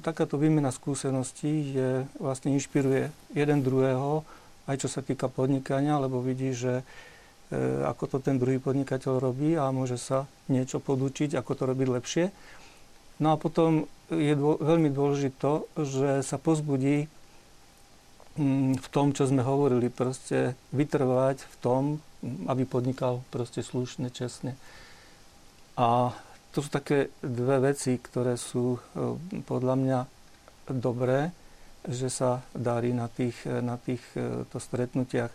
takáto 0.01 0.41
výmena 0.41 0.73
skúseností 0.73 1.77
je, 1.77 1.91
vlastne 2.17 2.57
inšpiruje 2.57 3.13
jeden 3.37 3.61
druhého 3.61 4.25
aj 4.65 4.77
čo 4.81 4.89
sa 4.89 5.05
týka 5.05 5.29
podnikania, 5.29 6.01
lebo 6.01 6.25
vidí, 6.25 6.57
že 6.57 6.81
e, 6.81 6.85
ako 7.85 8.17
to 8.17 8.17
ten 8.25 8.41
druhý 8.41 8.57
podnikateľ 8.57 9.21
robí 9.21 9.57
a 9.57 9.69
môže 9.75 10.01
sa 10.01 10.25
niečo 10.49 10.81
podučiť, 10.81 11.37
ako 11.37 11.53
to 11.53 11.63
robiť 11.69 11.89
lepšie. 11.89 12.25
No 13.21 13.35
a 13.35 13.37
potom 13.39 13.87
je 14.11 14.35
dô, 14.35 14.59
veľmi 14.59 14.91
dôležité, 14.91 15.69
že 15.79 16.25
sa 16.27 16.37
pozbudí 16.41 17.07
mm, 18.41 18.81
v 18.81 18.87
tom, 18.91 19.13
čo 19.15 19.29
sme 19.29 19.45
hovorili, 19.45 19.93
proste 19.93 20.59
vytrvať 20.75 21.45
v 21.45 21.57
tom, 21.63 21.83
aby 22.49 22.65
podnikal 22.65 23.21
proste 23.29 23.61
slušne, 23.61 24.09
čestne. 24.09 24.57
A 25.77 26.17
to 26.55 26.63
sú 26.63 26.71
také 26.71 27.11
dve 27.21 27.71
veci, 27.75 27.99
ktoré 27.99 28.39
sú 28.41 28.79
e, 28.79 28.79
podľa 29.45 29.75
mňa 29.77 29.99
dobré, 30.73 31.35
že 31.89 32.09
sa 32.09 32.45
darí 32.57 32.97
na, 32.97 33.07
tých, 33.13 33.37
na 33.45 33.77
týchto 33.77 34.57
stretnutiach. 34.57 35.33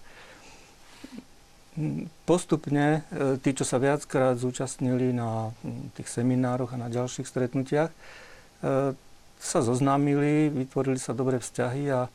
Postupne 2.27 3.07
e, 3.07 3.39
tí, 3.39 3.55
čo 3.55 3.63
sa 3.63 3.79
viackrát 3.79 4.35
zúčastnili 4.35 5.15
na 5.15 5.55
tých 5.95 6.11
seminároch 6.11 6.75
a 6.75 6.81
na 6.81 6.89
ďalších 6.91 7.29
stretnutiach, 7.29 7.91
e, 7.93 7.97
sa 9.39 9.59
zoznámili, 9.63 10.51
vytvorili 10.51 10.99
sa 10.99 11.15
dobré 11.15 11.39
vzťahy 11.39 11.83
a 11.95 12.11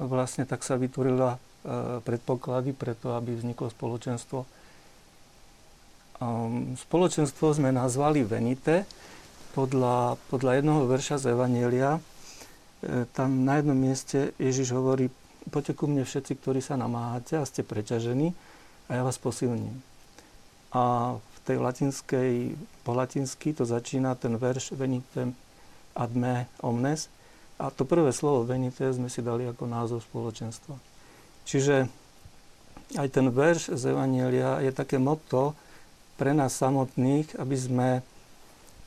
vlastne 0.00 0.42
tak 0.42 0.66
sa 0.66 0.74
vytvorila 0.74 1.38
predpoklady 2.02 2.72
preto, 2.72 3.14
aby 3.14 3.36
vzniklo 3.36 3.68
spoločenstvo 3.70 4.48
Um, 6.20 6.76
spoločenstvo 6.76 7.56
sme 7.56 7.72
nazvali 7.72 8.20
Venite 8.20 8.84
podľa, 9.56 10.20
podľa 10.28 10.60
jednoho 10.60 10.84
verša 10.84 11.16
z 11.16 11.32
Evanielia. 11.32 11.96
E, 12.80 13.04
tam 13.12 13.44
na 13.44 13.60
jednom 13.60 13.76
mieste 13.76 14.32
Ježiš 14.40 14.72
hovorí, 14.72 15.12
poďte 15.48 15.76
ku 15.76 15.84
mne 15.88 16.04
všetci, 16.04 16.32
ktorí 16.40 16.60
sa 16.64 16.80
namáhate 16.80 17.36
a 17.36 17.44
ste 17.44 17.64
preťažení 17.64 18.32
a 18.88 19.00
ja 19.00 19.02
vás 19.04 19.20
posilním. 19.20 19.80
A 20.72 21.14
v 21.16 21.38
tej 21.44 21.58
latinskej, 21.60 22.56
po 22.86 22.92
latinsky 22.96 23.52
to 23.52 23.68
začína 23.68 24.16
ten 24.16 24.36
verš 24.36 24.76
Venite 24.76 25.32
ad 25.96 26.12
me 26.14 26.46
omnes. 26.62 27.10
A 27.60 27.68
to 27.68 27.84
prvé 27.84 28.14
slovo 28.14 28.48
Venite 28.48 28.88
sme 28.92 29.12
si 29.12 29.20
dali 29.20 29.44
ako 29.44 29.68
názov 29.68 30.00
spoločenstva. 30.08 30.78
Čiže 31.44 31.90
aj 32.96 33.08
ten 33.12 33.28
verš 33.28 33.76
z 33.76 33.92
Evanielia 33.92 34.64
je 34.64 34.72
také 34.72 34.96
motto, 34.96 35.52
pre 36.20 36.36
nás 36.36 36.52
samotných, 36.52 37.40
aby 37.40 37.56
sme 37.56 37.88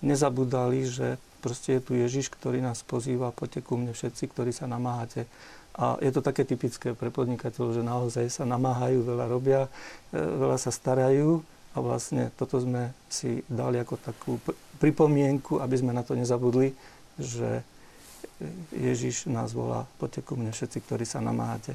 nezabudali, 0.05 0.85
že 0.85 1.17
proste 1.43 1.75
je 1.75 1.81
tu 1.83 1.91
Ježiš, 1.99 2.31
ktorý 2.31 2.63
nás 2.63 2.79
pozýva, 2.87 3.35
poďte 3.35 3.67
ku 3.67 3.75
mne 3.75 3.91
všetci, 3.91 4.31
ktorí 4.31 4.55
sa 4.55 4.63
namáhate. 4.63 5.27
A 5.75 5.99
je 5.99 6.15
to 6.15 6.23
také 6.23 6.47
typické 6.47 6.95
pre 6.95 7.11
podnikateľov, 7.11 7.75
že 7.75 7.83
naozaj 7.83 8.25
sa 8.31 8.47
namáhajú, 8.47 9.03
veľa 9.03 9.25
robia, 9.27 9.67
e, 10.15 10.21
veľa 10.21 10.55
sa 10.55 10.71
starajú 10.71 11.43
a 11.75 11.77
vlastne 11.83 12.31
toto 12.39 12.61
sme 12.61 12.95
si 13.11 13.43
dali 13.51 13.81
ako 13.81 13.95
takú 13.99 14.31
pripomienku, 14.79 15.59
aby 15.59 15.75
sme 15.75 15.91
na 15.91 16.05
to 16.05 16.15
nezabudli, 16.15 16.71
že 17.19 17.65
Ježiš 18.73 19.27
nás 19.29 19.51
volá, 19.51 19.89
poďte 19.97 20.21
ku 20.23 20.37
mne 20.37 20.53
všetci, 20.53 20.77
ktorí 20.85 21.03
sa 21.03 21.19
namáhate. 21.19 21.73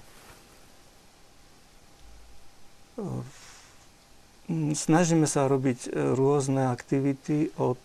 Snažíme 4.74 5.26
sa 5.26 5.46
robiť 5.46 5.92
rôzne 6.18 6.70
aktivity 6.70 7.54
od 7.58 7.78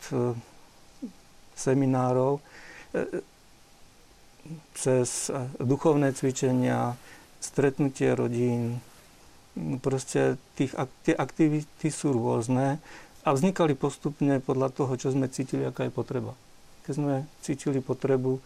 seminárov 1.55 2.37
e, 2.37 3.21
cez 4.75 5.31
duchovné 5.61 6.11
cvičenia, 6.11 6.99
stretnutie 7.39 8.11
rodín. 8.11 8.83
Proste 9.79 10.35
tých, 10.57 10.73
tie 11.05 11.15
aktivity 11.15 11.87
sú 11.87 12.11
rôzne 12.11 12.81
a 13.23 13.29
vznikali 13.31 13.77
postupne 13.77 14.41
podľa 14.43 14.73
toho, 14.73 14.93
čo 14.99 15.13
sme 15.13 15.31
cítili, 15.31 15.63
aká 15.63 15.87
je 15.87 15.93
potreba. 15.93 16.35
Keď 16.83 16.93
sme 16.99 17.13
cítili 17.39 17.79
potrebu 17.79 18.35
e, 18.35 18.41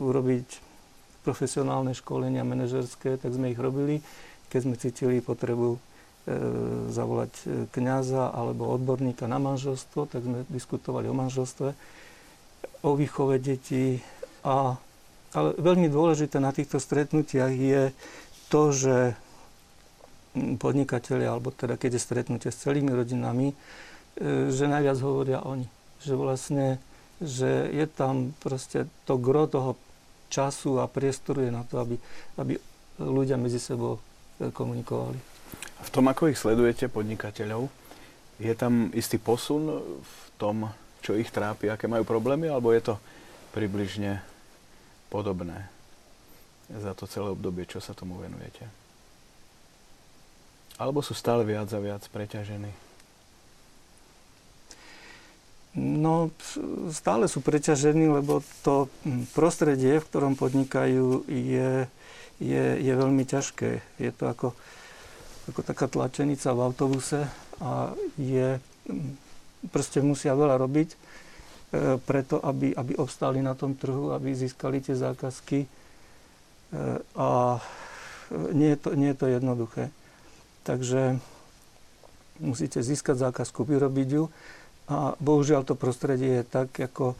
urobiť 0.00 0.48
profesionálne 1.26 1.92
školenia 1.92 2.46
manažerské, 2.46 3.18
tak 3.18 3.34
sme 3.34 3.52
ich 3.52 3.60
robili. 3.60 4.00
Keď 4.48 4.60
sme 4.62 4.74
cítili 4.78 5.18
potrebu 5.18 5.76
zavolať 6.90 7.32
e, 7.38 7.44
kňaza 7.70 8.34
alebo 8.34 8.74
odborníka 8.74 9.30
na 9.30 9.38
manželstvo, 9.38 10.10
tak 10.10 10.26
sme 10.26 10.42
diskutovali 10.50 11.06
o 11.06 11.14
manželstve, 11.14 11.70
o 12.82 12.90
výchove 12.98 13.38
detí. 13.38 14.02
A, 14.42 14.74
ale 15.30 15.48
veľmi 15.54 15.86
dôležité 15.86 16.42
na 16.42 16.50
týchto 16.50 16.82
stretnutiach 16.82 17.54
je 17.54 17.94
to, 18.50 18.62
že 18.74 18.96
podnikatelia, 20.58 21.30
alebo 21.30 21.54
teda 21.54 21.78
keď 21.78 21.96
je 21.96 22.02
stretnutie 22.02 22.50
s 22.50 22.58
celými 22.58 22.90
rodinami, 22.90 23.54
e, 23.54 24.50
že 24.50 24.66
najviac 24.66 24.98
hovoria 24.98 25.46
oni. 25.46 25.70
Že 26.02 26.14
vlastne, 26.18 26.66
že 27.22 27.70
je 27.70 27.86
tam 27.86 28.34
proste 28.42 28.90
to 29.06 29.14
gro 29.14 29.46
toho 29.46 29.78
času 30.26 30.82
a 30.82 30.90
priestoru 30.90 31.46
je 31.46 31.52
na 31.54 31.62
to, 31.62 31.78
aby, 31.78 31.96
aby 32.34 32.58
ľudia 32.98 33.38
medzi 33.38 33.62
sebou 33.62 34.02
komunikovali. 34.42 35.35
V 35.86 35.88
tom, 35.92 36.10
ako 36.10 36.32
ich 36.32 36.40
sledujete, 36.40 36.90
podnikateľov, 36.90 37.70
je 38.36 38.52
tam 38.52 38.92
istý 38.92 39.16
posun 39.16 39.80
v 40.02 40.16
tom, 40.36 40.68
čo 41.00 41.16
ich 41.16 41.30
trápi, 41.30 41.70
aké 41.70 41.88
majú 41.88 42.04
problémy, 42.04 42.50
alebo 42.50 42.74
je 42.74 42.92
to 42.92 42.94
približne 43.56 44.20
podobné 45.08 45.70
za 46.66 46.92
to 46.98 47.06
celé 47.06 47.30
obdobie, 47.30 47.62
čo 47.64 47.78
sa 47.78 47.94
tomu 47.94 48.18
venujete? 48.18 48.66
Alebo 50.76 51.00
sú 51.00 51.16
stále 51.16 51.46
viac 51.46 51.70
a 51.72 51.80
viac 51.80 52.02
preťažení? 52.10 52.68
No, 55.76 56.32
stále 56.88 57.28
sú 57.28 57.44
preťažení, 57.44 58.08
lebo 58.08 58.40
to 58.64 58.88
prostredie, 59.36 60.00
v 60.00 60.08
ktorom 60.08 60.32
podnikajú, 60.32 61.28
je, 61.28 61.84
je, 62.40 62.64
je 62.80 62.92
veľmi 62.96 63.24
ťažké. 63.28 63.84
Je 64.00 64.10
to 64.12 64.24
ako 64.24 64.48
ako 65.46 65.60
taká 65.62 65.86
tlačenica 65.86 66.50
v 66.50 66.60
autobuse 66.60 67.20
a 67.62 67.94
je, 68.18 68.58
proste 69.70 70.02
musia 70.02 70.34
veľa 70.34 70.58
robiť 70.58 70.88
e, 70.90 70.96
preto, 72.02 72.42
aby, 72.42 72.74
aby 72.74 72.98
obstáli 72.98 73.38
na 73.40 73.54
tom 73.54 73.78
trhu, 73.78 74.10
aby 74.10 74.34
získali 74.34 74.82
tie 74.82 74.98
zákazky. 74.98 75.64
E, 75.64 75.68
a 77.14 77.62
nie 78.52 78.74
je, 78.74 78.78
to, 78.78 78.90
nie 78.98 79.14
je 79.14 79.18
to 79.22 79.26
jednoduché. 79.30 79.94
Takže 80.66 81.22
musíte 82.42 82.82
získať 82.82 83.30
zákazku, 83.30 83.62
vyrobiť 83.62 84.08
ju 84.10 84.26
a 84.86 85.18
bohužiaľ 85.18 85.66
to 85.66 85.74
prostredie 85.78 86.42
je 86.42 86.44
tak 86.46 86.74
ako 86.74 87.14
e, 87.14 87.16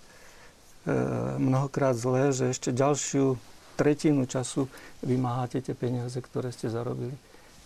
mnohokrát 1.39 1.95
zlé, 1.95 2.31
že 2.31 2.51
ešte 2.51 2.75
ďalšiu 2.75 3.39
tretinu 3.75 4.27
času 4.27 4.71
vymáhate 5.03 5.63
tie 5.63 5.75
peniaze, 5.75 6.19
ktoré 6.19 6.51
ste 6.51 6.71
zarobili. 6.71 7.15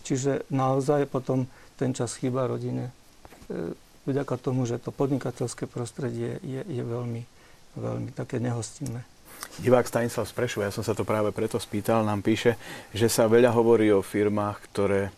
Čiže 0.01 0.45
naozaj 0.49 1.07
potom 1.09 1.45
ten 1.77 1.93
čas 1.93 2.17
chýba 2.17 2.45
rodine. 2.45 2.89
E, 3.49 3.73
vďaka 4.05 4.37
tomu, 4.37 4.65
že 4.65 4.81
to 4.81 4.89
podnikateľské 4.93 5.65
prostredie 5.69 6.41
je, 6.41 6.61
je 6.65 6.83
veľmi, 6.83 7.21
veľmi 7.77 8.09
také 8.13 8.41
nehostinné. 8.41 9.05
Divák 9.59 9.89
Stanislav 9.89 10.29
z 10.29 10.33
ja 10.61 10.69
som 10.69 10.85
sa 10.85 10.93
to 10.93 11.01
práve 11.01 11.33
preto 11.33 11.57
spýtal, 11.57 12.05
nám 12.05 12.21
píše, 12.21 12.55
že 12.93 13.09
sa 13.09 13.25
veľa 13.25 13.49
hovorí 13.49 13.89
o 13.89 14.05
firmách, 14.05 14.57
ktoré 14.69 15.09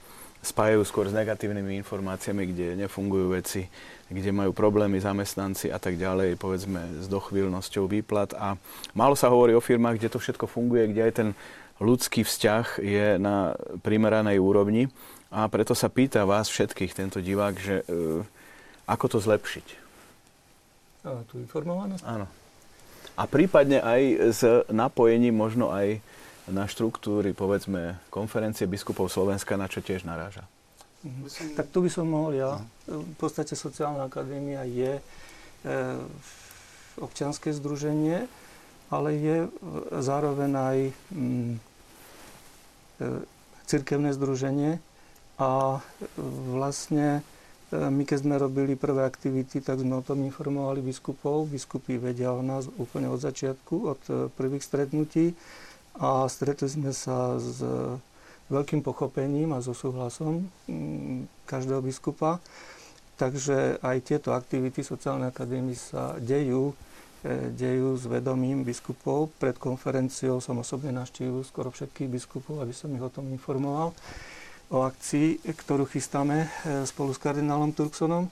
spájajú 0.44 0.84
skôr 0.84 1.06
s 1.08 1.16
negatívnymi 1.16 1.80
informáciami, 1.84 2.44
kde 2.52 2.68
nefungujú 2.76 3.32
veci, 3.32 3.72
kde 4.12 4.32
majú 4.36 4.52
problémy 4.52 5.00
zamestnanci 5.00 5.72
a 5.72 5.80
tak 5.80 5.96
ďalej, 5.96 6.36
povedzme 6.36 7.00
s 7.00 7.08
dochvíľnosťou 7.08 7.88
výplat. 7.88 8.36
A 8.36 8.60
málo 8.92 9.16
sa 9.16 9.32
hovorí 9.32 9.56
o 9.56 9.64
firmách, 9.64 10.04
kde 10.04 10.12
to 10.12 10.20
všetko 10.20 10.46
funguje, 10.52 10.92
kde 10.92 11.02
aj 11.08 11.14
ten 11.16 11.30
ľudský 11.84 12.24
vzťah 12.24 12.80
je 12.80 13.20
na 13.20 13.54
primeranej 13.84 14.40
úrovni 14.40 14.88
a 15.30 15.46
preto 15.52 15.76
sa 15.76 15.92
pýta 15.92 16.24
vás 16.24 16.48
všetkých, 16.48 16.96
tento 16.96 17.20
divák, 17.20 17.56
že 17.60 17.76
e, 17.84 18.24
ako 18.88 19.06
to 19.12 19.18
zlepšiť. 19.20 19.68
A 21.04 21.20
tú 21.28 21.44
informovanosť? 21.44 22.04
Áno. 22.08 22.32
A 23.14 23.24
prípadne 23.30 23.84
aj 23.84 24.02
s 24.34 24.42
napojením 24.72 25.36
možno 25.36 25.70
aj 25.70 26.00
na 26.50 26.66
štruktúry, 26.68 27.32
povedzme, 27.32 28.00
konferencie 28.10 28.68
biskupov 28.68 29.08
Slovenska, 29.12 29.60
na 29.60 29.68
čo 29.68 29.84
tiež 29.84 30.08
naráža. 30.08 30.48
Mhm. 31.04 31.60
Tak 31.60 31.68
tu 31.70 31.84
by 31.84 31.90
som 31.92 32.08
mohol 32.08 32.40
ja. 32.40 32.52
V 32.88 33.16
podstate 33.20 33.60
sociálna 33.60 34.08
akadémia 34.08 34.64
je 34.64 34.98
e, 34.98 35.02
občianské 37.00 37.52
združenie, 37.52 38.28
ale 38.88 39.10
je 39.18 39.38
zároveň 40.00 40.52
aj 40.54 40.78
mm, 41.12 41.73
cirkevné 43.66 44.14
združenie 44.14 44.78
a 45.40 45.82
vlastne 46.54 47.26
e, 47.74 47.78
my 47.78 48.04
keď 48.06 48.18
sme 48.22 48.36
robili 48.38 48.78
prvé 48.78 49.08
aktivity, 49.08 49.64
tak 49.64 49.82
sme 49.82 49.98
o 49.98 50.06
tom 50.06 50.22
informovali 50.22 50.84
biskupov. 50.86 51.50
Biskupy 51.50 51.98
vedia 51.98 52.30
o 52.36 52.46
nás 52.46 52.70
úplne 52.78 53.10
od 53.10 53.18
začiatku, 53.18 53.76
od 53.88 54.02
e, 54.08 54.14
prvých 54.30 54.64
stretnutí 54.64 55.34
a 55.98 56.26
stretli 56.30 56.70
sme 56.70 56.90
sa 56.94 57.38
s 57.38 57.62
veľkým 58.50 58.82
pochopením 58.82 59.54
a 59.54 59.64
so 59.64 59.78
súhlasom 59.78 60.50
mm, 60.70 61.46
každého 61.46 61.86
biskupa. 61.86 62.42
Takže 63.14 63.78
aj 63.80 63.98
tieto 64.10 64.34
aktivity 64.34 64.82
sociálnej 64.82 65.30
akadémie 65.30 65.78
sa 65.78 66.18
dejú 66.18 66.74
dejú 67.56 67.96
s 67.96 68.04
vedomím 68.04 68.68
biskupov. 68.68 69.32
Pred 69.40 69.56
konferenciou 69.56 70.44
som 70.44 70.60
osobne 70.60 70.92
navštívil 70.92 71.44
skoro 71.48 71.72
všetkých 71.72 72.12
biskupov, 72.12 72.60
aby 72.60 72.76
som 72.76 72.92
ich 72.92 73.04
o 73.04 73.12
tom 73.12 73.32
informoval 73.32 73.96
o 74.74 74.78
akcii, 74.84 75.44
ktorú 75.44 75.88
chystáme 75.88 76.50
spolu 76.84 77.16
s 77.16 77.22
kardinálom 77.22 77.72
Turksonom. 77.72 78.28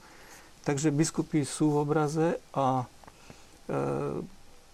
Takže 0.67 0.91
biskupy 0.91 1.47
sú 1.47 1.71
v 1.71 1.81
obraze 1.85 2.27
a 2.51 2.83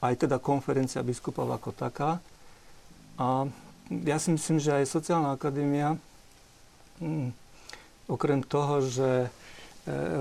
aj 0.02 0.14
teda 0.18 0.38
konferencia 0.38 1.02
biskupov 1.02 1.50
ako 1.50 1.74
taká. 1.74 2.22
A 3.18 3.50
ja 4.06 4.18
si 4.22 4.30
myslím, 4.30 4.62
že 4.62 4.78
aj 4.78 4.94
sociálna 4.94 5.34
akadémia, 5.34 5.98
hm, 7.02 7.34
okrem 8.06 8.46
toho, 8.46 8.84
že 8.86 9.10
e, 9.26 9.30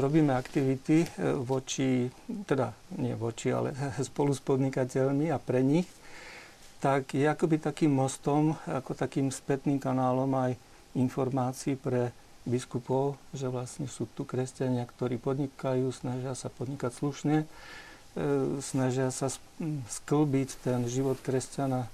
robíme 0.00 0.32
aktivity 0.32 1.02
e, 1.02 1.08
voči, 1.42 2.06
teda 2.46 2.70
nie 2.98 3.12
voči, 3.18 3.50
ale 3.50 3.74
spolu 4.08 4.32
s 4.32 4.40
podnikateľmi 4.40 5.30
a 5.34 5.38
pre 5.42 5.60
nich, 5.60 5.88
tak 6.78 7.16
je 7.16 7.26
akoby 7.26 7.58
takým 7.58 7.90
mostom, 7.90 8.54
ako 8.68 8.94
takým 8.94 9.32
spätným 9.32 9.82
kanálom 9.82 10.30
aj 10.36 10.54
informácií 10.94 11.74
pre 11.74 12.14
biskupov, 12.46 13.18
že 13.34 13.50
vlastne 13.50 13.90
sú 13.90 14.06
tu 14.14 14.22
kresťania, 14.22 14.86
ktorí 14.86 15.18
podnikajú, 15.18 15.90
snažia 15.90 16.38
sa 16.38 16.46
podnikať 16.46 16.92
slušne, 16.94 17.36
e, 17.42 17.46
snažia 18.62 19.10
sa 19.10 19.28
sklbiť 19.90 20.62
ten 20.62 20.86
život 20.86 21.18
kresťana 21.20 21.90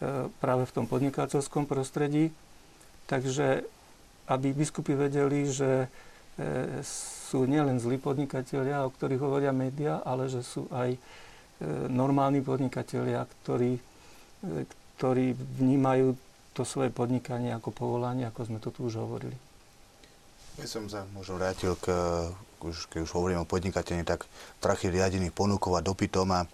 E, 0.00 0.32
práve 0.40 0.64
v 0.64 0.72
tom 0.72 0.88
podnikateľskom 0.88 1.68
prostredí. 1.68 2.32
Takže 3.04 3.68
aby 4.32 4.56
biskupy 4.56 4.96
vedeli, 4.96 5.44
že 5.44 5.84
e, 5.84 5.88
sú 6.84 7.44
nielen 7.44 7.78
zlí 7.78 8.00
podnikatelia, 8.00 8.86
o 8.86 8.92
ktorých 8.92 9.22
hovoria 9.22 9.52
médiá, 9.52 10.00
ale 10.02 10.26
že 10.30 10.40
sú 10.40 10.66
aj 10.72 10.96
e, 10.96 10.98
normálni 11.90 12.40
podnikatelia, 12.40 13.26
ktorí, 13.42 13.76
ktorí 14.96 15.36
vnímajú 15.36 16.16
to 16.56 16.62
svoje 16.64 16.90
podnikanie 16.90 17.52
ako 17.52 17.70
povolanie, 17.70 18.24
ako 18.24 18.40
sme 18.48 18.58
to 18.58 18.72
tu 18.72 18.88
už 18.88 18.98
hovorili. 18.98 19.36
Ja 20.58 20.66
som 20.66 20.88
sa 20.88 21.04
možno 21.12 21.36
vrátil 21.36 21.76
k, 21.76 21.92
už, 22.60 22.88
keď 22.88 23.04
už 23.04 23.12
hovorím 23.14 23.44
o 23.44 23.48
podnikateľi, 23.48 24.02
tak 24.04 24.24
trachy 24.60 24.92
riadených 24.92 25.36
ponúkov 25.36 25.76
a 25.76 25.84
dopytom 25.84 26.28
a 26.34 26.44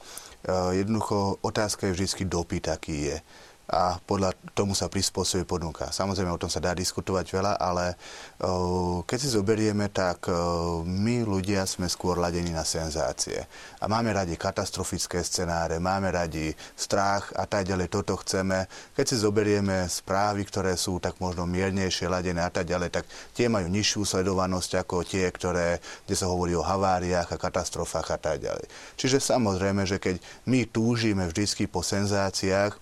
Eh, 0.47 0.73
jednoducho 0.79 1.43
otázka 1.43 1.91
je 1.91 1.93
vždy 1.93 2.31
dopyt, 2.31 2.71
aký 2.71 3.11
je 3.11 3.17
a 3.67 3.99
podľa 3.99 4.31
tomu 4.55 4.79
sa 4.79 4.87
prispôsobuje 4.87 5.43
ponuka. 5.43 5.91
Samozrejme, 5.91 6.31
o 6.31 6.39
tom 6.39 6.47
sa 6.47 6.63
dá 6.63 6.71
diskutovať 6.71 7.27
veľa, 7.35 7.53
ale 7.59 7.99
keď 9.03 9.19
si 9.19 9.29
zoberieme, 9.35 9.91
tak 9.91 10.31
my 10.87 11.27
ľudia 11.27 11.67
sme 11.67 11.91
skôr 11.91 12.15
ladení 12.23 12.55
na 12.55 12.63
senzácie. 12.63 13.43
A 13.83 13.91
máme 13.91 14.15
radi 14.15 14.39
katastrofické 14.39 15.19
scenáre, 15.27 15.83
máme 15.83 16.15
radi 16.15 16.55
strach 16.79 17.35
a 17.35 17.43
tak 17.51 17.67
ďalej, 17.67 17.91
toto 17.91 18.15
chceme. 18.23 18.71
Keď 18.95 19.05
si 19.05 19.17
zoberieme 19.19 19.91
správy, 19.91 20.47
ktoré 20.47 20.79
sú 20.79 21.03
tak 21.03 21.19
možno 21.19 21.43
miernejšie 21.51 22.07
ladené 22.07 22.47
a 22.47 22.53
tak 22.55 22.71
ďalej, 22.71 23.03
tak 23.03 23.05
tie 23.35 23.51
majú 23.51 23.67
nižšiu 23.67 24.07
sledovanosť 24.07 24.87
ako 24.87 25.03
tie, 25.03 25.27
ktoré, 25.27 25.83
kde 26.07 26.15
sa 26.15 26.31
hovorí 26.31 26.55
o 26.55 26.63
haváriách 26.63 27.35
a 27.35 27.41
katastrofách 27.43 28.15
a 28.15 28.19
tak 28.23 28.47
ďalej. 28.47 28.71
Čiže 28.95 29.19
samozrejme, 29.19 29.83
že 29.91 29.99
keď 29.99 30.23
my 30.47 30.71
túžime 30.71 31.27
vždycky 31.27 31.67
po 31.67 31.83
senzáciách, 31.83 32.79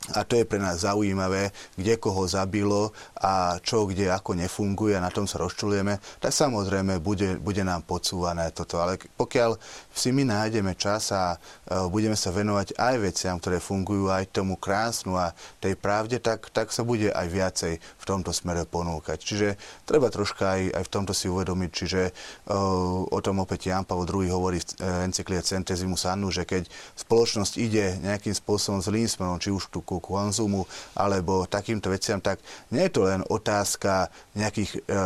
a 0.00 0.24
to 0.24 0.40
je 0.40 0.48
pre 0.48 0.56
nás 0.56 0.80
zaujímavé, 0.80 1.52
kde 1.76 2.00
koho 2.00 2.24
zabilo 2.24 2.88
a 3.20 3.60
čo 3.60 3.84
kde 3.84 4.08
ako 4.08 4.32
nefunguje 4.32 4.96
a 4.96 5.04
na 5.04 5.12
tom 5.12 5.28
sa 5.28 5.36
rozčulujeme, 5.36 6.00
tak 6.16 6.32
samozrejme 6.32 7.04
bude, 7.04 7.36
bude 7.36 7.60
nám 7.60 7.84
podsúvané 7.84 8.48
toto. 8.48 8.80
Ale 8.80 8.96
pokiaľ 8.96 9.60
si 9.92 10.08
my 10.16 10.24
nájdeme 10.24 10.72
čas 10.72 11.12
a 11.12 11.36
uh, 11.36 11.84
budeme 11.92 12.16
sa 12.16 12.32
venovať 12.32 12.80
aj 12.80 12.94
veciam, 12.96 13.36
ktoré 13.36 13.60
fungujú, 13.60 14.08
aj 14.08 14.32
tomu 14.32 14.56
krásnu 14.56 15.20
a 15.20 15.36
tej 15.60 15.76
pravde, 15.76 16.16
tak, 16.16 16.48
tak 16.48 16.72
sa 16.72 16.80
bude 16.80 17.12
aj 17.12 17.26
viacej 17.28 17.76
v 17.76 18.04
tomto 18.08 18.32
smere 18.32 18.64
ponúkať. 18.64 19.20
Čiže 19.20 19.48
treba 19.84 20.08
troška 20.08 20.56
aj, 20.56 20.80
aj 20.80 20.84
v 20.88 20.92
tomto 20.96 21.12
si 21.12 21.28
uvedomiť, 21.28 21.70
čiže 21.76 22.02
uh, 22.48 23.04
o 23.04 23.18
tom 23.20 23.44
opäť 23.44 23.68
Jan 23.68 23.84
Pavel 23.84 24.08
II 24.08 24.32
hovorí 24.32 24.64
v 24.64 25.04
encyklie 25.04 25.44
Centesimus 25.44 26.08
Annu, 26.08 26.32
že 26.32 26.48
keď 26.48 26.72
spoločnosť 26.96 27.54
ide 27.60 28.00
nejakým 28.00 28.32
spôsobom 28.32 28.80
zlým 28.80 29.04
smerom, 29.04 29.36
či 29.36 29.52
už 29.52 29.68
tu 29.68 29.84
ku 29.90 29.98
konzumu 29.98 30.62
alebo 30.94 31.50
takýmto 31.50 31.90
veciam, 31.90 32.22
tak 32.22 32.38
nie 32.70 32.86
je 32.86 32.94
to 32.94 33.10
len 33.10 33.26
otázka 33.26 34.06
nejakých 34.38 34.78
e, 34.78 34.98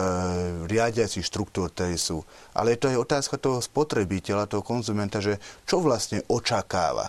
riadiacich 0.68 1.24
štruktúr, 1.24 1.72
ktoré 1.72 1.96
sú, 1.96 2.20
ale 2.52 2.76
je 2.76 2.84
to 2.84 2.90
aj 2.92 2.98
otázka 3.00 3.40
toho 3.40 3.64
spotrebiteľa, 3.64 4.52
toho 4.52 4.60
konzumenta, 4.60 5.24
že 5.24 5.40
čo 5.64 5.80
vlastne 5.80 6.20
očakáva. 6.28 7.08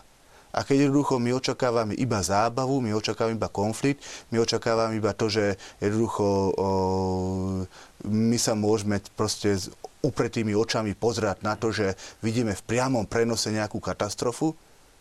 A 0.55 0.63
keď 0.63 0.87
jednoducho 0.87 1.19
my 1.19 1.35
očakávame 1.35 1.99
iba 1.99 2.23
zábavu, 2.23 2.79
my 2.79 2.95
očakávame 2.95 3.35
iba 3.35 3.51
konflikt, 3.51 3.99
my 4.31 4.39
očakávame 4.39 4.95
iba 4.95 5.11
to, 5.11 5.27
že 5.27 5.59
jednoducho 5.83 6.23
o, 6.23 6.67
my 8.07 8.37
sa 8.39 8.55
môžeme 8.55 9.03
proste 9.19 9.51
s 9.51 9.67
upretými 9.99 10.55
očami 10.55 10.95
pozerať 10.95 11.43
na 11.43 11.59
to, 11.59 11.75
že 11.75 11.99
vidíme 12.23 12.55
v 12.55 12.65
priamom 12.71 13.03
prenose 13.03 13.51
nejakú 13.51 13.83
katastrofu, 13.83 14.55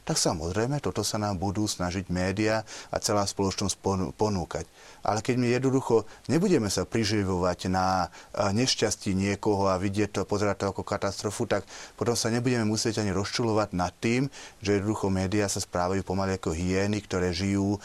tak 0.05 0.21
samozrejme 0.21 0.85
toto 0.85 1.01
sa 1.01 1.17
nám 1.17 1.41
budú 1.41 1.65
snažiť 1.65 2.13
média 2.13 2.61
a 2.93 2.97
celá 3.01 3.25
spoločnosť 3.25 3.81
ponúkať. 4.15 4.69
Ale 5.01 5.25
keď 5.25 5.37
my 5.41 5.49
jednoducho 5.57 6.05
nebudeme 6.29 6.69
sa 6.69 6.85
priživovať 6.85 7.73
na 7.73 8.13
nešťastí 8.37 9.17
niekoho 9.17 9.73
a 9.73 9.81
vidieť 9.81 10.13
to, 10.13 10.21
pozerať 10.29 10.65
to 10.65 10.67
ako 10.77 10.83
katastrofu, 10.85 11.49
tak 11.49 11.65
potom 11.97 12.13
sa 12.13 12.29
nebudeme 12.29 12.69
musieť 12.69 13.01
ani 13.01 13.17
rozčulovať 13.17 13.73
nad 13.73 13.93
tým, 13.97 14.29
že 14.61 14.81
jednoducho 14.81 15.09
médiá 15.09 15.49
sa 15.49 15.61
správajú 15.65 16.05
pomaly 16.05 16.37
ako 16.37 16.53
hyény, 16.53 17.01
ktoré 17.05 17.33
žijú 17.33 17.81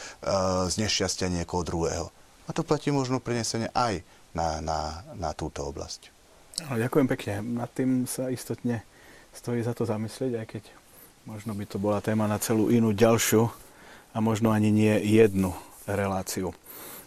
z 0.68 0.74
nešťastia 0.76 1.32
niekoho 1.32 1.64
druhého. 1.64 2.06
A 2.48 2.56
to 2.56 2.64
platí 2.64 2.92
možno 2.92 3.20
prenesenie 3.20 3.72
aj 3.72 4.04
na, 4.36 4.60
na, 4.60 4.80
na 5.16 5.30
túto 5.32 5.64
oblasť. 5.64 6.12
Ďakujem 6.68 7.06
pekne. 7.08 7.34
Nad 7.40 7.72
tým 7.72 8.04
sa 8.04 8.28
istotne 8.28 8.84
stojí 9.32 9.64
za 9.64 9.72
to 9.72 9.88
zamyslieť, 9.88 10.32
aj 10.36 10.46
keď 10.46 10.62
Možno 11.30 11.54
by 11.54 11.62
to 11.62 11.78
bola 11.78 12.02
téma 12.02 12.26
na 12.26 12.42
celú 12.42 12.74
inú 12.74 12.90
ďalšiu 12.90 13.46
a 14.10 14.18
možno 14.18 14.50
ani 14.50 14.74
nie 14.74 14.98
jednu 14.98 15.54
reláciu. 15.86 16.50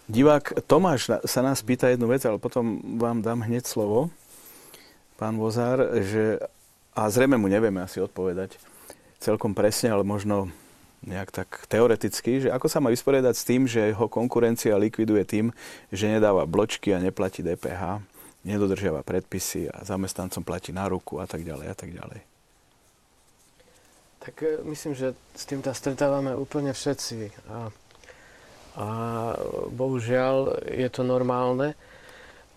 Divák 0.08 0.64
Tomáš 0.64 1.12
sa 1.28 1.44
nás 1.44 1.60
pýta 1.60 1.92
jednu 1.92 2.08
vec, 2.08 2.24
ale 2.24 2.40
potom 2.40 2.80
vám 2.96 3.20
dám 3.20 3.44
hneď 3.44 3.68
slovo. 3.68 4.08
Pán 5.20 5.36
Vozár, 5.36 6.00
že, 6.08 6.40
a 6.96 7.12
zrejme 7.12 7.36
mu 7.36 7.52
nevieme 7.52 7.84
asi 7.84 8.00
odpovedať 8.00 8.56
celkom 9.20 9.52
presne, 9.52 9.92
ale 9.92 10.08
možno 10.08 10.48
nejak 11.04 11.44
tak 11.44 11.68
teoreticky, 11.68 12.48
že 12.48 12.50
ako 12.50 12.72
sa 12.72 12.80
má 12.80 12.96
vysporiadať 12.96 13.36
s 13.36 13.44
tým, 13.44 13.68
že 13.68 13.92
jeho 13.92 14.08
konkurencia 14.08 14.80
likviduje 14.80 15.28
tým, 15.28 15.52
že 15.92 16.08
nedáva 16.08 16.48
bločky 16.48 16.96
a 16.96 17.04
neplatí 17.04 17.44
DPH, 17.44 18.00
nedodržiava 18.48 19.04
predpisy 19.04 19.68
a 19.68 19.84
zamestnancom 19.84 20.48
platí 20.48 20.72
na 20.72 20.88
ruku 20.88 21.20
a 21.20 21.28
tak 21.28 21.44
ďalej 21.44 21.68
a 21.68 21.76
tak 21.76 21.92
ďalej. 21.92 22.33
Tak 24.24 24.36
e, 24.40 24.64
myslím, 24.64 24.96
že 24.96 25.12
s 25.36 25.44
týmto 25.44 25.68
stretávame 25.76 26.32
úplne 26.32 26.72
všetci. 26.72 27.30
A, 27.52 27.58
a 28.80 28.88
bohužiaľ 29.68 30.64
je 30.72 30.88
to 30.88 31.04
normálne 31.04 31.76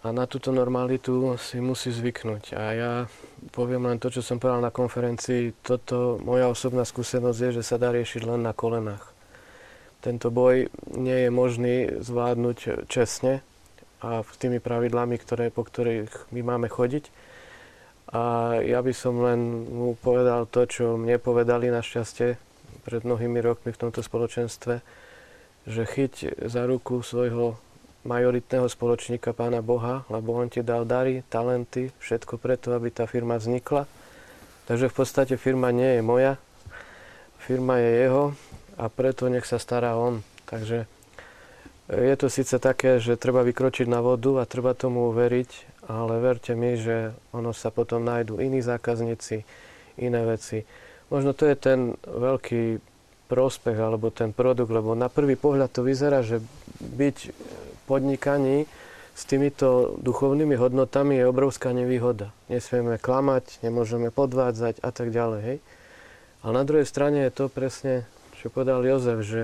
a 0.06 0.14
na 0.14 0.30
túto 0.30 0.54
normalitu 0.54 1.34
si 1.34 1.58
musí 1.58 1.90
zvyknúť. 1.90 2.54
A 2.54 2.62
ja 2.70 2.92
poviem 3.50 3.90
len 3.90 3.98
to, 3.98 4.06
čo 4.14 4.22
som 4.22 4.38
povedal 4.38 4.62
na 4.62 4.70
konferencii. 4.70 5.58
Toto, 5.66 6.22
moja 6.22 6.46
osobná 6.46 6.86
skúsenosť 6.86 7.38
je, 7.42 7.50
že 7.58 7.66
sa 7.66 7.82
dá 7.82 7.90
riešiť 7.90 8.22
len 8.22 8.46
na 8.46 8.54
kolenách. 8.54 9.02
Tento 10.06 10.30
boj 10.30 10.70
nie 10.94 11.26
je 11.26 11.30
možný 11.34 11.76
zvládnuť 11.98 12.86
čestne 12.86 13.42
a 13.98 14.22
tými 14.22 14.62
pravidlami, 14.62 15.18
ktoré, 15.18 15.50
po 15.50 15.66
ktorých 15.66 16.30
my 16.30 16.40
máme 16.54 16.70
chodiť 16.70 17.25
a 18.06 18.54
ja 18.62 18.78
by 18.78 18.92
som 18.94 19.18
len 19.18 19.66
mu 19.66 19.98
povedal 19.98 20.46
to, 20.46 20.62
čo 20.66 20.94
mne 20.94 21.18
povedali 21.18 21.74
našťastie 21.74 22.38
pred 22.86 23.02
mnohými 23.02 23.42
rokmi 23.42 23.74
v 23.74 23.80
tomto 23.82 23.98
spoločenstve, 23.98 24.78
že 25.66 25.82
chyť 25.82 26.46
za 26.46 26.70
ruku 26.70 27.02
svojho 27.02 27.58
majoritného 28.06 28.70
spoločníka 28.70 29.34
Pána 29.34 29.58
Boha, 29.58 30.06
lebo 30.06 30.38
On 30.38 30.46
ti 30.46 30.62
dal 30.62 30.86
dary, 30.86 31.26
talenty, 31.26 31.90
všetko 31.98 32.38
preto, 32.38 32.70
aby 32.78 32.94
tá 32.94 33.10
firma 33.10 33.34
vznikla. 33.42 33.90
Takže 34.70 34.86
v 34.86 34.94
podstate 34.94 35.34
firma 35.34 35.74
nie 35.74 35.98
je 35.98 36.02
moja, 36.06 36.38
firma 37.42 37.82
je 37.82 37.90
jeho 38.06 38.24
a 38.78 38.86
preto 38.86 39.26
nech 39.26 39.46
sa 39.46 39.58
stará 39.58 39.98
On. 39.98 40.22
Takže 40.46 40.86
je 41.90 42.14
to 42.18 42.26
síce 42.30 42.54
také, 42.62 43.02
že 43.02 43.18
treba 43.18 43.42
vykročiť 43.42 43.90
na 43.90 43.98
vodu 43.98 44.42
a 44.42 44.46
treba 44.46 44.78
tomu 44.78 45.10
uveriť, 45.10 45.75
ale 45.86 46.18
verte 46.18 46.52
mi, 46.58 46.74
že 46.74 47.14
ono 47.30 47.54
sa 47.54 47.70
potom 47.70 48.02
nájdú 48.02 48.42
iní 48.42 48.58
zákazníci, 48.58 49.46
iné 50.02 50.20
veci. 50.26 50.66
Možno 51.08 51.30
to 51.30 51.46
je 51.46 51.54
ten 51.54 51.94
veľký 52.02 52.82
prospech 53.30 53.78
alebo 53.78 54.10
ten 54.10 54.34
produkt, 54.34 54.70
lebo 54.70 54.98
na 54.98 55.06
prvý 55.06 55.38
pohľad 55.38 55.70
to 55.70 55.86
vyzerá, 55.86 56.26
že 56.26 56.42
byť 56.82 57.16
podnikaní 57.86 58.66
s 59.16 59.22
týmito 59.24 59.96
duchovnými 60.02 60.58
hodnotami 60.58 61.16
je 61.16 61.30
obrovská 61.30 61.72
nevýhoda. 61.72 62.34
Nesmieme 62.50 62.98
klamať, 62.98 63.62
nemôžeme 63.62 64.10
podvádzať 64.10 64.82
a 64.82 64.90
tak 64.90 65.14
ďalej. 65.14 65.40
Hej? 65.40 65.58
Ale 66.42 66.52
na 66.52 66.64
druhej 66.66 66.86
strane 66.86 67.24
je 67.24 67.32
to 67.32 67.44
presne, 67.48 68.04
čo 68.42 68.52
povedal 68.52 68.84
Jozef, 68.84 69.22
že 69.24 69.40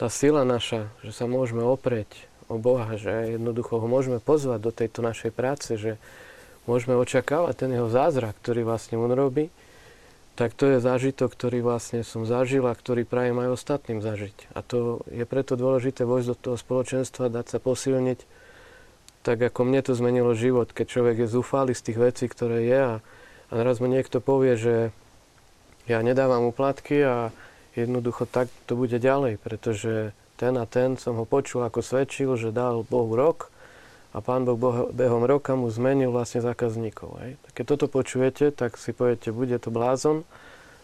tá 0.00 0.08
sila 0.08 0.42
naša, 0.42 0.90
že 1.04 1.12
sa 1.14 1.30
môžeme 1.30 1.62
oprieť 1.62 2.31
o 2.52 2.60
Boha, 2.60 3.00
že 3.00 3.40
jednoducho 3.40 3.80
ho 3.80 3.86
môžeme 3.88 4.20
pozvať 4.20 4.60
do 4.60 4.72
tejto 4.72 5.00
našej 5.00 5.32
práce, 5.32 5.74
že 5.80 5.96
môžeme 6.68 6.94
očakávať 6.94 7.66
ten 7.66 7.70
jeho 7.72 7.88
zázrak, 7.88 8.36
ktorý 8.44 8.68
vlastne 8.68 9.00
on 9.00 9.10
robí, 9.10 9.48
tak 10.32 10.56
to 10.56 10.64
je 10.72 10.80
zážitok, 10.80 11.28
ktorý 11.32 11.60
vlastne 11.60 12.00
som 12.00 12.24
zažil 12.24 12.64
a 12.64 12.72
ktorý 12.72 13.04
prajem 13.04 13.36
aj 13.36 13.52
ostatným 13.52 14.00
zažiť. 14.00 14.56
A 14.56 14.64
to 14.64 15.04
je 15.12 15.28
preto 15.28 15.60
dôležité 15.60 16.08
vojsť 16.08 16.28
do 16.32 16.36
toho 16.36 16.56
spoločenstva, 16.56 17.28
dať 17.28 17.46
sa 17.52 17.58
posilniť, 17.60 18.20
tak 19.22 19.38
ako 19.38 19.60
mne 19.68 19.80
to 19.84 19.92
zmenilo 19.92 20.32
život, 20.32 20.72
keď 20.72 20.86
človek 20.88 21.16
je 21.24 21.28
zúfalý 21.28 21.72
z 21.76 21.84
tých 21.84 21.98
vecí, 22.00 22.24
ktoré 22.26 22.64
je 22.64 22.80
a, 22.80 22.94
a 23.48 23.52
naraz 23.52 23.78
mu 23.78 23.86
niekto 23.86 24.24
povie, 24.24 24.56
že 24.56 24.74
ja 25.86 26.00
nedávam 26.00 26.48
uplatky 26.48 27.02
a 27.04 27.30
jednoducho 27.76 28.24
tak 28.24 28.48
to 28.64 28.72
bude 28.74 28.96
ďalej, 28.96 29.36
pretože 29.36 30.16
ten 30.42 30.58
a 30.58 30.66
ten 30.66 30.98
som 30.98 31.14
ho 31.14 31.22
počul, 31.22 31.62
ako 31.62 31.78
svedčil, 31.78 32.34
že 32.34 32.50
dal 32.50 32.82
Bohu 32.82 33.14
rok 33.14 33.54
a 34.10 34.18
pán 34.18 34.42
Boh 34.42 34.90
behom 34.90 35.22
roka 35.22 35.54
mu 35.54 35.70
zmenil 35.70 36.10
vlastne 36.10 36.42
zákazníkov. 36.42 37.10
Hej. 37.22 37.32
Keď 37.54 37.64
toto 37.64 37.86
počujete, 37.86 38.50
tak 38.50 38.74
si 38.74 38.90
poviete, 38.90 39.30
bude 39.30 39.54
to 39.62 39.70
blázon, 39.70 40.26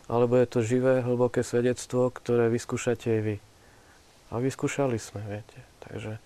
alebo 0.06 0.38
je 0.38 0.46
to 0.46 0.58
živé, 0.62 1.02
hlboké 1.02 1.42
svedectvo, 1.42 2.14
ktoré 2.14 2.46
vyskúšate 2.54 3.18
aj 3.18 3.20
vy. 3.26 3.36
A 4.30 4.38
vyskúšali 4.38 4.96
sme, 4.96 5.26
viete. 5.26 5.58
Takže 5.82 6.22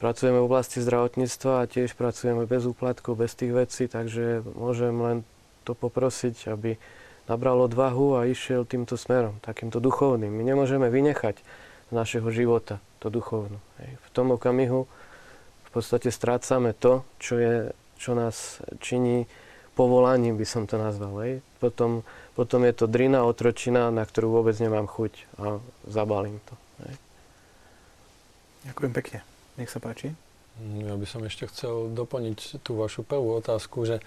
pracujeme 0.00 0.40
v 0.40 0.48
oblasti 0.48 0.80
zdravotníctva 0.80 1.52
a 1.60 1.68
tiež 1.68 1.92
pracujeme 1.92 2.48
bez 2.48 2.64
úplatkov, 2.64 3.20
bez 3.20 3.36
tých 3.36 3.52
vecí, 3.52 3.84
takže 3.84 4.40
môžem 4.56 4.96
len 4.96 5.28
to 5.68 5.76
poprosiť, 5.76 6.56
aby 6.56 6.80
nabral 7.28 7.60
odvahu 7.68 8.16
a 8.16 8.26
išiel 8.26 8.64
týmto 8.64 8.96
smerom, 8.96 9.38
takýmto 9.44 9.78
duchovným. 9.78 10.32
My 10.32 10.42
nemôžeme 10.42 10.88
vynechať 10.90 11.38
z 11.90 11.92
našeho 11.92 12.30
života, 12.30 12.78
to 13.02 13.10
duchovno. 13.10 13.58
Hej. 13.82 13.98
V 13.98 14.08
tom 14.14 14.30
okamihu 14.34 14.86
v 15.66 15.70
podstate 15.70 16.10
strácame 16.10 16.74
to, 16.74 17.02
čo, 17.22 17.34
je, 17.38 17.54
čo 17.98 18.14
nás 18.14 18.62
činí 18.78 19.26
povolaním, 19.74 20.38
by 20.38 20.46
som 20.46 20.66
to 20.66 20.78
nazval. 20.78 21.22
Hej. 21.26 21.42
Potom, 21.58 22.06
potom 22.34 22.62
je 22.66 22.74
to 22.74 22.86
drina, 22.86 23.26
otročina, 23.26 23.90
na 23.90 24.02
ktorú 24.02 24.40
vôbec 24.42 24.54
nemám 24.58 24.86
chuť 24.86 25.12
a 25.38 25.62
zabalím 25.86 26.38
to. 26.46 26.54
Hej. 26.86 26.94
Ďakujem 28.70 28.92
pekne. 28.94 29.18
Nech 29.58 29.70
sa 29.70 29.82
páči. 29.82 30.14
Ja 30.60 30.92
by 30.92 31.06
som 31.08 31.24
ešte 31.24 31.48
chcel 31.48 31.88
doplniť 31.96 32.60
tú 32.60 32.76
vašu 32.76 33.00
prvú 33.00 33.40
otázku, 33.40 33.88
že 33.88 34.04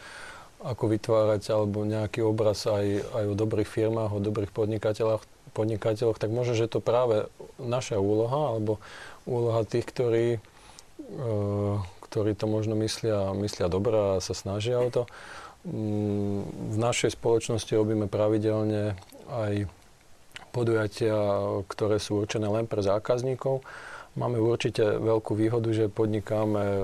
ako 0.64 0.96
vytvárať 0.96 1.50
alebo 1.52 1.84
nejaký 1.84 2.24
obraz 2.24 2.64
aj, 2.70 3.04
aj 3.12 3.26
o 3.32 3.36
dobrých 3.36 3.68
firmách, 3.68 4.16
o 4.16 4.24
dobrých 4.24 4.54
podnikateľoch, 4.54 5.26
podnikateľoch, 5.54 6.18
tak 6.18 6.34
možno, 6.34 6.58
že 6.58 6.68
to 6.68 6.82
práve 6.82 7.30
naša 7.62 8.02
úloha, 8.02 8.58
alebo 8.58 8.82
úloha 9.30 9.64
tých, 9.64 9.86
ktorí, 9.88 10.28
e, 10.38 11.30
ktorí 12.10 12.32
to 12.34 12.46
možno 12.50 12.74
myslia, 12.82 13.32
myslia 13.38 13.70
dobre 13.70 14.18
a 14.18 14.24
sa 14.24 14.34
snažia 14.34 14.82
o 14.82 14.90
to. 14.90 15.04
Mm, 15.64 16.44
v 16.74 16.78
našej 16.78 17.16
spoločnosti 17.16 17.72
robíme 17.72 18.12
pravidelne 18.12 19.00
aj 19.32 19.70
podujatia, 20.52 21.16
ktoré 21.66 21.98
sú 21.98 22.26
určené 22.26 22.46
len 22.52 22.68
pre 22.68 22.84
zákazníkov. 22.84 23.64
Máme 24.14 24.38
určite 24.38 24.86
veľkú 24.86 25.34
výhodu, 25.34 25.70
že 25.74 25.90
podnikáme 25.90 26.62
e, 26.62 26.80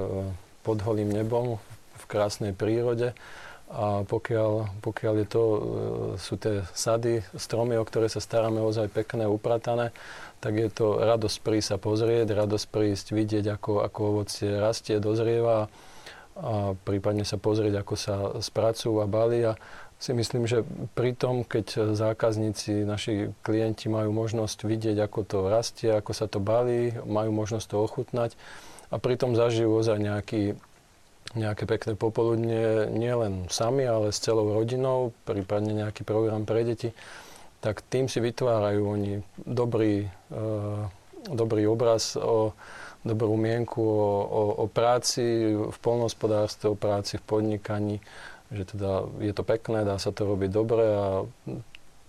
pod 0.64 0.78
holým 0.86 1.10
nebom 1.10 1.58
v 2.00 2.04
krásnej 2.06 2.54
prírode 2.56 3.14
a 3.70 4.02
pokiaľ, 4.02 4.82
pokiaľ 4.82 5.14
je 5.22 5.28
to, 5.30 5.44
e, 5.46 5.62
sú 6.18 6.42
tie 6.42 6.66
sady, 6.74 7.22
stromy, 7.38 7.78
o 7.78 7.86
ktoré 7.86 8.10
sa 8.10 8.18
staráme 8.18 8.66
ozaj 8.66 8.90
pekné, 8.90 9.30
upratané, 9.30 9.94
tak 10.42 10.58
je 10.58 10.74
to 10.74 10.98
radosť 10.98 11.38
prísť 11.46 11.68
sa 11.70 11.78
pozrieť, 11.78 12.34
radosť 12.34 12.66
prísť 12.66 13.14
vidieť, 13.14 13.46
ako, 13.54 13.86
ako 13.86 14.00
ovocie 14.18 14.50
rastie, 14.58 14.98
dozrieva 14.98 15.70
a 16.40 16.74
prípadne 16.82 17.28
sa 17.28 17.38
pozrieť, 17.38 17.84
ako 17.84 17.96
sa 18.00 18.16
spracúva, 18.42 19.06
balí 19.06 19.44
a 19.44 19.54
si 20.00 20.16
myslím, 20.16 20.48
že 20.48 20.64
pri 20.96 21.12
tom, 21.12 21.44
keď 21.44 21.92
zákazníci, 21.92 22.88
naši 22.88 23.36
klienti 23.44 23.92
majú 23.92 24.16
možnosť 24.16 24.64
vidieť, 24.64 24.98
ako 25.04 25.20
to 25.28 25.38
rastie, 25.52 25.92
ako 25.92 26.16
sa 26.16 26.32
to 26.32 26.40
balí, 26.40 26.96
majú 27.04 27.36
možnosť 27.36 27.68
to 27.68 27.78
ochutnať 27.84 28.32
a 28.90 28.96
pritom 28.98 29.36
zažijú 29.36 29.70
ozaj 29.76 30.00
nejaký 30.00 30.58
nejaké 31.38 31.70
pekné 31.70 31.94
popoludne, 31.94 32.90
nielen 32.90 33.46
sami, 33.54 33.86
ale 33.86 34.10
s 34.10 34.22
celou 34.22 34.50
rodinou, 34.50 35.14
prípadne 35.30 35.78
nejaký 35.78 36.02
program 36.02 36.46
pre 36.46 36.66
deti, 36.66 36.90
tak 37.60 37.86
tým 37.86 38.10
si 38.10 38.18
vytvárajú 38.24 38.82
oni 38.82 39.22
dobrý, 39.38 40.08
e, 40.08 40.42
dobrý 41.30 41.68
obraz 41.70 42.18
o 42.18 42.56
dobrú 43.04 43.36
mienku 43.40 43.80
o, 43.80 44.12
o, 44.26 44.42
o 44.64 44.66
práci 44.68 45.56
v 45.56 45.78
polnohospodárstve, 45.80 46.72
o 46.72 46.76
práci 46.76 47.16
v 47.20 47.24
podnikaní, 47.24 47.96
že 48.52 48.76
teda 48.76 49.08
je 49.24 49.32
to 49.32 49.44
pekné, 49.46 49.88
dá 49.88 49.96
sa 50.02 50.12
to 50.12 50.28
robiť 50.28 50.50
dobre 50.52 50.84
a 50.84 51.08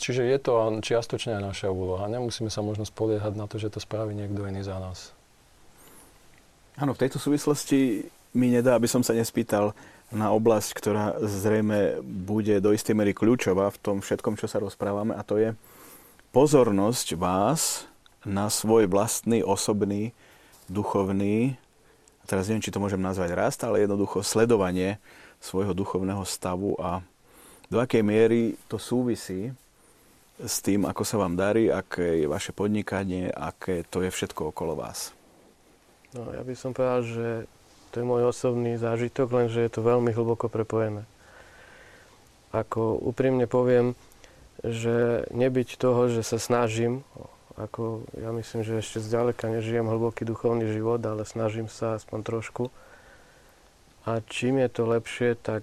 čiže 0.00 0.26
je 0.26 0.38
to 0.40 0.52
čiastočne 0.82 1.38
aj 1.38 1.44
naša 1.54 1.68
úloha. 1.70 2.10
Nemusíme 2.10 2.50
sa 2.50 2.64
možno 2.64 2.88
spoliehať 2.88 3.36
na 3.36 3.46
to, 3.46 3.60
že 3.60 3.70
to 3.70 3.78
spraví 3.78 4.16
niekto 4.16 4.42
iný 4.48 4.64
za 4.66 4.80
nás. 4.80 5.14
Áno, 6.80 6.96
v 6.96 7.02
tejto 7.06 7.20
súvislosti 7.20 8.08
mi 8.34 8.52
nedá, 8.52 8.78
aby 8.78 8.86
som 8.86 9.02
sa 9.02 9.16
nespýtal 9.16 9.74
na 10.10 10.34
oblasť, 10.34 10.70
ktorá 10.74 11.04
zrejme 11.22 12.02
bude 12.02 12.58
do 12.58 12.74
istej 12.74 12.98
mery 12.98 13.14
kľúčová 13.14 13.70
v 13.70 13.78
tom 13.78 13.96
všetkom, 14.02 14.34
čo 14.34 14.50
sa 14.50 14.58
rozprávame, 14.58 15.14
a 15.14 15.22
to 15.22 15.38
je 15.38 15.54
pozornosť 16.34 17.14
vás 17.14 17.86
na 18.26 18.50
svoj 18.50 18.90
vlastný, 18.90 19.40
osobný, 19.46 20.10
duchovný, 20.66 21.58
teraz 22.26 22.46
neviem, 22.46 22.62
či 22.62 22.74
to 22.74 22.82
môžem 22.82 23.02
nazvať 23.02 23.34
rast, 23.34 23.62
ale 23.66 23.82
jednoducho 23.82 24.22
sledovanie 24.22 25.02
svojho 25.42 25.74
duchovného 25.74 26.22
stavu 26.26 26.78
a 26.78 27.02
do 27.70 27.78
akej 27.78 28.02
miery 28.02 28.58
to 28.66 28.78
súvisí 28.82 29.54
s 30.38 30.58
tým, 30.58 30.86
ako 30.86 31.02
sa 31.06 31.22
vám 31.22 31.38
darí, 31.38 31.70
aké 31.70 32.22
je 32.22 32.26
vaše 32.26 32.50
podnikanie, 32.50 33.30
aké 33.30 33.86
to 33.86 34.02
je 34.02 34.10
všetko 34.10 34.50
okolo 34.50 34.74
vás. 34.74 35.14
No, 36.10 36.26
ja 36.34 36.42
by 36.42 36.54
som 36.58 36.74
povedal, 36.74 37.06
že 37.06 37.26
to 37.90 38.02
je 38.02 38.06
môj 38.06 38.30
osobný 38.30 38.78
zážitok, 38.78 39.26
lenže 39.30 39.60
je 39.60 39.70
to 39.70 39.82
veľmi 39.82 40.14
hlboko 40.14 40.46
prepojené. 40.46 41.06
Ako 42.50 42.98
úprimne 42.98 43.46
poviem, 43.46 43.94
že 44.62 45.26
nebyť 45.30 45.78
toho, 45.78 46.10
že 46.10 46.22
sa 46.22 46.38
snažím, 46.38 47.06
ako 47.58 48.08
ja 48.16 48.32
myslím, 48.32 48.64
že 48.64 48.80
ešte 48.80 49.04
zďaleka 49.04 49.50
nežijem 49.50 49.84
hlboký 49.84 50.24
duchovný 50.24 50.70
život, 50.70 51.02
ale 51.04 51.28
snažím 51.28 51.68
sa 51.68 51.98
aspoň 51.98 52.20
trošku. 52.24 52.64
A 54.08 54.24
čím 54.24 54.58
je 54.64 54.68
to 54.72 54.88
lepšie, 54.88 55.36
tak 55.36 55.62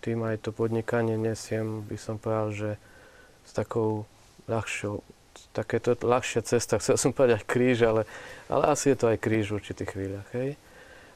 tým 0.00 0.24
aj 0.24 0.48
to 0.48 0.50
podnikanie 0.52 1.20
nesiem, 1.20 1.84
by 1.84 1.96
som 2.00 2.16
povedal, 2.16 2.48
že 2.52 2.70
s 3.44 3.50
takou 3.52 4.08
ľahšou, 4.48 5.04
takéto 5.52 5.96
ľahšia 5.96 6.44
cesta, 6.44 6.80
chcel 6.80 6.96
som 6.96 7.12
povedať 7.12 7.44
kríž, 7.44 7.84
ale, 7.84 8.08
ale 8.48 8.72
asi 8.72 8.92
je 8.92 8.96
to 9.00 9.06
aj 9.12 9.18
kríž 9.20 9.52
v 9.52 9.56
určitých 9.60 9.90
chvíľach, 9.92 10.28
hej? 10.32 10.56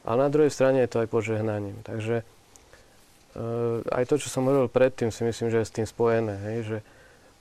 Ale 0.08 0.24
na 0.24 0.32
druhej 0.32 0.48
strane 0.48 0.80
je 0.80 0.88
to 0.88 1.04
aj 1.04 1.12
požehnaním. 1.12 1.76
Takže 1.84 2.24
e, 3.36 3.44
aj 3.84 4.04
to, 4.08 4.16
čo 4.16 4.32
som 4.32 4.48
hovoril 4.48 4.72
predtým, 4.72 5.12
si 5.12 5.20
myslím, 5.20 5.52
že 5.52 5.60
je 5.60 5.68
s 5.68 5.76
tým 5.76 5.84
spojené. 5.84 6.32
Hej? 6.48 6.56
Že 6.64 6.78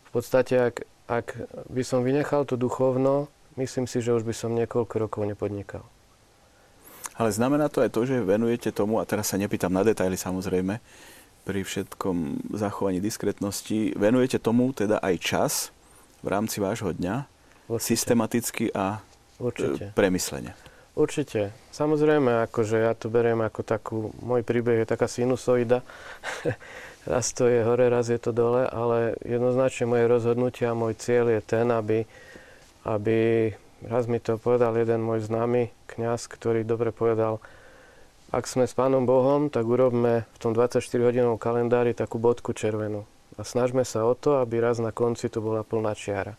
v 0.03 0.09
podstate, 0.11 0.53
ak, 0.59 0.76
ak 1.07 1.28
by 1.72 1.82
som 1.88 2.03
vynechal 2.03 2.43
to 2.43 2.59
duchovno, 2.59 3.32
myslím 3.55 3.88
si, 3.88 4.03
že 4.03 4.11
už 4.11 4.28
by 4.28 4.36
som 4.36 4.51
niekoľko 4.51 4.95
rokov 4.99 5.24
nepodnikal. 5.24 5.88
Ale 7.15 7.32
znamená 7.32 7.72
to 7.72 7.82
aj 7.82 7.89
to, 7.95 8.03
že 8.03 8.20
venujete 8.20 8.70
tomu, 8.76 8.99
a 8.99 9.07
teraz 9.07 9.32
sa 9.32 9.39
nepýtam 9.39 9.72
na 9.72 9.82
detaily 9.82 10.20
samozrejme, 10.20 10.78
pri 11.47 11.63
všetkom 11.63 12.51
zachovaní 12.59 12.99
diskretnosti, 12.99 13.95
venujete 13.95 14.38
tomu 14.38 14.76
teda 14.76 14.99
aj 14.99 15.15
čas 15.24 15.53
v 16.20 16.28
rámci 16.28 16.59
vášho 16.59 16.91
dňa, 16.91 17.24
Určite. 17.72 17.88
systematicky 17.88 18.65
a 18.76 18.99
Určite. 19.39 19.95
premyslene. 19.95 20.51
Určite. 20.98 21.54
Samozrejme, 21.70 22.50
akože 22.50 22.82
ja 22.82 22.98
to 22.98 23.14
beriem 23.14 23.45
ako 23.45 23.62
takú, 23.62 24.10
môj 24.18 24.41
príbeh 24.41 24.82
je 24.82 24.89
taká 24.89 25.06
sinusoida. 25.06 25.86
raz 27.06 27.38
to 27.38 27.45
je 27.45 27.62
hore, 27.62 27.86
raz 27.86 28.10
je 28.10 28.18
to 28.18 28.34
dole, 28.34 28.66
ale 28.66 29.14
jednoznačne 29.22 29.86
moje 29.86 30.10
rozhodnutie 30.10 30.66
a 30.66 30.74
môj 30.74 30.98
cieľ 30.98 31.38
je 31.38 31.41
ten, 31.45 31.70
aby, 31.70 32.10
aby 32.82 33.18
raz 33.86 34.10
mi 34.10 34.18
to 34.18 34.41
povedal 34.41 34.74
jeden 34.74 35.06
môj 35.06 35.30
známy 35.30 35.70
kňaz, 35.86 36.26
ktorý 36.34 36.66
dobre 36.66 36.89
povedal, 36.89 37.45
ak 38.34 38.50
sme 38.50 38.66
s 38.66 38.74
Pánom 38.74 39.06
Bohom, 39.06 39.54
tak 39.54 39.70
urobme 39.70 40.26
v 40.34 40.38
tom 40.41 40.58
24-hodinovom 40.58 41.38
kalendári 41.38 41.93
takú 41.93 42.18
bodku 42.18 42.58
červenú. 42.58 43.06
A 43.38 43.45
snažme 43.45 43.86
sa 43.86 44.02
o 44.02 44.18
to, 44.18 44.41
aby 44.41 44.58
raz 44.58 44.82
na 44.82 44.89
konci 44.89 45.30
to 45.30 45.45
bola 45.45 45.62
plná 45.62 45.93
čiara. 45.93 46.34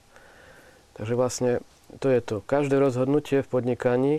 Takže 0.99 1.15
vlastne 1.15 1.51
to 2.03 2.11
je 2.11 2.19
to. 2.19 2.43
Každé 2.43 2.75
rozhodnutie 2.77 3.47
v 3.47 3.49
podnikaní 3.49 4.15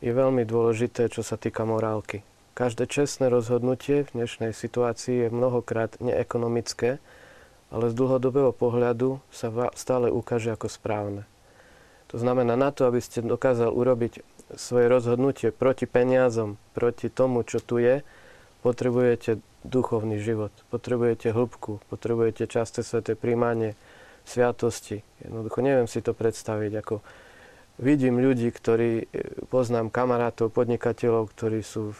je 0.00 0.12
veľmi 0.12 0.48
dôležité, 0.48 1.12
čo 1.12 1.20
sa 1.20 1.36
týka 1.36 1.64
morálky. 1.68 2.24
Každé 2.56 2.88
čestné 2.88 3.32
rozhodnutie 3.32 4.04
v 4.04 4.24
dnešnej 4.24 4.52
situácii 4.52 5.28
je 5.28 5.28
mnohokrát 5.32 5.96
neekonomické 6.00 7.00
ale 7.70 7.86
z 7.88 7.94
dlhodobého 7.94 8.50
pohľadu 8.50 9.22
sa 9.30 9.48
stále 9.78 10.10
ukáže 10.10 10.50
ako 10.50 10.66
správne. 10.66 11.22
To 12.10 12.18
znamená, 12.18 12.58
na 12.58 12.74
to, 12.74 12.90
aby 12.90 12.98
ste 12.98 13.22
dokázali 13.22 13.70
urobiť 13.70 14.12
svoje 14.58 14.90
rozhodnutie 14.90 15.54
proti 15.54 15.86
peniazom, 15.86 16.58
proti 16.74 17.06
tomu, 17.06 17.46
čo 17.46 17.62
tu 17.62 17.78
je, 17.78 18.02
potrebujete 18.66 19.38
duchovný 19.62 20.18
život, 20.18 20.50
potrebujete 20.74 21.30
hĺbku, 21.30 21.78
potrebujete 21.86 22.50
časté 22.50 22.82
sveté 22.82 23.14
príjmanie, 23.14 23.78
sviatosti. 24.26 25.06
Jednoducho 25.22 25.62
neviem 25.62 25.86
si 25.86 26.02
to 26.02 26.10
predstaviť, 26.10 26.72
ako 26.82 26.98
vidím 27.80 28.20
ľudí, 28.20 28.52
ktorí, 28.52 29.08
poznám 29.48 29.88
kamarátov, 29.88 30.52
podnikateľov, 30.52 31.32
ktorí 31.32 31.64
sú 31.64 31.96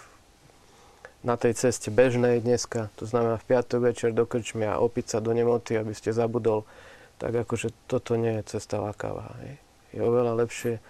na 1.21 1.37
tej 1.37 1.53
ceste 1.57 1.93
bežnej 1.93 2.41
dneska, 2.41 2.89
to 2.97 3.05
znamená 3.05 3.37
v 3.37 3.49
piatok 3.49 3.81
večer 3.93 4.11
do 4.17 4.25
krčmy 4.25 4.65
a 4.65 4.81
opiť 4.81 5.17
sa 5.17 5.19
do 5.21 5.37
nemoty, 5.37 5.77
aby 5.77 5.93
ste 5.93 6.17
zabudol, 6.17 6.65
tak 7.21 7.37
akože 7.45 7.73
toto 7.85 8.17
nie 8.17 8.41
je 8.41 8.57
cesta 8.57 8.81
lákavá. 8.81 9.37
Hej. 9.45 9.61
Je 9.97 10.01
oveľa 10.01 10.41
lepšie 10.41 10.81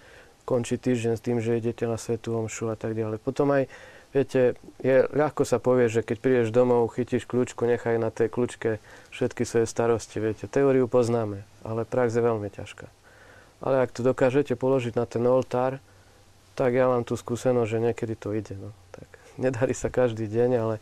končiť 0.47 0.79
týždeň 0.79 1.13
s 1.19 1.25
tým, 1.25 1.43
že 1.43 1.59
idete 1.59 1.83
na 1.83 1.99
svetú 1.99 2.39
omšu 2.39 2.71
a 2.71 2.79
tak 2.79 2.95
ďalej. 2.95 3.19
Potom 3.19 3.51
aj, 3.51 3.67
viete, 4.15 4.55
je, 4.79 5.03
ľahko 5.11 5.43
sa 5.43 5.59
povie, 5.59 5.91
že 5.91 5.99
keď 5.99 6.17
prídeš 6.23 6.49
domov, 6.55 6.95
chytíš 6.95 7.27
kľúčku, 7.27 7.67
nechaj 7.67 7.99
na 7.99 8.07
tej 8.07 8.31
kľúčke 8.31 8.79
všetky 9.11 9.43
svoje 9.43 9.67
starosti. 9.67 10.23
Viete, 10.23 10.47
teóriu 10.47 10.87
poznáme, 10.87 11.43
ale 11.67 11.83
prax 11.83 12.15
je 12.15 12.23
veľmi 12.23 12.47
ťažká. 12.47 13.00
Ale 13.61 13.85
ak 13.85 13.93
to 13.93 14.01
dokážete 14.01 14.57
položiť 14.57 14.97
na 14.97 15.05
ten 15.05 15.21
oltár, 15.25 15.77
tak 16.57 16.73
ja 16.73 16.89
mám 16.89 17.05
tú 17.05 17.15
skúsenosť, 17.15 17.69
že 17.69 17.79
niekedy 17.79 18.13
to 18.17 18.33
ide. 18.33 18.57
No. 18.57 18.73
Tak 18.91 19.07
nedarí 19.37 19.71
sa 19.77 19.93
každý 19.93 20.27
deň, 20.27 20.49
ale 20.57 20.75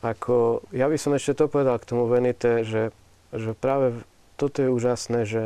ako, 0.00 0.62
ja 0.70 0.86
by 0.86 0.96
som 0.96 1.12
ešte 1.18 1.42
to 1.42 1.50
povedal 1.50 1.76
k 1.82 1.88
tomu 1.88 2.06
Venite, 2.06 2.62
že, 2.62 2.94
že 3.34 3.52
práve 3.58 3.98
toto 4.38 4.62
je 4.62 4.70
úžasné, 4.70 5.26
že, 5.26 5.44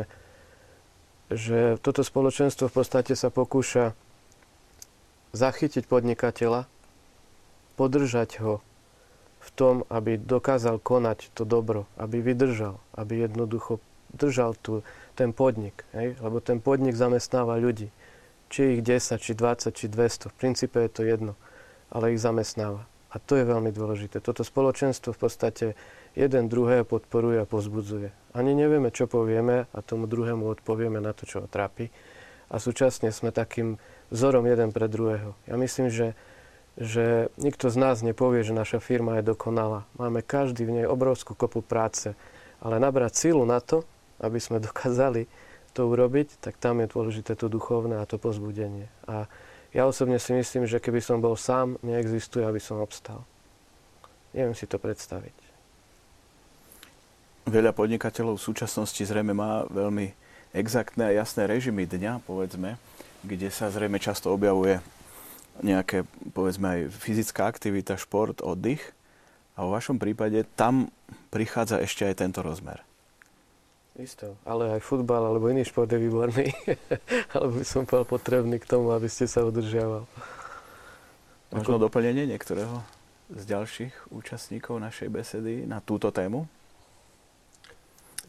že 1.31 1.79
toto 1.81 2.03
spoločenstvo 2.05 2.69
v 2.69 2.75
podstate 2.75 3.17
sa 3.17 3.33
pokúša 3.33 3.97
zachytiť 5.31 5.87
podnikateľa, 5.87 6.67
podržať 7.79 8.43
ho 8.43 8.59
v 9.41 9.49
tom, 9.57 9.75
aby 9.89 10.21
dokázal 10.21 10.77
konať 10.77 11.33
to 11.33 11.47
dobro, 11.47 11.89
aby 11.97 12.21
vydržal, 12.21 12.77
aby 12.93 13.25
jednoducho 13.25 13.81
držal 14.13 14.53
tu 14.59 14.85
ten 15.13 15.35
podnik. 15.35 15.83
Hej? 15.95 16.19
Lebo 16.19 16.39
ten 16.39 16.63
podnik 16.63 16.95
zamestnáva 16.95 17.59
ľudí. 17.59 17.91
Či 18.51 18.77
ich 18.77 18.81
10, 18.83 19.19
či 19.19 19.31
20, 19.35 19.71
či 19.71 19.85
200. 19.87 20.31
V 20.31 20.35
princípe 20.35 20.77
je 20.83 20.91
to 20.91 21.01
jedno 21.07 21.33
ale 21.91 22.15
ich 22.15 22.23
zamestnáva. 22.23 22.87
A 23.11 23.19
to 23.19 23.35
je 23.35 23.43
veľmi 23.43 23.75
dôležité. 23.75 24.23
Toto 24.23 24.47
spoločenstvo 24.47 25.11
v 25.11 25.19
podstate 25.19 25.65
jeden 26.15 26.47
druhého 26.47 26.87
podporuje 26.87 27.43
a 27.43 27.49
pozbudzuje. 27.49 28.07
Ani 28.31 28.55
nevieme, 28.55 28.87
čo 28.87 29.11
povieme 29.11 29.67
a 29.67 29.79
tomu 29.83 30.07
druhému 30.07 30.47
odpovieme 30.47 31.03
na 31.03 31.11
to, 31.11 31.27
čo 31.27 31.43
ho 31.43 31.47
trápi. 31.51 31.91
A 32.47 32.55
súčasne 32.55 33.11
sme 33.11 33.35
takým 33.35 33.75
vzorom 34.15 34.47
jeden 34.47 34.71
pre 34.71 34.87
druhého. 34.87 35.35
Ja 35.43 35.59
myslím, 35.59 35.91
že, 35.91 36.15
že 36.79 37.27
nikto 37.35 37.67
z 37.67 37.75
nás 37.75 37.99
nepovie, 37.99 38.47
že 38.47 38.55
naša 38.55 38.79
firma 38.79 39.19
je 39.19 39.35
dokonalá. 39.35 39.83
Máme 39.99 40.23
každý 40.23 40.63
v 40.63 40.83
nej 40.83 40.87
obrovskú 40.87 41.35
kopu 41.35 41.59
práce. 41.59 42.15
Ale 42.63 42.79
nabrať 42.79 43.27
silu 43.27 43.43
na 43.43 43.59
to, 43.59 43.83
aby 44.21 44.39
sme 44.39 44.61
dokázali 44.67 45.25
to 45.71 45.87
urobiť, 45.87 46.43
tak 46.43 46.59
tam 46.59 46.83
je 46.83 46.91
dôležité 46.91 47.35
to 47.35 47.47
duchovné 47.47 47.99
a 47.99 48.07
to 48.07 48.19
pozbudenie. 48.19 48.91
A 49.07 49.27
ja 49.71 49.87
osobne 49.87 50.19
si 50.19 50.35
myslím, 50.35 50.67
že 50.67 50.83
keby 50.83 50.99
som 50.99 51.23
bol 51.23 51.39
sám, 51.39 51.79
neexistuje, 51.79 52.43
aby 52.43 52.59
som 52.59 52.83
obstal. 52.83 53.23
Neviem 54.35 54.55
si 54.55 54.67
to 54.67 54.75
predstaviť. 54.75 55.35
Veľa 57.47 57.71
podnikateľov 57.71 58.37
v 58.37 58.47
súčasnosti 58.51 58.99
zrejme 58.99 59.31
má 59.31 59.63
veľmi 59.71 60.11
exaktné 60.51 61.11
a 61.11 61.17
jasné 61.23 61.47
režimy 61.47 61.87
dňa, 61.87 62.23
povedzme, 62.27 62.75
kde 63.23 63.47
sa 63.47 63.71
zrejme 63.71 63.97
často 63.97 64.27
objavuje 64.31 64.83
nejaké, 65.63 66.03
povedzme 66.35 66.67
aj 66.67 66.81
fyzická 66.91 67.47
aktivita, 67.47 67.95
šport, 67.95 68.43
oddych. 68.43 68.83
A 69.55 69.67
vo 69.67 69.75
vašom 69.75 69.99
prípade 69.99 70.43
tam 70.55 70.91
prichádza 71.31 71.79
ešte 71.83 72.07
aj 72.07 72.23
tento 72.23 72.39
rozmer. 72.43 72.83
Isto, 74.01 74.33
ale 74.49 74.73
aj 74.73 74.81
futbal 74.81 75.21
alebo 75.21 75.45
iný 75.53 75.61
šport 75.61 75.85
je 75.85 76.01
výborný. 76.01 76.49
alebo 77.37 77.61
by 77.61 77.65
som 77.65 77.85
bol 77.85 78.01
potrebný 78.01 78.57
k 78.57 78.65
tomu, 78.65 78.89
aby 78.89 79.05
ste 79.05 79.29
sa 79.29 79.45
udržiaval. 79.45 80.09
Možno 81.53 81.75
Ako... 81.77 81.85
doplnenie 81.85 82.25
niektorého 82.25 82.81
z 83.29 83.43
ďalších 83.45 84.09
účastníkov 84.09 84.81
našej 84.81 85.05
besedy 85.13 85.69
na 85.69 85.85
túto 85.85 86.09
tému? 86.09 86.49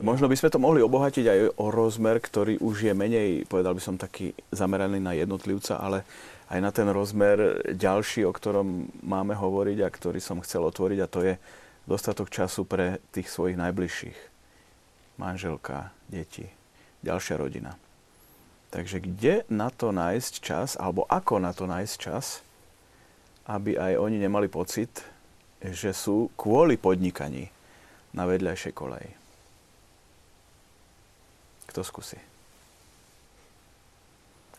Možno 0.05 0.29
by 0.29 0.37
sme 0.37 0.53
to 0.53 0.61
mohli 0.61 0.85
obohatiť 0.85 1.25
aj 1.25 1.41
o 1.57 1.67
rozmer, 1.73 2.21
ktorý 2.21 2.61
už 2.61 2.91
je 2.91 2.93
menej, 2.93 3.49
povedal 3.49 3.73
by 3.73 3.81
som, 3.81 3.97
taký 3.97 4.37
zameraný 4.53 5.01
na 5.01 5.17
jednotlivca, 5.17 5.81
ale 5.81 6.05
aj 6.53 6.59
na 6.61 6.69
ten 6.69 6.89
rozmer 6.93 7.65
ďalší, 7.73 8.29
o 8.29 8.33
ktorom 8.33 8.93
máme 9.01 9.33
hovoriť 9.33 9.79
a 9.81 9.89
ktorý 9.89 10.21
som 10.21 10.45
chcel 10.45 10.69
otvoriť 10.69 10.99
a 11.01 11.09
to 11.09 11.21
je 11.25 11.35
dostatok 11.89 12.29
času 12.29 12.69
pre 12.69 13.01
tých 13.09 13.33
svojich 13.33 13.57
najbližších 13.57 14.32
manželka, 15.23 15.95
deti, 16.11 16.51
ďalšia 17.07 17.39
rodina. 17.39 17.79
Takže 18.75 18.99
kde 18.99 19.47
na 19.47 19.71
to 19.71 19.95
nájsť 19.95 20.33
čas, 20.43 20.75
alebo 20.75 21.07
ako 21.07 21.39
na 21.39 21.55
to 21.55 21.71
nájsť 21.71 21.95
čas, 22.03 22.43
aby 23.47 23.79
aj 23.79 24.03
oni 24.03 24.19
nemali 24.19 24.51
pocit, 24.51 25.07
že 25.63 25.95
sú 25.95 26.35
kvôli 26.35 26.75
podnikaní 26.75 27.47
na 28.11 28.27
vedľajšej 28.27 28.75
koleji. 28.75 29.15
Kto 31.71 31.87
skúsi? 31.87 32.19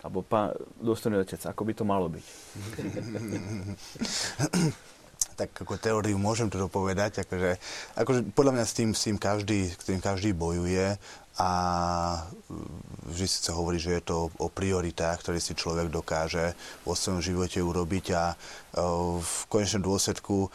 Alebo 0.04 0.20
pán 0.24 0.52
dostojný 0.80 1.18
otec, 1.24 1.40
ako 1.48 1.64
by 1.64 1.74
to 1.76 1.86
malo 1.88 2.12
byť? 2.12 2.26
tak 5.34 5.50
ako 5.54 5.82
teóriu 5.82 6.16
môžem 6.22 6.48
to 6.48 6.62
povedať, 6.70 7.26
akože, 7.26 7.58
akože 7.98 8.20
podľa 8.38 8.54
mňa 8.58 8.66
s 8.66 8.74
tým, 8.74 8.90
s 8.94 9.02
tým, 9.06 9.18
každý, 9.18 9.70
s 9.70 9.84
tým 9.84 10.00
každý 10.00 10.32
bojuje 10.32 10.98
a 11.34 11.50
vždy 13.10 13.26
sa 13.26 13.58
hovorí, 13.58 13.82
že 13.82 13.98
je 13.98 14.04
to 14.06 14.30
o 14.38 14.48
prioritách, 14.54 15.18
ktoré 15.26 15.42
si 15.42 15.58
človek 15.58 15.90
dokáže 15.90 16.54
vo 16.86 16.94
svojom 16.94 17.26
živote 17.26 17.58
urobiť 17.58 18.06
a 18.14 18.24
e, 18.30 18.36
v 19.18 19.34
konečnom 19.50 19.82
dôsledku, 19.82 20.46
e, 20.46 20.50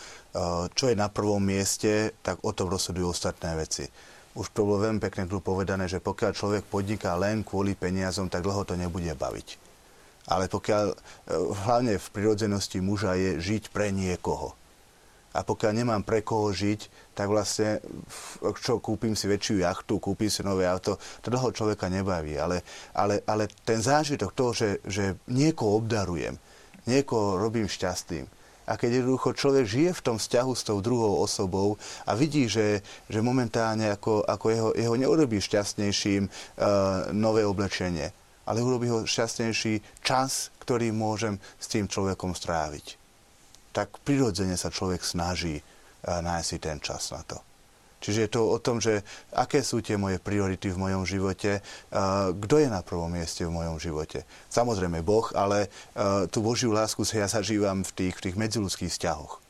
čo 0.70 0.84
je 0.86 0.94
na 0.94 1.10
prvom 1.10 1.42
mieste, 1.42 2.14
tak 2.22 2.38
o 2.46 2.54
tom 2.54 2.70
rozhodujú 2.70 3.10
ostatné 3.10 3.58
veci. 3.58 3.90
Už 4.38 4.54
to 4.54 4.62
bolo 4.62 4.86
veľmi 4.86 5.02
pekne 5.02 5.26
tu 5.26 5.42
povedané, 5.42 5.90
že 5.90 5.98
pokiaľ 5.98 6.30
človek 6.30 6.62
podniká 6.70 7.18
len 7.18 7.42
kvôli 7.42 7.74
peniazom, 7.74 8.30
tak 8.30 8.46
dlho 8.46 8.62
to 8.62 8.78
nebude 8.78 9.10
baviť. 9.18 9.58
Ale 10.30 10.46
pokiaľ, 10.46 10.86
e, 10.94 10.96
hlavne 11.66 11.98
v 11.98 12.08
prirodzenosti 12.14 12.78
muža 12.78 13.18
je 13.18 13.30
žiť 13.42 13.74
pre 13.74 13.90
niekoho 13.90 14.54
a 15.38 15.46
pokiaľ 15.46 15.72
nemám 15.72 16.02
pre 16.02 16.26
koho 16.26 16.50
žiť, 16.50 17.14
tak 17.14 17.30
vlastne, 17.30 17.78
čo, 18.58 18.82
kúpim 18.82 19.14
si 19.14 19.30
väčšiu 19.30 19.62
jachtu, 19.62 20.02
kúpim 20.02 20.26
si 20.26 20.42
nové 20.42 20.66
auto, 20.66 20.98
to 21.22 21.30
dlho 21.30 21.54
človeka 21.54 21.86
nebaví. 21.86 22.34
Ale, 22.34 22.66
ale, 22.90 23.22
ale 23.22 23.46
ten 23.62 23.78
zážitok 23.78 24.34
toho, 24.34 24.50
že, 24.50 24.82
že 24.82 25.14
niekoho 25.30 25.78
obdarujem, 25.78 26.34
niekoho 26.90 27.38
robím 27.38 27.70
šťastným, 27.70 28.26
a 28.68 28.76
keď 28.76 29.00
jednoducho 29.00 29.32
človek 29.32 29.64
žije 29.64 29.90
v 29.96 30.04
tom 30.04 30.16
vzťahu 30.20 30.52
s 30.52 30.66
tou 30.68 30.84
druhou 30.84 31.24
osobou 31.24 31.80
a 32.04 32.12
vidí, 32.12 32.52
že, 32.52 32.84
že 33.08 33.24
momentálne 33.24 33.96
ako, 33.96 34.28
ako 34.28 34.46
jeho, 34.52 34.70
jeho 34.76 34.92
neurobí 34.92 35.40
šťastnejším 35.40 36.28
uh, 36.28 37.08
nové 37.16 37.48
oblečenie, 37.48 38.12
ale 38.44 38.60
urobí 38.60 38.92
ho 38.92 39.08
šťastnejší 39.08 40.04
čas, 40.04 40.52
ktorý 40.60 40.92
môžem 40.92 41.40
s 41.56 41.64
tým 41.72 41.88
človekom 41.88 42.36
stráviť 42.36 43.07
tak 43.72 44.00
prirodzene 44.02 44.56
sa 44.56 44.72
človek 44.72 45.04
snaží 45.04 45.58
eh, 45.58 45.64
nájsť 46.04 46.48
si 46.48 46.56
ten 46.58 46.78
čas 46.80 47.12
na 47.12 47.22
to. 47.24 47.38
Čiže 47.98 48.20
je 48.24 48.30
to 48.30 48.42
o 48.46 48.58
tom, 48.62 48.78
že 48.78 49.02
aké 49.34 49.58
sú 49.58 49.82
tie 49.82 49.98
moje 49.98 50.22
priority 50.22 50.70
v 50.70 50.78
mojom 50.78 51.02
živote, 51.02 51.58
eh, 51.58 51.62
kto 52.30 52.54
je 52.62 52.68
na 52.70 52.82
prvom 52.86 53.10
mieste 53.10 53.42
v 53.42 53.54
mojom 53.54 53.82
živote. 53.82 54.22
Samozrejme 54.50 55.02
Boh, 55.02 55.26
ale 55.34 55.66
eh, 55.66 56.26
tú 56.30 56.40
Božiu 56.40 56.70
lásku 56.70 57.02
ja 57.10 57.26
zažívam 57.26 57.82
v 57.82 57.90
tých, 57.94 58.14
v 58.22 58.24
tých 58.30 58.36
medziludských 58.38 58.92
vzťahoch. 58.94 59.42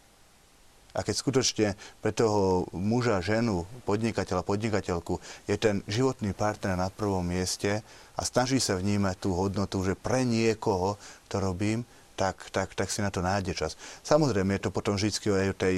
A 0.97 1.05
keď 1.05 1.15
skutočne 1.15 1.69
pre 2.01 2.11
toho 2.11 2.67
muža, 2.75 3.21
ženu, 3.21 3.69
podnikateľa, 3.85 4.43
podnikateľku 4.43 5.21
je 5.47 5.55
ten 5.61 5.85
životný 5.85 6.33
partner 6.33 6.75
na 6.75 6.89
prvom 6.89 7.23
mieste 7.23 7.85
a 8.17 8.21
snaží 8.25 8.59
sa 8.59 8.75
vnímať 8.75 9.15
tú 9.21 9.31
hodnotu, 9.37 9.85
že 9.85 9.95
pre 9.95 10.25
niekoho 10.25 10.99
to 11.31 11.39
robím, 11.39 11.87
tak, 12.19 12.51
tak, 12.51 12.75
tak 12.75 12.91
si 12.91 12.99
na 12.99 13.15
to 13.15 13.23
nájde 13.23 13.55
čas. 13.55 13.79
Samozrejme, 14.03 14.59
je 14.59 14.67
to 14.67 14.75
potom 14.75 14.99
vždy 14.99 15.15
aj 15.15 15.49
o 15.55 15.57
tej, 15.57 15.75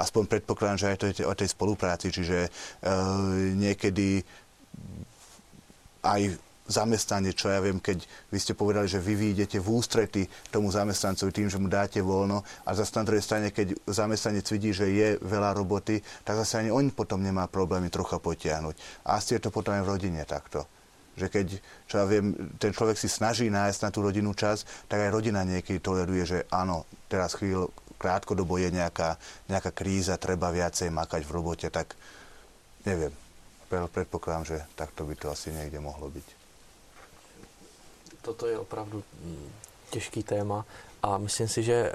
aspoň 0.00 0.22
predpokladám, 0.24 0.80
že 0.80 0.88
aj 0.88 0.96
to 0.96 1.04
je 1.12 1.28
o 1.28 1.34
tej 1.36 1.52
spolupráci, 1.52 2.08
čiže 2.08 2.48
e, 2.48 2.50
niekedy 3.52 4.24
aj 6.00 6.32
zamestnanie, 6.72 7.36
čo 7.36 7.52
ja 7.52 7.60
viem, 7.60 7.82
keď 7.82 8.06
vy 8.32 8.38
ste 8.40 8.56
povedali, 8.56 8.88
že 8.88 9.02
vy 9.02 9.12
vyjdete 9.18 9.60
v 9.60 9.68
ústrety 9.68 10.22
tomu 10.48 10.72
zamestnancovi 10.72 11.28
tým, 11.34 11.50
že 11.52 11.60
mu 11.60 11.68
dáte 11.68 12.00
voľno 12.00 12.40
a 12.64 12.70
zase 12.72 12.96
na 12.96 13.04
druhej 13.04 13.20
strane, 13.20 13.52
keď 13.52 13.76
zamestnanec 13.84 14.46
vidí, 14.48 14.70
že 14.72 14.88
je 14.88 15.08
veľa 15.20 15.52
roboty, 15.58 16.00
tak 16.24 16.40
zase 16.40 16.64
ani 16.64 16.70
on 16.72 16.88
potom 16.94 17.20
nemá 17.20 17.50
problémy 17.50 17.92
trocha 17.92 18.16
potiahnuť. 18.22 19.04
A 19.04 19.20
asi 19.20 19.36
je 19.36 19.44
to 19.44 19.50
potom 19.52 19.76
aj 19.76 19.84
v 19.84 19.90
rodine 19.92 20.22
takto. 20.24 20.64
Že 21.12 21.26
keď, 21.28 21.46
čo 21.88 21.94
ja 22.00 22.06
viem, 22.08 22.32
ten 22.56 22.72
človek 22.72 22.96
si 22.96 23.08
snaží 23.08 23.52
nájsť 23.52 23.80
na 23.84 23.90
tú 23.92 24.00
rodinu 24.00 24.32
čas, 24.32 24.64
tak 24.88 25.04
aj 25.04 25.12
rodina 25.12 25.44
niekedy 25.44 25.78
toleruje, 25.78 26.24
že 26.24 26.38
áno, 26.48 26.88
teraz 27.08 27.36
chvíľu, 27.36 27.68
krátkodobo 28.02 28.58
je 28.58 28.74
nejaká, 28.74 29.14
nejaká 29.46 29.70
kríza, 29.70 30.18
treba 30.18 30.50
viacej 30.50 30.90
makať 30.90 31.22
v 31.22 31.30
robote, 31.30 31.68
tak 31.70 31.94
neviem. 32.82 33.14
Predpokladám, 33.72 34.44
že 34.44 34.58
takto 34.76 35.08
by 35.08 35.14
to 35.16 35.32
asi 35.32 35.48
niekde 35.48 35.80
mohlo 35.80 36.12
byť. 36.12 36.28
Toto 38.20 38.44
je 38.44 38.58
opravdu 38.58 39.00
mm, 39.00 39.48
těžký 39.90 40.22
téma 40.22 40.64
a 41.02 41.18
myslím 41.18 41.48
si, 41.48 41.62
že 41.62 41.74
e, 41.74 41.90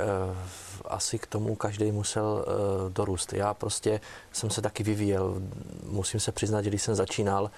asi 0.86 1.20
k 1.20 1.26
tomu 1.28 1.56
každý 1.56 1.92
musel 1.92 2.28
e, 2.28 2.50
dorůst. 2.90 3.34
Já 3.34 3.54
prostě 3.54 4.02
jsem 4.34 4.50
se 4.50 4.62
taky 4.62 4.84
vyvíjel. 4.84 5.42
Musím 5.84 6.20
se 6.20 6.32
přiznat, 6.32 6.62
že 6.62 6.70
když 6.70 6.82
jsem 6.82 6.96
začínal, 6.96 7.52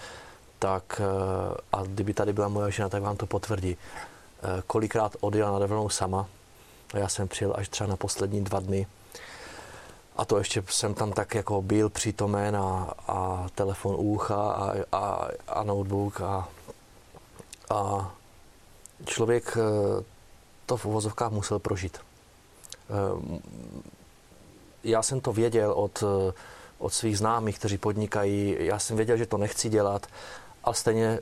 tak 0.60 1.02
e, 1.02 1.06
a 1.72 1.84
kdyby 1.84 2.14
tady 2.14 2.34
byla 2.34 2.48
moje 2.48 2.72
žena, 2.72 2.90
tak 2.90 3.04
vám 3.04 3.18
to 3.18 3.26
potvrdí. 3.26 3.78
E, 3.78 3.78
kolikrát 4.68 5.16
odjela 5.20 5.52
na 5.52 5.60
dovolenou 5.60 5.90
sama. 5.90 6.28
Já 6.94 7.10
jsem 7.10 7.28
přijel 7.28 7.54
až 7.58 7.70
třeba 7.70 7.88
na 7.88 7.96
poslední 7.96 8.44
dva 8.44 8.60
dny. 8.60 8.88
A 10.18 10.26
to 10.26 10.38
ještě 10.38 10.64
jsem 10.70 10.94
tam 10.94 11.12
tak 11.12 11.36
jako 11.36 11.62
byl 11.62 11.90
přítomen 11.90 12.56
a, 12.56 12.94
a 13.08 13.48
telefon 13.56 13.96
u 13.96 13.98
ucha 13.98 14.52
a, 14.52 14.74
a, 14.92 15.28
a 15.48 15.64
notebook 15.64 16.22
a, 16.22 16.50
a 17.70 18.12
člověk 19.06 19.58
e, 19.58 19.62
to 20.66 20.78
v 20.78 20.86
uvozovkách 20.86 21.32
musel 21.32 21.60
prožít. 21.60 21.98
Já 24.84 25.04
jsem 25.04 25.22
to 25.22 25.34
věděl 25.34 25.72
od, 25.72 26.04
od 26.78 26.94
svých 26.94 27.18
známých, 27.18 27.60
kteří 27.60 27.78
podnikají. 27.78 28.56
Já 28.60 28.80
jsem 28.80 28.98
věděl, 28.98 29.18
že 29.18 29.26
to 29.26 29.38
nechci 29.38 29.70
dělat, 29.70 30.08
ale 30.64 30.76
stejně 30.76 31.20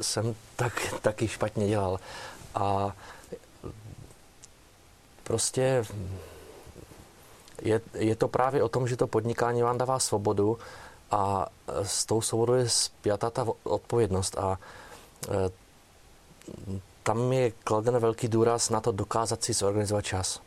jsem 0.00 0.34
tak, 0.56 0.94
taky 1.02 1.28
špatně 1.28 1.68
dělal. 1.68 2.00
A 2.54 2.92
prostě 5.24 5.84
je, 7.62 7.80
je 7.94 8.16
to 8.16 8.28
právě 8.28 8.62
o 8.62 8.68
tom, 8.68 8.88
že 8.88 8.96
to 8.96 9.06
podnikání 9.06 9.62
vám 9.62 9.78
dává 9.78 9.98
svobodu 9.98 10.58
a 11.10 11.46
s 11.82 12.06
tou 12.06 12.20
svobodou 12.20 12.52
je 12.52 12.68
spjatá 12.68 13.30
ta 13.30 13.46
odpovědnost 13.62 14.38
a 14.38 14.58
e, 15.28 15.50
tam 17.02 17.32
je 17.32 17.50
kladen 17.50 17.98
velký 17.98 18.28
důraz 18.28 18.70
na 18.70 18.80
to 18.80 18.92
dokázat 18.92 19.44
si 19.44 19.52
zorganizovat 19.52 20.04
čas 20.04 20.40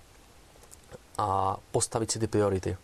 a 1.18 1.58
postavit 1.72 2.12
si 2.12 2.20
ty 2.20 2.28
priority. 2.28 2.78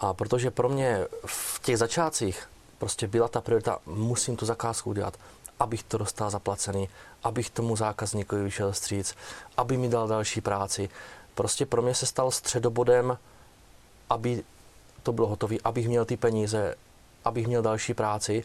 A 0.00 0.14
protože 0.14 0.50
pro 0.50 0.68
mě 0.68 1.06
v 1.26 1.62
těch 1.62 1.78
začátcích 1.78 2.48
prostě 2.80 3.08
byla 3.08 3.28
ta 3.28 3.40
priorita, 3.40 3.78
musím 3.86 4.36
tu 4.36 4.46
zakázku 4.46 4.90
udělat, 4.90 5.14
abych 5.58 5.82
to 5.82 5.98
dostal 5.98 6.30
zaplacený, 6.30 6.88
abych 7.22 7.50
tomu 7.50 7.76
zákazníkovi 7.76 8.42
vyšel 8.42 8.72
stříc, 8.72 9.14
aby 9.56 9.76
mi 9.76 9.88
dal 9.88 10.08
další 10.08 10.40
práci. 10.40 10.88
Prostě 11.34 11.66
pro 11.66 11.82
mě 11.82 11.94
se 11.94 12.06
stal 12.06 12.30
středobodem, 12.30 13.18
aby 14.10 14.44
to 15.02 15.12
bylo 15.12 15.26
hotové, 15.26 15.56
abych 15.64 15.88
měl 15.88 16.04
ty 16.04 16.16
peníze, 16.16 16.74
abych 17.24 17.46
měl 17.46 17.62
další 17.62 17.94
práci 17.94 18.44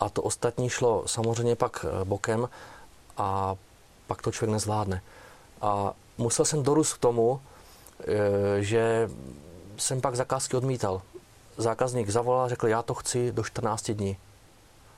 a 0.00 0.08
to 0.08 0.22
ostatní 0.22 0.68
šlo 0.68 1.04
samozřejmě 1.06 1.56
pak 1.56 1.86
eh, 1.88 2.04
bokem 2.04 2.48
a 3.16 3.56
pak 4.06 4.22
to 4.22 4.32
člověk 4.32 4.52
nezvládne. 4.52 5.02
A 5.60 5.92
musel 6.18 6.44
jsem 6.44 6.62
dorůst 6.62 6.94
k 6.94 6.98
tomu, 6.98 7.40
eh, 8.00 8.62
že 8.62 9.10
jsem 9.76 10.00
pak 10.00 10.16
zakázky 10.16 10.56
odmítal. 10.56 11.02
Zákazník 11.56 12.10
zavolal, 12.10 12.48
řekl, 12.48 12.68
já 12.68 12.82
to 12.82 12.94
chci 12.94 13.32
do 13.32 13.44
14 13.44 13.90
dní. 13.90 14.16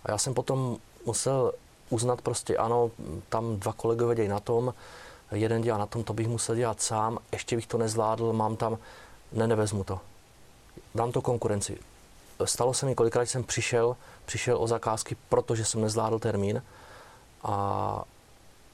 A 0.04 0.10
já 0.10 0.18
jsem 0.18 0.34
potom 0.34 0.76
musel 1.06 1.52
uznat 1.90 2.20
prostě, 2.22 2.56
ano, 2.56 2.90
tam 3.28 3.56
dva 3.56 3.72
kolegové 3.72 4.14
dějí 4.14 4.28
na 4.28 4.40
tom, 4.40 4.74
jeden 5.30 5.62
dělá 5.62 5.78
na 5.78 5.86
tom, 5.86 6.04
to 6.04 6.12
bych 6.12 6.28
musel 6.28 6.54
dělat 6.54 6.82
sám, 6.82 7.18
ještě 7.32 7.56
bych 7.56 7.66
to 7.66 7.78
nezvládl, 7.78 8.32
mám 8.32 8.56
tam, 8.56 8.78
ne, 9.32 9.46
nevezmu 9.46 9.84
to. 9.84 10.00
Dám 10.94 11.12
to 11.12 11.22
konkurenci. 11.22 11.78
Stalo 12.44 12.74
se 12.74 12.86
mi 12.86 12.94
kolikrát, 12.94 13.24
jsem 13.24 13.44
přišel, 13.44 13.96
přišel 14.24 14.62
o 14.62 14.66
zakázky, 14.66 15.16
protože 15.28 15.64
jsem 15.64 15.80
nezvládl 15.80 16.18
termín, 16.18 16.62
a, 17.42 18.04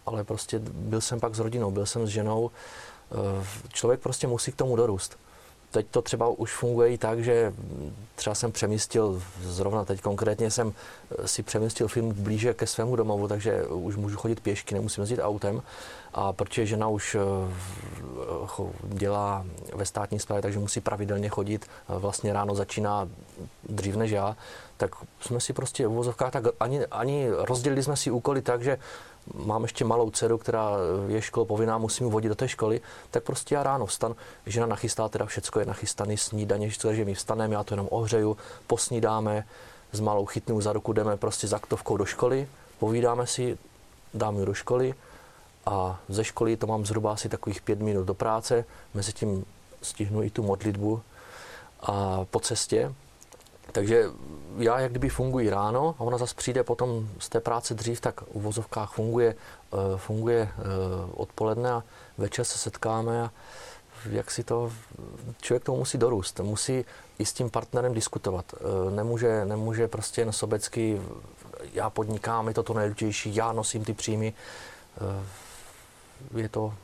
ale 0.07 0.24
prostě 0.24 0.59
byl 0.64 1.01
jsem 1.01 1.20
pak 1.20 1.35
s 1.35 1.39
rodinou, 1.39 1.70
byl 1.70 1.87
jsem 1.87 2.07
s 2.07 2.11
ženou. 2.11 2.51
Člověk 3.72 4.01
prostě 4.01 4.26
musí 4.26 4.53
k 4.53 4.57
tomu 4.57 4.76
dorůst 4.76 5.18
teď 5.73 5.87
to 5.91 6.03
třeba 6.03 6.29
už 6.29 6.53
funguje 6.53 6.93
i 6.93 6.99
tak, 6.99 7.25
že 7.25 7.53
třeba 8.14 8.35
jsem 8.35 8.53
přemístil, 8.53 9.23
zrovna 9.43 9.85
teď 9.85 10.01
konkrétně 10.01 10.51
jsem 10.51 10.73
eh, 11.18 11.29
si 11.29 11.43
přemístil 11.43 11.89
film 11.89 12.12
blíže 12.12 12.55
ke 12.55 12.66
svému 12.66 12.97
domovu, 12.97 13.29
takže 13.29 13.64
už 13.64 13.97
můžu 13.97 14.16
chodit 14.16 14.41
pěšky, 14.41 14.75
nemusím 14.75 15.03
jezdit 15.03 15.20
autem. 15.20 15.62
A 16.14 16.33
protože 16.33 16.66
žena 16.66 16.89
už 16.89 17.14
eh, 17.14 17.20
dělá 18.85 19.45
ve 19.75 19.87
státní 19.87 20.18
správě, 20.18 20.43
takže 20.43 20.59
musí 20.59 20.81
pravidelně 20.81 21.29
chodit, 21.29 21.66
vlastně 21.89 22.33
ráno 22.33 22.55
začíná 22.55 23.09
dřív 23.68 23.97
než 23.97 24.11
já, 24.11 24.37
tak 24.77 24.91
jsme 25.20 25.41
si 25.41 25.53
prostě 25.53 25.87
v 25.87 25.91
vozovkách 25.91 26.33
tak 26.33 26.45
ani, 26.61 26.87
ani 26.87 27.29
rozdělili 27.31 27.83
jsme 27.83 27.97
si 27.97 28.11
úkoly 28.11 28.43
tak, 28.43 28.62
že 28.62 28.79
mám 29.35 29.62
ještě 29.62 29.85
malou 29.85 30.11
dceru, 30.11 30.39
která 30.39 30.70
je 31.07 31.23
škol 31.23 31.45
povinná, 31.45 31.79
musím 31.79 32.11
vodit 32.11 32.29
do 32.29 32.35
té 32.35 32.49
školy, 32.49 32.81
tak 33.11 33.23
prostě 33.23 33.55
já 33.55 33.62
ráno 33.62 33.87
vstanu, 33.87 34.16
žena 34.47 34.66
nachystá 34.66 35.09
teda 35.09 35.27
všecko 35.27 35.61
je 35.61 35.66
nachystané, 35.66 36.16
snídaně, 36.16 36.70
takže 36.83 37.05
my 37.05 37.14
vstaneme, 37.14 37.55
já 37.55 37.64
to 37.64 37.75
jenom 37.75 37.89
ohřeju, 37.91 38.37
posnídáme, 38.66 39.47
s 39.93 40.01
malou 40.01 40.27
chytnou 40.27 40.61
za 40.61 40.73
ruku 40.73 40.93
jdeme 40.93 41.16
prostě 41.16 41.49
za 41.49 41.57
aktovkou 41.57 41.97
do 41.97 42.05
školy, 42.05 42.49
povídáme 42.79 43.27
si, 43.27 43.59
dám 44.14 44.39
ji 44.39 44.47
do 44.47 44.55
školy 44.55 44.95
a 45.66 46.01
ze 46.09 46.25
školy 46.25 46.57
to 46.57 46.66
mám 46.66 46.87
zhruba 46.87 47.12
asi 47.12 47.29
takových 47.29 47.62
pět 47.62 47.81
minut 47.81 48.05
do 48.05 48.14
práce, 48.14 48.64
mezi 48.95 49.12
tím 49.12 49.45
stihnu 49.83 50.23
i 50.23 50.31
tu 50.31 50.43
modlitbu 50.43 51.03
a 51.81 52.25
po 52.31 52.41
cestě 52.41 52.95
takže 53.73 54.05
já 54.59 54.81
jak 54.81 54.91
kdyby 54.91 55.09
funguji 55.09 55.51
ráno 55.51 55.95
a 55.99 56.01
ona 56.01 56.18
zase 56.18 56.35
přijde 56.35 56.64
potom 56.64 57.09
z 57.18 57.29
té 57.29 57.41
práce 57.41 57.75
dřív, 57.75 58.01
tak 58.01 58.20
v 58.20 58.43
vozovkách 58.43 58.93
funguje, 58.93 59.35
eh, 59.73 59.77
funguje 59.97 60.49
eh, 60.59 60.62
odpoledne 61.14 61.70
a 61.70 61.83
večer 62.18 62.45
se 62.45 62.59
setkáme 62.59 63.23
a 63.23 63.31
jak 64.11 64.31
si 64.31 64.45
to, 64.45 64.73
člověk 65.41 65.64
tomu 65.64 65.79
musí 65.79 65.99
dorůst, 65.99 66.41
musí 66.41 66.85
i 67.18 67.27
s 67.27 67.33
tím 67.33 67.51
partnerem 67.51 67.95
diskutovat. 67.95 68.55
Eh, 68.55 68.91
nemůže, 68.91 69.45
nemůže 69.45 69.89
prostě 69.89 70.20
jen 70.20 70.33
sobecky, 70.33 71.01
já 71.73 71.91
podnikám, 71.91 72.49
je 72.49 72.55
to 72.55 72.62
to 72.62 72.75
nejdůležitější, 72.75 73.37
já 73.37 73.53
nosím 73.53 73.85
ty 73.85 73.93
příjmy. 73.93 74.33
Je 76.37 76.49
to, 76.49 76.75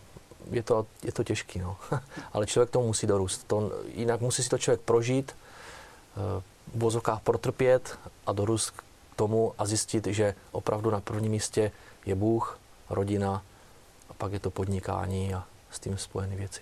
je 0.50 0.62
to, 0.62 0.86
je 1.02 1.12
to 1.12 1.24
těžký, 1.24 1.58
no. 1.58 1.76
ale 2.32 2.46
člověk 2.46 2.70
tomu 2.70 2.86
musí 2.86 3.06
dorůst. 3.06 3.46
To, 3.46 3.72
jinak 3.94 4.20
musí 4.20 4.42
si 4.42 4.48
to 4.48 4.58
člověk 4.58 4.80
prožít, 4.80 5.36
v 6.74 6.78
vozovkách 6.78 7.20
protrpět 7.20 7.98
a 8.26 8.32
dorůst 8.32 8.70
k 8.70 8.82
tomu 9.16 9.52
a 9.58 9.66
zjistit, 9.66 10.06
že 10.06 10.34
opravdu 10.52 10.90
na 10.90 11.00
prvním 11.00 11.32
místě 11.32 11.72
je 12.06 12.14
Bůh, 12.14 12.58
rodina 12.90 13.42
a 14.10 14.14
pak 14.14 14.32
je 14.32 14.40
to 14.40 14.50
podnikání 14.50 15.34
a 15.34 15.44
s 15.70 15.80
tím 15.80 15.98
spojené 15.98 16.36
věci. 16.36 16.60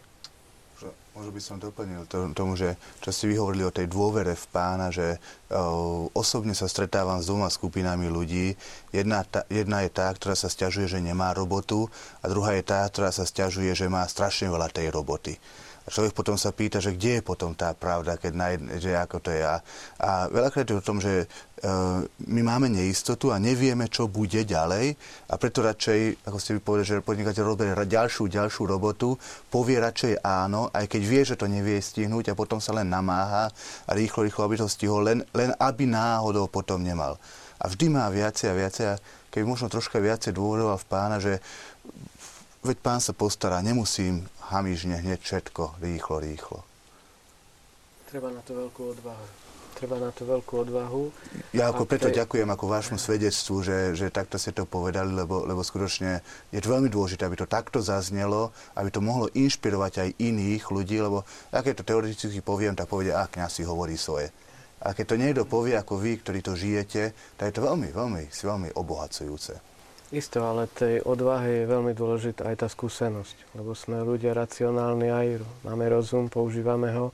Možno 1.17 1.33
by 1.33 1.41
som 1.41 1.57
doplnil 1.57 2.05
to, 2.13 2.29
tomu, 2.37 2.61
že 2.61 2.77
čo 3.01 3.09
ste 3.09 3.33
vyhovorili 3.33 3.65
o 3.65 3.73
tej 3.73 3.89
dôvere 3.89 4.37
v 4.37 4.47
pána, 4.53 4.93
že 4.93 5.17
o, 5.49 6.13
osobne 6.13 6.53
sa 6.53 6.69
stretávam 6.69 7.25
s 7.25 7.33
dvoma 7.33 7.49
skupinami 7.49 8.13
ľudí. 8.13 8.53
Jedna, 8.93 9.25
ta, 9.25 9.49
jedna 9.49 9.81
je 9.81 9.97
tá, 9.97 10.13
ktorá 10.13 10.37
sa 10.37 10.53
stiažuje, 10.53 10.85
že 10.85 11.01
nemá 11.01 11.33
robotu 11.33 11.89
a 12.21 12.29
druhá 12.29 12.53
je 12.53 12.69
tá, 12.69 12.85
ktorá 12.85 13.09
sa 13.17 13.25
stiažuje, 13.25 13.73
že 13.73 13.89
má 13.89 14.05
strašne 14.05 14.53
veľa 14.53 14.69
tej 14.69 14.93
roboty. 14.93 15.41
A 15.87 15.95
človek 15.95 16.19
potom 16.19 16.35
sa 16.35 16.51
pýta, 16.51 16.83
že 16.83 16.99
kde 16.99 17.19
je 17.19 17.23
potom 17.23 17.55
tá 17.55 17.71
pravda, 17.71 18.19
keď 18.19 18.33
na 18.35 18.47
jedne, 18.51 18.75
že 18.83 18.91
ako 18.99 19.23
to 19.23 19.31
je. 19.31 19.39
A, 19.39 19.63
a 20.03 20.11
veľakrát 20.27 20.67
je 20.67 20.75
o 20.75 20.83
tom, 20.83 20.99
že 20.99 21.23
e, 21.23 21.27
my 22.27 22.43
máme 22.43 22.67
neistotu 22.67 23.31
a 23.31 23.39
nevieme, 23.39 23.87
čo 23.87 24.11
bude 24.11 24.43
ďalej 24.43 24.99
a 25.31 25.35
preto 25.39 25.63
radšej, 25.63 26.27
ako 26.27 26.39
ste 26.43 26.59
povedali, 26.59 26.91
že 26.91 27.07
podnikateľ 27.07 27.43
robí 27.47 27.71
ďalšiu, 27.71 28.27
ďalšiu 28.27 28.67
robotu, 28.67 29.15
povie 29.47 29.79
radšej 29.79 30.27
áno, 30.27 30.75
aj 30.75 30.91
keď 30.91 31.03
vie, 31.07 31.23
že 31.23 31.39
to 31.39 31.47
nevie 31.47 31.79
stihnúť 31.79 32.35
a 32.35 32.39
potom 32.39 32.59
sa 32.59 32.75
len 32.75 32.91
namáha 32.91 33.55
a 33.87 33.91
rýchlo, 33.95 34.27
rýchlo, 34.27 34.43
aby 34.43 34.59
to 34.59 34.67
stihol, 34.67 35.07
len, 35.07 35.23
len 35.31 35.55
aby 35.63 35.87
náhodou 35.87 36.51
potom 36.51 36.83
nemal. 36.83 37.15
A 37.63 37.71
vždy 37.71 37.95
má 37.95 38.11
viacej 38.11 38.47
a 38.51 38.59
viacej 38.59 38.85
a 38.91 38.95
keby 39.31 39.45
možno 39.49 39.69
troška 39.69 40.01
viacej 40.01 40.33
dôveroval 40.33 40.81
v 40.81 40.89
pána, 40.89 41.17
že 41.21 41.41
veď 42.67 42.79
pán 42.83 42.99
sa 42.99 43.15
postará, 43.15 43.63
nemusím 43.63 44.27
hamižne 44.51 44.99
hneď 44.99 45.23
všetko, 45.23 45.79
rýchlo, 45.79 46.17
rýchlo. 46.19 46.59
Treba 48.11 48.35
na 48.35 48.43
to 48.43 48.55
veľkú 48.55 48.83
odvahu. 48.99 49.27
treba 49.77 50.01
na 50.01 50.09
to 50.09 50.25
veľkú 50.25 50.55
odvahu. 50.65 51.13
Ja 51.53 51.69
ako 51.69 51.85
preto 51.85 52.09
tej... 52.09 52.25
ďakujem 52.25 52.49
ako 52.49 52.65
vášmu 52.65 52.97
svedectvu, 52.97 53.61
že, 53.61 53.79
že 53.93 54.09
takto 54.09 54.41
ste 54.41 54.57
to 54.57 54.65
povedali, 54.65 55.13
lebo, 55.13 55.45
lebo 55.45 55.61
skutočne 55.61 56.25
je 56.49 56.61
to 56.65 56.73
veľmi 56.73 56.89
dôležité, 56.89 57.29
aby 57.29 57.37
to 57.37 57.45
takto 57.45 57.85
zaznelo, 57.85 58.57
aby 58.73 58.89
to 58.89 59.05
mohlo 59.05 59.29
inšpirovať 59.37 59.93
aj 60.01 60.09
iných 60.17 60.65
ľudí, 60.73 60.97
lebo 60.97 61.29
ak 61.53 61.77
to 61.77 61.85
teoreticky 61.85 62.41
poviem, 62.41 62.73
tak 62.73 62.89
povedia, 62.89 63.21
a 63.21 63.29
kňaz 63.29 63.61
si 63.61 63.63
hovorí 63.69 64.01
svoje. 64.01 64.33
A 64.81 64.97
keď 64.97 65.05
to 65.13 65.21
niekto 65.21 65.43
povie 65.45 65.77
ako 65.77 66.01
vy, 66.01 66.25
ktorí 66.25 66.41
to 66.41 66.57
žijete, 66.57 67.13
tak 67.37 67.53
je 67.53 67.55
to 67.61 67.67
veľmi, 67.69 67.93
veľmi, 67.93 68.33
veľmi 68.33 68.69
obohacujúce. 68.77 69.76
Isto, 70.15 70.47
ale 70.47 70.71
tej 70.71 71.03
odvahe 71.03 71.67
je 71.67 71.71
veľmi 71.71 71.91
dôležitá 71.91 72.47
aj 72.55 72.63
tá 72.63 72.69
skúsenosť, 72.71 73.59
lebo 73.59 73.75
sme 73.75 74.07
ľudia 74.07 74.39
racionálni 74.39 75.11
aj, 75.11 75.27
máme 75.67 75.91
rozum, 75.91 76.31
používame 76.31 76.95
ho 76.95 77.11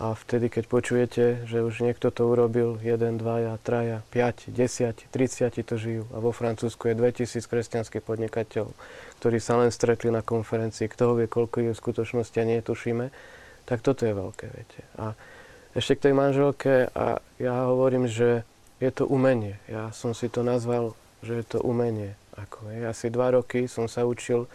a 0.00 0.16
vtedy, 0.16 0.48
keď 0.48 0.64
počujete, 0.72 1.24
že 1.44 1.60
už 1.60 1.84
niekto 1.84 2.08
to 2.08 2.24
urobil, 2.24 2.80
1, 2.80 3.20
2, 3.20 3.58
3, 3.60 4.00
5, 4.08 4.48
10, 4.48 5.12
30 5.12 5.68
to 5.68 5.76
žijú. 5.76 6.08
A 6.16 6.22
vo 6.22 6.32
Francúzsku 6.32 6.88
je 6.88 6.96
2000 6.96 7.44
kresťanských 7.44 8.00
podnikateľov, 8.00 8.72
ktorí 9.20 9.36
sa 9.36 9.60
len 9.60 9.68
stretli 9.68 10.08
na 10.08 10.24
konferencii. 10.24 10.88
Kto 10.88 11.20
vie, 11.20 11.28
koľko 11.28 11.60
je 11.60 11.72
v 11.76 11.82
skutočnosti 11.82 12.36
a 12.40 12.44
netušíme. 12.48 13.06
Tak 13.68 13.84
toto 13.84 14.08
je 14.08 14.16
veľké, 14.16 14.46
viete. 14.48 14.80
A 14.96 15.12
ešte 15.76 16.00
k 16.00 16.04
tej 16.08 16.14
manželke, 16.16 16.88
a 16.96 17.20
ja 17.36 17.68
hovorím, 17.68 18.08
že 18.08 18.48
je 18.80 18.90
to 18.90 19.04
umenie. 19.04 19.60
Ja 19.68 19.92
som 19.92 20.16
si 20.16 20.32
to 20.32 20.40
nazval, 20.40 20.96
že 21.22 21.42
je 21.42 21.44
to 21.46 21.58
umenie. 21.62 22.18
Ako, 22.36 22.68
je. 22.68 22.82
Asi 22.84 23.06
dva 23.08 23.30
roky 23.32 23.70
som 23.70 23.86
sa 23.86 24.02
učil 24.02 24.50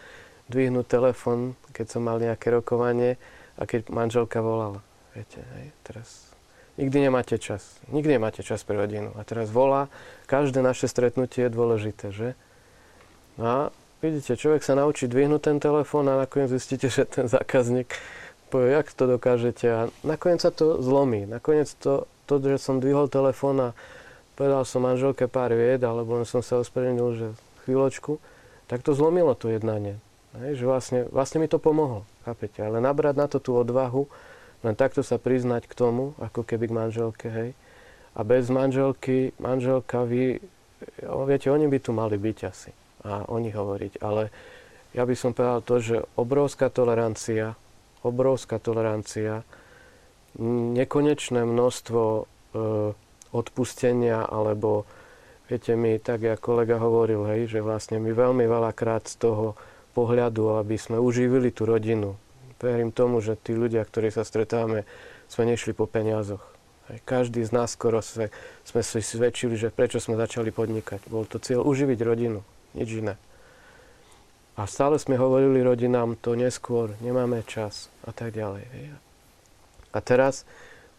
dvihnúť 0.51 0.88
telefon, 0.88 1.55
keď 1.72 1.86
som 1.97 2.01
mal 2.03 2.20
nejaké 2.20 2.51
rokovanie 2.51 3.20
a 3.59 3.63
keď 3.68 3.91
manželka 3.91 4.39
volala. 4.39 4.84
Viete, 5.15 5.41
hej, 5.41 5.74
teraz 5.84 6.32
nikdy 6.78 7.09
nemáte 7.09 7.36
čas. 7.41 7.82
Nikdy 7.89 8.22
nemáte 8.22 8.41
čas 8.45 8.61
pre 8.63 8.78
rodinu. 8.78 9.11
A 9.18 9.26
teraz 9.26 9.49
volá, 9.49 9.89
každé 10.30 10.61
naše 10.61 10.86
stretnutie 10.88 11.49
je 11.49 11.51
dôležité, 11.51 12.13
že? 12.13 12.30
No 13.36 13.45
a 13.45 13.57
vidíte, 13.99 14.38
človek 14.38 14.61
sa 14.61 14.78
naučí 14.78 15.09
dvihnúť 15.09 15.41
ten 15.41 15.57
telefón 15.57 16.07
a 16.09 16.22
nakoniec 16.22 16.53
zistíte, 16.53 16.88
že 16.95 17.09
ten 17.09 17.26
zákazník 17.28 17.91
povie, 18.47 18.80
jak 18.80 18.88
to 18.95 19.03
dokážete. 19.05 19.65
A 19.68 19.82
nakoniec 20.07 20.39
sa 20.39 20.51
to 20.53 20.80
zlomí. 20.80 21.28
Nakoniec 21.28 21.68
to, 21.78 22.07
to 22.26 22.39
že 22.39 22.63
som 22.63 22.80
dvihol 22.80 23.11
telefón 23.11 23.59
a 23.59 23.70
povedal 24.38 24.62
som 24.70 24.86
manželke 24.86 25.26
pár 25.26 25.50
vied, 25.58 25.82
alebo 25.82 26.22
som 26.24 26.46
sa 26.46 26.62
ospravedlnil, 26.62 27.10
že 27.18 27.28
chvíľočku, 27.66 28.22
tak 28.70 28.86
to 28.86 28.94
zlomilo 28.94 29.34
to 29.34 29.50
jednanie. 29.50 29.98
Hej, 30.38 30.62
že 30.62 30.66
vlastne, 30.70 31.00
vlastne 31.10 31.42
mi 31.42 31.50
to 31.50 31.58
pomohlo, 31.58 32.06
chápete? 32.22 32.62
Ale 32.62 32.78
nabrať 32.78 33.16
na 33.18 33.26
to 33.26 33.42
tú 33.42 33.58
odvahu, 33.58 34.06
len 34.62 34.78
takto 34.78 35.02
sa 35.02 35.18
priznať 35.18 35.66
k 35.66 35.74
tomu, 35.74 36.14
ako 36.22 36.46
keby 36.46 36.70
k 36.70 36.78
manželke, 36.78 37.28
hej. 37.34 37.50
A 38.14 38.22
bez 38.22 38.54
manželky, 38.54 39.34
manželka, 39.42 40.06
vy, 40.06 40.38
viete, 41.02 41.50
oni 41.50 41.66
by 41.66 41.78
tu 41.82 41.92
mali 41.94 42.22
byť 42.22 42.38
asi 42.46 42.72
a 43.06 43.26
oni 43.30 43.50
hovoriť. 43.50 44.02
Ale 44.02 44.30
ja 44.94 45.04
by 45.06 45.16
som 45.18 45.34
povedal 45.34 45.62
to, 45.66 45.76
že 45.82 45.98
obrovská 46.18 46.70
tolerancia, 46.70 47.58
obrovská 48.02 48.58
tolerancia, 48.58 49.46
nekonečné 50.78 51.46
množstvo 51.46 52.02
e, 52.04 52.24
odpustenia, 53.32 54.23
alebo 54.23 54.88
viete 55.47 55.73
mi, 55.73 55.95
tak 55.99 56.23
ako 56.23 56.39
kolega 56.43 56.78
hovoril, 56.80 57.23
hej, 57.32 57.57
že 57.57 57.59
vlastne 57.63 57.99
my 57.99 58.11
veľmi 58.11 58.45
veľakrát 58.45 59.07
z 59.07 59.15
toho 59.19 59.55
pohľadu, 59.95 60.59
aby 60.61 60.75
sme 60.78 61.01
uživili 61.01 61.49
tú 61.49 61.65
rodinu, 61.65 62.19
verím 62.61 62.93
tomu, 62.93 63.23
že 63.23 63.39
tí 63.39 63.57
ľudia, 63.57 63.82
ktorí 63.82 64.13
sa 64.13 64.28
stretávame, 64.28 64.86
sme 65.28 65.49
nešli 65.49 65.73
po 65.73 65.89
peniazoch. 65.89 66.43
Každý 67.03 67.43
z 67.43 67.51
nás 67.51 67.75
skoro 67.75 67.99
sme, 67.99 68.32
sme 68.63 68.80
si 68.80 69.03
svedčili, 69.03 69.59
že 69.59 69.75
prečo 69.75 69.99
sme 69.99 70.15
začali 70.15 70.55
podnikať. 70.55 71.11
Bol 71.11 71.28
to 71.28 71.36
cieľ 71.36 71.67
uživiť 71.67 71.99
rodinu, 71.99 72.39
nič 72.80 73.03
iné. 73.03 73.19
A 74.55 74.65
stále 74.65 74.95
sme 74.97 75.19
hovorili 75.19 75.61
rodinám 75.61 76.15
to 76.17 76.34
neskôr, 76.34 76.95
nemáme 77.03 77.43
čas 77.43 77.91
a 78.07 78.15
tak 78.15 78.34
ďalej. 78.34 78.65
A 79.91 79.97
teraz 79.99 80.47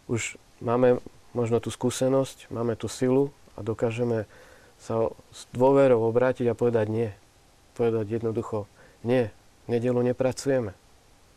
už 0.07 0.37
máme 0.61 1.01
možno 1.39 1.63
tú 1.63 1.71
skúsenosť, 1.71 2.51
máme 2.51 2.75
tú 2.75 2.91
silu 2.91 3.31
a 3.55 3.63
dokážeme 3.63 4.27
sa 4.83 5.07
s 5.31 5.47
dôverou 5.55 6.03
obrátiť 6.11 6.51
a 6.51 6.59
povedať 6.59 6.91
nie. 6.91 7.11
Povedať 7.79 8.19
jednoducho, 8.19 8.67
nie, 9.07 9.31
nedelu 9.71 10.03
nepracujeme 10.03 10.75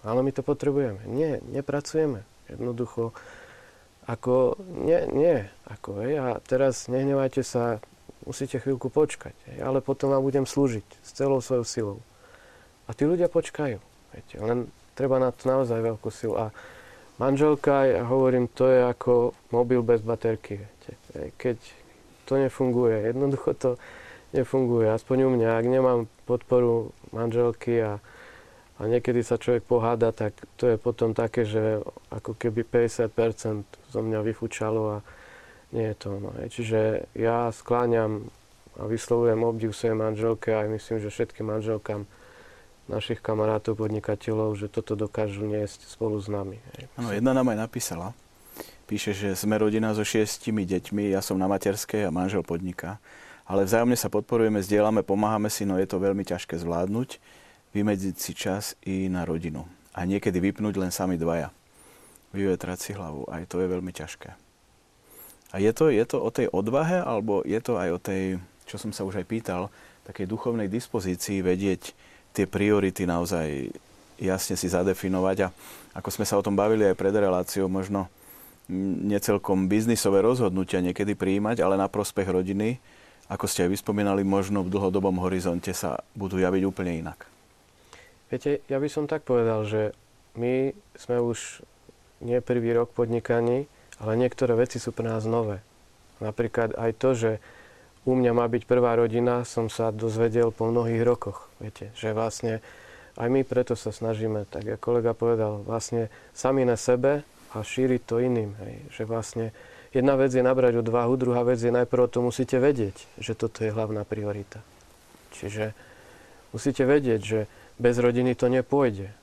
ale 0.04 0.20
my 0.26 0.32
to 0.34 0.41
potrebujeme. 0.41 1.02
Nie, 1.06 1.39
nepracujeme. 1.45 2.26
Jednoducho, 2.49 3.14
ako, 4.10 4.58
nie, 4.84 5.08
nie, 5.14 5.38
ako, 5.70 6.04
hej, 6.04 6.14
a 6.20 6.28
teraz 6.43 6.89
nehnevajte 6.91 7.45
sa, 7.45 7.80
musíte 8.26 8.60
chvíľku 8.60 8.91
počkať, 8.91 9.32
hej, 9.47 9.58
ale 9.64 9.80
potom 9.80 10.12
vám 10.12 10.26
budem 10.26 10.43
slúžiť 10.43 10.84
s 10.84 11.10
celou 11.16 11.39
svojou 11.39 11.66
silou. 11.66 11.97
A 12.89 12.97
tí 12.97 13.08
ľudia 13.08 13.32
počkajú, 13.32 13.78
viete, 14.12 14.36
len 14.41 14.68
treba 14.97 15.22
na 15.22 15.32
to 15.32 15.47
naozaj 15.47 15.80
veľkú 15.80 16.10
silu. 16.12 16.36
A 16.36 16.52
manželka, 17.22 17.86
ja 17.86 18.01
hovorím, 18.09 18.49
to 18.49 18.65
je 18.65 18.82
ako 18.82 19.38
mobil 19.53 19.86
bez 19.86 20.01
baterky, 20.01 20.65
keď 21.38 21.61
to 22.26 22.41
nefunguje, 22.41 23.13
jednoducho 23.13 23.53
to 23.53 23.72
nefunguje, 24.34 24.89
aspoň 24.89 25.17
u 25.28 25.30
mňa, 25.38 25.49
ak 25.61 25.65
nemám 25.69 25.99
podporu 26.26 26.89
manželky 27.13 27.78
a 27.86 28.01
a 28.82 28.89
niekedy 28.89 29.22
sa 29.22 29.38
človek 29.38 29.61
poháda, 29.69 30.09
tak 30.09 30.34
to 30.57 30.65
je 30.65 30.78
potom 30.82 31.13
také, 31.13 31.45
že 31.45 31.86
ako 32.09 32.34
keby 32.34 32.65
50% 32.65 33.13
zo 33.93 33.99
mňa 34.01 34.26
vyfúčalo 34.26 34.97
a 34.97 35.05
nie 35.69 35.86
je 35.93 35.95
to 36.01 36.17
ono. 36.17 36.34
Čiže 36.49 37.13
ja 37.13 37.53
skláňam 37.53 38.34
a 38.82 38.89
vyslovujem 38.89 39.38
obdiv 39.45 39.78
svojej 39.78 39.93
manželke 39.93 40.49
a 40.57 40.65
myslím, 40.65 40.97
že 40.97 41.13
všetkým 41.13 41.45
manželkám 41.45 42.09
našich 42.91 43.23
kamarátov, 43.23 43.79
podnikateľov, 43.79 44.59
že 44.59 44.67
toto 44.67 44.99
dokážu 44.99 45.47
niesť 45.47 45.87
spolu 45.87 46.19
s 46.19 46.27
nami. 46.27 46.59
Áno, 46.99 47.15
jedna 47.15 47.31
nám 47.31 47.55
aj 47.55 47.57
napísala. 47.63 48.11
Píše, 48.91 49.15
že 49.15 49.29
sme 49.39 49.55
rodina 49.55 49.95
so 49.95 50.03
šiestimi 50.03 50.67
deťmi, 50.67 51.15
ja 51.15 51.23
som 51.23 51.39
na 51.39 51.47
materskej 51.47 52.05
a 52.05 52.11
manžel 52.11 52.43
podniká. 52.43 52.99
Ale 53.47 53.63
vzájomne 53.63 53.95
sa 53.95 54.11
podporujeme, 54.11 54.59
zdieľame, 54.59 55.07
pomáhame 55.07 55.47
si, 55.47 55.63
no 55.63 55.79
je 55.79 55.87
to 55.87 56.03
veľmi 56.03 56.27
ťažké 56.27 56.59
zvládnuť 56.59 57.19
vymedziť 57.71 58.15
si 58.19 58.31
čas 58.35 58.75
i 58.83 59.07
na 59.07 59.23
rodinu. 59.23 59.63
A 59.95 60.03
niekedy 60.07 60.39
vypnúť 60.39 60.75
len 60.79 60.91
sami 60.91 61.15
dvaja. 61.19 61.51
Vyvetrať 62.31 62.79
si 62.79 62.91
hlavu. 62.95 63.27
Aj 63.27 63.43
to 63.47 63.59
je 63.59 63.67
veľmi 63.67 63.91
ťažké. 63.91 64.31
A 65.51 65.55
je 65.59 65.71
to, 65.75 65.91
je 65.91 66.05
to 66.07 66.17
o 66.23 66.29
tej 66.31 66.47
odvahe, 66.47 67.03
alebo 67.03 67.43
je 67.43 67.59
to 67.59 67.75
aj 67.75 67.89
o 67.91 67.99
tej, 67.99 68.23
čo 68.63 68.79
som 68.79 68.95
sa 68.95 69.03
už 69.03 69.19
aj 69.19 69.27
pýtal, 69.27 69.67
takej 70.07 70.31
duchovnej 70.31 70.71
dispozícii 70.71 71.43
vedieť 71.43 71.91
tie 72.32 72.48
priority 72.48 73.03
naozaj 73.08 73.72
jasne 74.22 74.56
si 74.56 74.68
zadefinovať. 74.70 75.38
A 75.45 75.48
ako 75.98 76.10
sme 76.14 76.26
sa 76.28 76.40
o 76.40 76.45
tom 76.45 76.56
bavili 76.56 76.88
aj 76.88 76.95
pred 76.95 77.12
reláciou, 77.12 77.68
možno 77.68 78.08
necelkom 79.03 79.68
biznisové 79.68 80.24
rozhodnutia 80.24 80.80
niekedy 80.80 81.18
prijímať, 81.18 81.60
ale 81.60 81.76
na 81.76 81.91
prospech 81.91 82.30
rodiny, 82.30 82.80
ako 83.28 83.45
ste 83.48 83.68
aj 83.68 83.76
vyspomínali, 83.76 84.24
možno 84.24 84.64
v 84.64 84.72
dlhodobom 84.72 85.20
horizonte 85.20 85.76
sa 85.76 85.99
budú 86.16 86.40
javiť 86.40 86.64
úplne 86.64 87.03
inak. 87.03 87.28
Viete, 88.32 88.64
ja 88.72 88.80
by 88.80 88.88
som 88.88 89.12
tak 89.12 89.28
povedal, 89.28 89.68
že 89.68 89.91
my 90.40 90.72
sme 90.95 91.20
už 91.20 91.68
nie 92.24 92.40
prvý 92.40 92.72
rok 92.72 92.95
podnikaní, 92.95 93.68
ale 93.99 94.12
niektoré 94.16 94.56
veci 94.56 94.80
sú 94.80 94.95
pre 94.95 95.12
nás 95.12 95.28
nové. 95.28 95.60
Napríklad 96.24 96.78
aj 96.80 96.91
to, 96.95 97.10
že 97.12 97.32
u 98.02 98.18
mňa 98.18 98.32
má 98.34 98.45
byť 98.49 98.64
prvá 98.65 98.98
rodina, 98.98 99.45
som 99.45 99.69
sa 99.69 99.94
dozvedel 99.94 100.49
po 100.49 100.69
mnohých 100.69 101.06
rokoch. 101.06 101.45
Viete, 101.61 101.94
že 101.94 102.18
vlastne 102.18 102.64
aj 103.19 103.28
my 103.30 103.45
preto 103.45 103.78
sa 103.78 103.94
snažíme, 103.94 104.49
tak 104.49 104.65
ako 104.65 104.82
kolega 104.82 105.14
povedal, 105.14 105.61
vlastne 105.61 106.10
sami 106.34 106.65
na 106.65 106.80
sebe 106.80 107.22
a 107.53 107.57
šíriť 107.61 108.02
to 108.07 108.23
iným. 108.23 108.57
Hej. 108.64 108.73
Že 108.98 109.03
vlastne 109.06 109.45
jedna 109.94 110.18
vec 110.18 110.34
je 110.34 110.41
nabrať 110.41 110.82
odvahu, 110.82 111.14
druhá 111.19 111.45
vec 111.45 111.61
je 111.61 111.69
najprv 111.69 112.10
to 112.10 112.26
musíte 112.26 112.57
vedieť, 112.57 112.95
že 113.22 113.38
toto 113.38 113.61
je 113.61 113.69
hlavná 113.69 114.02
priorita. 114.07 114.64
Čiže 115.36 115.76
musíte 116.56 116.88
vedieť, 116.88 117.22
že 117.22 117.40
bez 117.78 118.02
rodiny 118.02 118.34
to 118.34 118.49
nepôjde. 118.49 119.14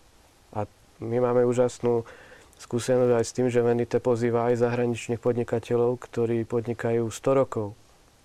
A 0.55 0.71
my 1.03 1.19
máme 1.19 1.43
úžasnú 1.49 2.07
skúsenosť 2.59 3.13
aj 3.15 3.25
s 3.25 3.35
tým, 3.35 3.49
že 3.49 3.65
Venite 3.65 3.99
pozýva 4.03 4.51
aj 4.51 4.63
zahraničných 4.63 5.23
podnikateľov, 5.23 5.99
ktorí 6.03 6.43
podnikajú 6.45 7.07
100 7.07 7.41
rokov. 7.41 7.79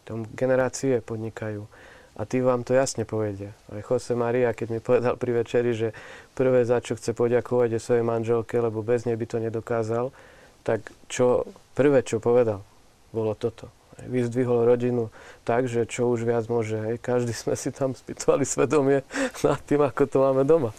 Tam 0.04 0.28
generácie 0.36 1.00
podnikajú. 1.00 1.66
A 2.14 2.30
tí 2.30 2.46
vám 2.46 2.62
to 2.62 2.78
jasne 2.78 3.10
povedia. 3.10 3.58
Aj 3.74 3.82
Jose 3.82 4.14
Maria, 4.14 4.54
keď 4.54 4.68
mi 4.70 4.80
povedal 4.84 5.18
pri 5.18 5.42
večeri, 5.42 5.74
že 5.74 5.98
prvé, 6.38 6.62
za 6.62 6.78
čo 6.78 6.94
chce 6.94 7.18
poďakovať 7.18 7.74
je 7.74 7.80
svojej 7.82 8.06
manželke, 8.06 8.54
lebo 8.62 8.86
bez 8.86 9.10
nej 9.10 9.18
by 9.18 9.26
to 9.26 9.42
nedokázal, 9.42 10.14
tak 10.62 10.86
čo, 11.10 11.50
prvé, 11.74 12.06
čo 12.06 12.22
povedal, 12.22 12.62
bolo 13.10 13.34
toto 13.34 13.74
vyzdvihol 14.02 14.66
rodinu 14.66 15.14
tak, 15.46 15.70
že 15.70 15.86
čo 15.86 16.10
už 16.10 16.26
viac 16.26 16.50
môže. 16.50 16.78
Hej. 16.78 16.98
Každý 17.04 17.34
sme 17.36 17.54
si 17.54 17.70
tam 17.70 17.94
spýtovali 17.94 18.46
svedomie 18.46 19.06
nad 19.46 19.60
tým, 19.66 19.82
ako 19.86 20.02
to 20.10 20.18
máme 20.22 20.44
doma. 20.48 20.72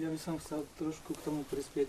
Ja 0.00 0.08
by 0.08 0.18
som 0.18 0.40
chcel 0.40 0.64
trošku 0.80 1.12
k 1.12 1.20
tomu 1.20 1.44
prispieť. 1.52 1.88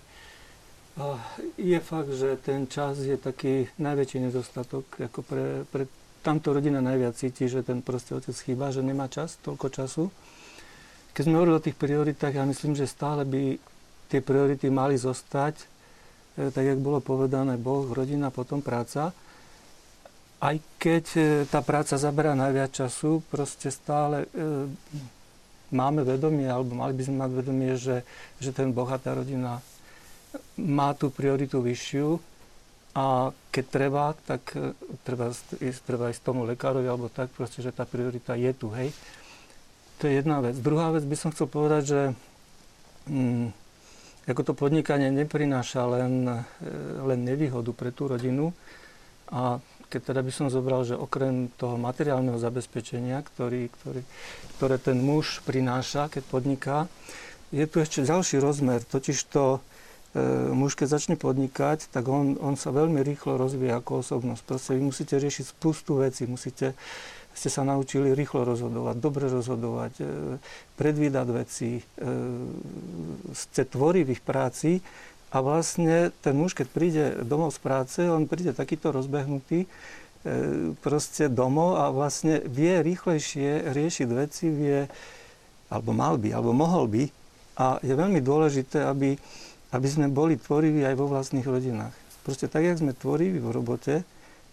Je 1.55 1.79
fakt, 1.79 2.11
že 2.11 2.35
ten 2.35 2.67
čas 2.67 2.99
je 2.99 3.15
taký 3.15 3.71
najväčší 3.79 4.27
nedostatok, 4.27 4.83
ako 4.99 5.19
pre, 5.23 5.45
pre 5.71 5.83
tamto 6.21 6.51
rodina 6.53 6.83
najviac 6.83 7.15
cíti, 7.15 7.47
že 7.47 7.63
ten 7.63 7.79
proste 7.79 8.13
otec 8.13 8.35
chýba, 8.35 8.75
že 8.75 8.83
nemá 8.83 9.07
čas, 9.07 9.39
toľko 9.41 9.67
času. 9.71 10.03
Keď 11.11 11.23
sme 11.27 11.37
hovorili 11.39 11.57
o 11.57 11.65
tých 11.65 11.79
prioritách, 11.79 12.35
ja 12.35 12.45
myslím, 12.45 12.75
že 12.75 12.87
stále 12.87 13.23
by 13.23 13.55
tie 14.11 14.19
priority 14.19 14.67
mali 14.67 14.99
zostať, 14.99 15.55
e, 15.59 15.65
tak 16.51 16.63
jak 16.63 16.79
bolo 16.79 16.99
povedané, 16.99 17.55
Boh, 17.55 17.87
rodina, 17.87 18.27
potom 18.27 18.59
práca. 18.59 19.15
Aj 20.39 20.55
keď 20.75 21.05
e, 21.15 21.21
tá 21.47 21.63
práca 21.63 21.95
zaberá 21.95 22.35
najviac 22.35 22.71
času, 22.71 23.23
proste 23.31 23.71
stále 23.71 24.27
e, 24.31 24.67
máme 25.71 26.03
vedomie, 26.03 26.47
alebo 26.47 26.75
mali 26.75 26.91
by 26.95 27.03
sme 27.07 27.17
mať 27.27 27.31
vedomie, 27.31 27.71
že, 27.79 28.03
že 28.43 28.51
ten 28.51 28.71
Boh 28.75 28.87
a 28.87 28.99
tá 28.99 29.15
rodina 29.15 29.63
má 30.59 30.93
tú 30.93 31.09
prioritu 31.09 31.59
vyššiu 31.59 32.19
a 32.91 33.31
keď 33.55 33.65
treba, 33.71 34.11
tak 34.27 34.51
e, 34.55 34.75
treba 35.07 35.31
ísť, 35.59 35.79
treba 35.87 36.11
ísť 36.11 36.21
tomu 36.23 36.43
lekárovi 36.43 36.87
alebo 36.87 37.07
tak, 37.07 37.31
proste, 37.31 37.63
že 37.63 37.71
tá 37.71 37.87
priorita 37.87 38.35
je 38.35 38.51
tu, 38.51 38.67
hej. 38.75 38.91
To 40.03 40.09
je 40.09 40.19
jedna 40.19 40.43
vec. 40.43 40.59
Druhá 40.59 40.91
vec 40.91 41.07
by 41.07 41.15
som 41.15 41.31
chcel 41.31 41.47
povedať, 41.47 41.83
že 41.87 42.01
mm, 43.07 43.47
ako 44.27 44.41
to 44.43 44.53
podnikanie 44.53 45.07
neprináša 45.13 45.87
len, 45.87 46.27
e, 46.27 46.71
len 46.99 47.19
nevýhodu 47.23 47.71
pre 47.71 47.95
tú 47.95 48.11
rodinu 48.11 48.51
a 49.31 49.63
keď 49.91 50.15
teda 50.15 50.21
by 50.23 50.31
som 50.31 50.47
zobral, 50.47 50.87
že 50.87 50.95
okrem 50.95 51.51
toho 51.59 51.75
materiálneho 51.75 52.39
zabezpečenia, 52.39 53.19
ktorý, 53.27 53.67
ktorý, 53.67 54.01
ktoré 54.55 54.75
ten 54.79 55.03
muž 55.03 55.43
prináša, 55.43 56.07
keď 56.07 56.23
podniká, 56.31 56.77
je 57.51 57.67
tu 57.67 57.83
ešte 57.83 58.07
ďalší 58.07 58.39
rozmer, 58.39 58.79
totiž 58.87 59.19
to 59.27 59.59
muž, 60.51 60.75
keď 60.75 60.87
začne 60.99 61.15
podnikať, 61.15 61.87
tak 61.87 62.11
on, 62.11 62.35
on 62.43 62.59
sa 62.59 62.75
veľmi 62.75 62.99
rýchlo 62.99 63.39
rozvíja 63.39 63.79
ako 63.79 64.03
osobnosť. 64.03 64.43
Proste 64.43 64.75
vy 64.75 64.81
musíte 64.91 65.15
riešiť 65.15 65.45
spustu 65.55 66.03
vecí, 66.03 66.27
musíte, 66.27 66.75
ste 67.31 67.47
sa 67.47 67.63
naučili 67.63 68.11
rýchlo 68.11 68.43
rozhodovať, 68.43 68.95
dobre 68.99 69.31
rozhodovať, 69.31 69.93
e, 70.03 70.05
predvídať 70.75 71.27
veci, 71.31 71.79
e, 71.79 71.83
ste 73.31 73.63
tvoriví 73.63 74.19
v 74.19 74.23
práci 74.27 74.71
a 75.31 75.39
vlastne 75.39 76.11
ten 76.19 76.35
muž, 76.35 76.59
keď 76.59 76.67
príde 76.67 77.03
domov 77.23 77.55
z 77.55 77.59
práce, 77.63 77.99
on 78.03 78.27
príde 78.27 78.51
takýto 78.51 78.91
rozbehnutý, 78.91 79.63
proste 80.85 81.33
domov 81.33 81.81
a 81.81 81.89
vlastne 81.89 82.45
vie 82.45 82.77
rýchlejšie 82.85 83.73
riešiť 83.73 84.07
veci, 84.13 84.53
vie, 84.53 84.85
alebo 85.73 85.97
mal 85.97 86.21
by, 86.21 86.29
alebo 86.29 86.53
mohol 86.53 86.85
by. 86.85 87.03
A 87.57 87.81
je 87.81 87.93
veľmi 87.93 88.21
dôležité, 88.21 88.85
aby 88.85 89.17
aby 89.71 89.87
sme 89.87 90.11
boli 90.11 90.35
tvoriví 90.35 90.83
aj 90.83 90.95
vo 90.99 91.07
vlastných 91.07 91.47
rodinách. 91.47 91.95
Proste 92.21 92.51
tak, 92.51 92.67
jak 92.67 92.77
sme 92.77 92.93
tvoriví 92.93 93.39
v 93.39 93.49
robote, 93.49 94.03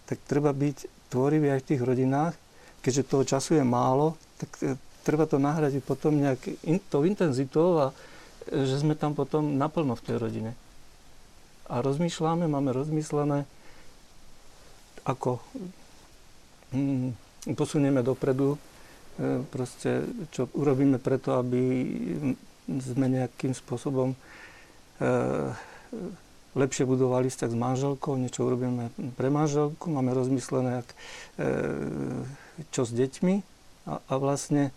tak 0.07 0.17
treba 0.25 0.55
byť 0.55 1.11
tvoriví 1.11 1.51
aj 1.51 1.59
v 1.61 1.67
tých 1.75 1.81
rodinách. 1.83 2.33
Keďže 2.79 3.09
toho 3.11 3.23
času 3.27 3.59
je 3.59 3.65
málo, 3.67 4.15
tak 4.39 4.49
e, 4.63 4.79
treba 5.03 5.27
to 5.27 5.37
nahradiť 5.37 5.83
potom 5.83 6.15
nejak 6.15 6.63
in, 6.63 6.79
tou 6.79 7.03
intenzitou 7.03 7.77
a 7.77 7.85
e, 7.91 8.63
že 8.63 8.79
sme 8.79 8.95
tam 8.95 9.11
potom 9.11 9.59
naplno 9.59 9.99
v 9.99 10.05
tej 10.07 10.15
rodine. 10.17 10.51
A 11.67 11.83
rozmýšľame, 11.83 12.49
máme 12.49 12.71
rozmyslené, 12.73 13.45
ako 15.03 15.43
hm, 16.71 17.13
posunieme 17.59 17.99
dopredu, 18.01 18.55
e, 18.55 18.57
proste, 19.51 20.07
čo 20.31 20.47
urobíme 20.55 20.97
preto, 20.97 21.35
aby 21.37 21.61
sme 22.79 23.11
nejakým 23.11 23.51
spôsobom 23.51 24.15
lepšie 26.59 26.83
budovali 26.83 27.31
vzťah 27.31 27.51
s 27.51 27.57
manželkou, 27.57 28.19
niečo 28.19 28.43
urobíme 28.43 28.91
pre 29.15 29.31
manželku, 29.31 29.87
máme 29.87 30.11
rozmyslené, 30.11 30.83
jak, 30.83 30.89
eh, 31.39 32.67
čo 32.75 32.83
s 32.83 32.91
deťmi 32.91 33.59
a, 33.89 33.93
a 34.05 34.13
vlastne 34.21 34.69
e, 34.69 34.71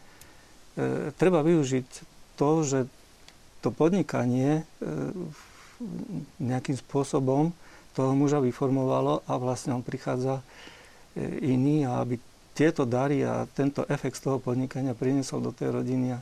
treba 1.20 1.44
využiť 1.44 1.88
to, 2.40 2.50
že 2.64 2.78
to 3.60 3.68
podnikanie 3.68 4.62
e, 4.62 4.82
nejakým 6.40 6.78
spôsobom 6.80 7.52
toho 7.92 8.12
muža 8.16 8.40
vyformovalo 8.40 9.20
a 9.28 9.32
vlastne 9.36 9.76
on 9.76 9.84
prichádza 9.84 10.40
e, 10.40 10.44
iný 11.44 11.84
a 11.84 12.00
aby 12.00 12.16
tieto 12.56 12.88
dary 12.88 13.24
a 13.24 13.48
tento 13.52 13.84
efekt 13.88 14.20
z 14.20 14.28
toho 14.28 14.38
podnikania 14.40 14.96
priniesol 14.96 15.44
do 15.44 15.52
tej 15.52 15.72
rodiny 15.72 16.16
a, 16.16 16.20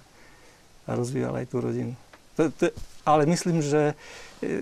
a 0.87 0.91
rozvíjal 0.95 1.39
aj 1.39 1.47
tú 1.51 1.59
rodinu. 1.63 1.95
Ale 3.05 3.23
myslím, 3.29 3.61
že 3.61 3.93
e, 4.41 4.55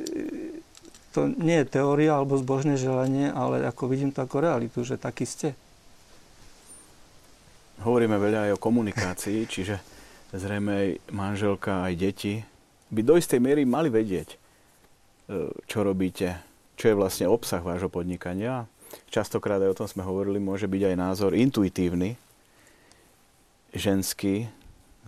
to 1.15 1.31
nie 1.39 1.63
je 1.63 1.71
teória 1.71 2.15
alebo 2.15 2.39
zbožné 2.39 2.79
želanie, 2.79 3.31
ale 3.31 3.65
ako 3.67 3.91
vidím 3.91 4.15
to 4.15 4.23
ako 4.23 4.43
realitu, 4.43 4.83
že 4.87 5.01
taký 5.01 5.27
ste. 5.27 5.55
Hovoríme 7.83 8.19
veľa 8.19 8.51
aj 8.51 8.53
o 8.59 8.63
komunikácii, 8.63 9.47
čiže 9.47 9.79
zrejme 10.35 10.71
aj 10.75 10.89
manželka, 11.15 11.87
aj 11.87 11.95
deti 11.95 12.43
by 12.89 13.01
do 13.05 13.15
istej 13.21 13.39
miery 13.39 13.63
mali 13.69 13.93
vedieť, 13.93 14.29
e, 14.35 14.37
čo 15.69 15.79
robíte, 15.85 16.41
čo 16.75 16.91
je 16.93 16.99
vlastne 16.99 17.27
obsah 17.29 17.61
vášho 17.61 17.93
podnikania. 17.93 18.65
Častokrát 19.13 19.61
aj 19.61 19.77
o 19.77 19.79
tom 19.85 19.89
sme 19.89 20.03
hovorili, 20.07 20.41
môže 20.41 20.65
byť 20.65 20.83
aj 20.89 20.97
názor 20.97 21.37
intuitívny, 21.37 22.17
ženský, 23.77 24.49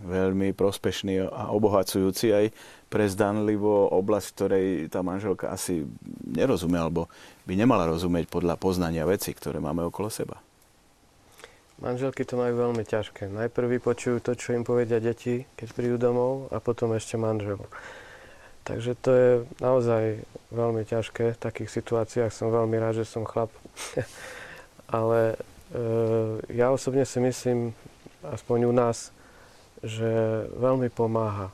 veľmi 0.01 0.53
prospešný 0.57 1.29
a 1.29 1.53
obohacujúci 1.53 2.27
aj 2.33 2.45
pre 2.91 3.07
zdanlivo 3.07 3.87
oblasť, 3.93 4.27
ktorej 4.35 4.65
tá 4.91 4.99
manželka 4.99 5.47
asi 5.53 5.87
nerozumie, 6.27 6.75
alebo 6.75 7.07
by 7.47 7.53
nemala 7.55 7.87
rozumieť 7.87 8.27
podľa 8.27 8.59
poznania 8.59 9.07
veci, 9.07 9.31
ktoré 9.31 9.63
máme 9.63 9.87
okolo 9.87 10.11
seba. 10.11 10.41
Manželky 11.81 12.21
to 12.29 12.37
majú 12.37 12.69
veľmi 12.69 12.85
ťažké. 12.85 13.25
Najprv 13.25 13.81
vypočujú 13.81 14.21
to, 14.21 14.37
čo 14.37 14.53
im 14.53 14.61
povedia 14.61 15.01
deti, 15.01 15.49
keď 15.57 15.67
prídu 15.73 15.97
domov, 15.97 16.45
a 16.53 16.61
potom 16.61 16.93
ešte 16.93 17.17
manžel. 17.17 17.57
Takže 18.61 18.93
to 19.01 19.09
je 19.09 19.31
naozaj 19.57 20.21
veľmi 20.53 20.85
ťažké. 20.85 21.33
V 21.33 21.41
takých 21.41 21.73
situáciách 21.73 22.29
som 22.29 22.53
veľmi 22.53 22.77
rád, 22.77 23.01
že 23.01 23.09
som 23.09 23.25
chlap. 23.25 23.49
Ale 25.01 25.33
e, 25.33 25.35
ja 26.53 26.69
osobne 26.69 27.01
si 27.01 27.17
myslím, 27.17 27.73
aspoň 28.21 28.69
u 28.69 28.73
nás, 28.77 29.09
že 29.81 30.45
veľmi 30.55 30.93
pomáha 30.93 31.49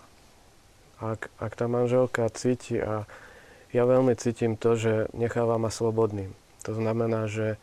ak, 0.98 1.30
ak 1.38 1.52
tá 1.54 1.66
manželka 1.70 2.26
cíti 2.34 2.82
a 2.82 3.06
ja 3.70 3.84
veľmi 3.86 4.18
cítim 4.18 4.58
to, 4.58 4.74
že 4.74 4.94
necháva 5.14 5.62
ma 5.62 5.70
slobodným. 5.70 6.34
To 6.66 6.74
znamená, 6.74 7.30
že 7.30 7.62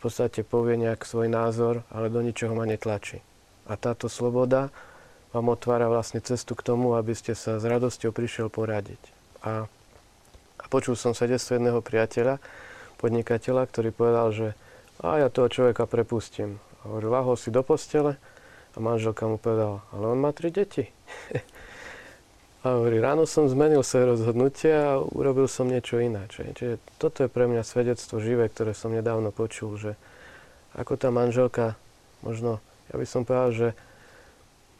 v 0.00 0.08
podstate 0.08 0.40
povie 0.40 0.80
nejak 0.80 1.04
svoj 1.04 1.28
názor, 1.28 1.84
ale 1.92 2.08
do 2.08 2.24
ničoho 2.24 2.56
ma 2.56 2.64
netlačí. 2.64 3.20
A 3.68 3.76
táto 3.76 4.08
sloboda 4.08 4.72
vám 5.30 5.52
otvára 5.52 5.86
vlastne 5.92 6.24
cestu 6.24 6.56
k 6.56 6.64
tomu, 6.64 6.96
aby 6.96 7.12
ste 7.12 7.36
sa 7.36 7.60
s 7.60 7.64
radosťou 7.68 8.10
prišiel 8.10 8.48
poradiť. 8.48 8.98
A, 9.44 9.68
a 10.56 10.64
počul 10.72 10.96
som 10.96 11.12
svedectvo 11.12 11.60
jedného 11.60 11.84
priateľa, 11.84 12.40
podnikateľa, 12.98 13.62
ktorý 13.68 13.90
povedal, 13.92 14.28
že 14.32 14.48
a 15.00 15.16
ja 15.16 15.32
toho 15.32 15.48
človeka 15.48 15.88
prepustím. 15.88 16.60
Hovoril, 16.84 17.12
lahol 17.12 17.36
si 17.36 17.52
do 17.52 17.64
postele 17.64 18.20
a 18.74 18.78
manželka 18.78 19.26
mu 19.26 19.36
povedala, 19.36 19.82
ale 19.90 20.04
on 20.06 20.18
má 20.18 20.30
tri 20.30 20.54
deti. 20.54 20.86
A 22.60 22.76
hovorí, 22.76 23.00
ráno 23.00 23.24
som 23.24 23.48
zmenil 23.48 23.80
svoje 23.80 24.04
rozhodnutie 24.04 24.68
a 24.68 25.00
urobil 25.00 25.48
som 25.48 25.64
niečo 25.64 25.96
iné. 25.96 26.28
Čiže 26.28 26.76
toto 27.00 27.24
je 27.24 27.32
pre 27.32 27.48
mňa 27.48 27.64
svedectvo 27.64 28.20
živé, 28.20 28.52
ktoré 28.52 28.76
som 28.76 28.92
nedávno 28.92 29.32
počul, 29.32 29.80
že 29.80 29.96
ako 30.76 31.00
tá 31.00 31.08
manželka, 31.08 31.80
možno, 32.20 32.60
ja 32.92 33.00
by 33.00 33.06
som 33.08 33.24
povedal, 33.24 33.50
že 33.56 33.68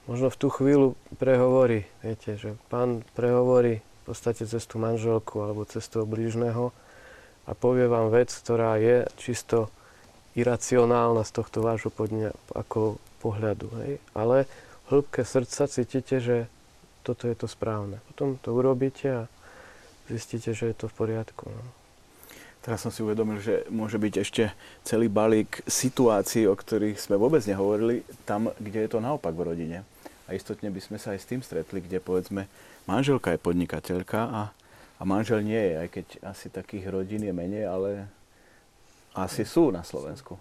možno 0.04 0.28
v 0.28 0.36
tú 0.36 0.52
chvíľu 0.52 0.92
prehovorí, 1.16 1.88
viete, 2.04 2.36
že 2.36 2.52
pán 2.68 3.00
prehovorí 3.16 3.80
v 3.80 4.02
podstate 4.04 4.44
cez 4.44 4.60
tú 4.68 4.76
manželku 4.76 5.40
alebo 5.40 5.64
cez 5.64 5.88
toho 5.88 6.04
blížneho 6.04 6.76
a 7.48 7.56
povie 7.56 7.88
vám 7.88 8.12
vec, 8.12 8.28
ktorá 8.28 8.76
je 8.76 9.08
čisto 9.16 9.72
iracionálna 10.34 11.26
z 11.26 11.32
tohto 11.34 11.62
vášho 11.64 11.90
podňa, 11.90 12.34
ako 12.54 13.00
pohľadu. 13.20 13.66
Hej? 13.84 13.92
Ale 14.14 14.46
v 14.86 14.98
hĺbke 14.98 15.22
srdca 15.26 15.66
cítite, 15.66 16.16
že 16.22 16.36
toto 17.02 17.26
je 17.26 17.36
to 17.36 17.48
správne. 17.48 17.98
Potom 18.12 18.36
to 18.38 18.54
urobíte 18.54 19.06
a 19.08 19.22
zistíte, 20.10 20.54
že 20.54 20.70
je 20.70 20.76
to 20.76 20.86
v 20.90 20.94
poriadku. 20.94 21.48
No. 21.48 21.64
Teraz 22.60 22.84
som 22.84 22.92
si 22.92 23.00
uvedomil, 23.00 23.40
že 23.40 23.64
môže 23.72 23.96
byť 23.96 24.14
ešte 24.20 24.52
celý 24.84 25.08
balík 25.08 25.64
situácií, 25.64 26.44
o 26.44 26.52
ktorých 26.52 27.00
sme 27.00 27.16
vôbec 27.16 27.40
nehovorili, 27.48 28.04
tam, 28.28 28.52
kde 28.60 28.84
je 28.84 28.90
to 28.92 29.00
naopak 29.00 29.32
v 29.32 29.46
rodine. 29.48 29.78
A 30.28 30.36
istotne 30.36 30.68
by 30.68 30.80
sme 30.84 31.00
sa 31.00 31.16
aj 31.16 31.24
s 31.24 31.28
tým 31.30 31.40
stretli, 31.40 31.80
kde 31.80 32.04
povedzme 32.04 32.44
manželka 32.84 33.32
je 33.32 33.40
podnikateľka 33.40 34.20
a, 34.28 34.42
a 35.00 35.02
manžel 35.08 35.40
nie 35.40 35.56
je, 35.56 35.74
aj 35.80 35.88
keď 35.88 36.06
asi 36.20 36.46
takých 36.52 36.92
rodín 36.92 37.24
je 37.24 37.32
menej, 37.32 37.64
ale 37.64 38.12
asi 39.14 39.42
sú 39.42 39.74
na 39.74 39.82
Slovensku. 39.82 40.38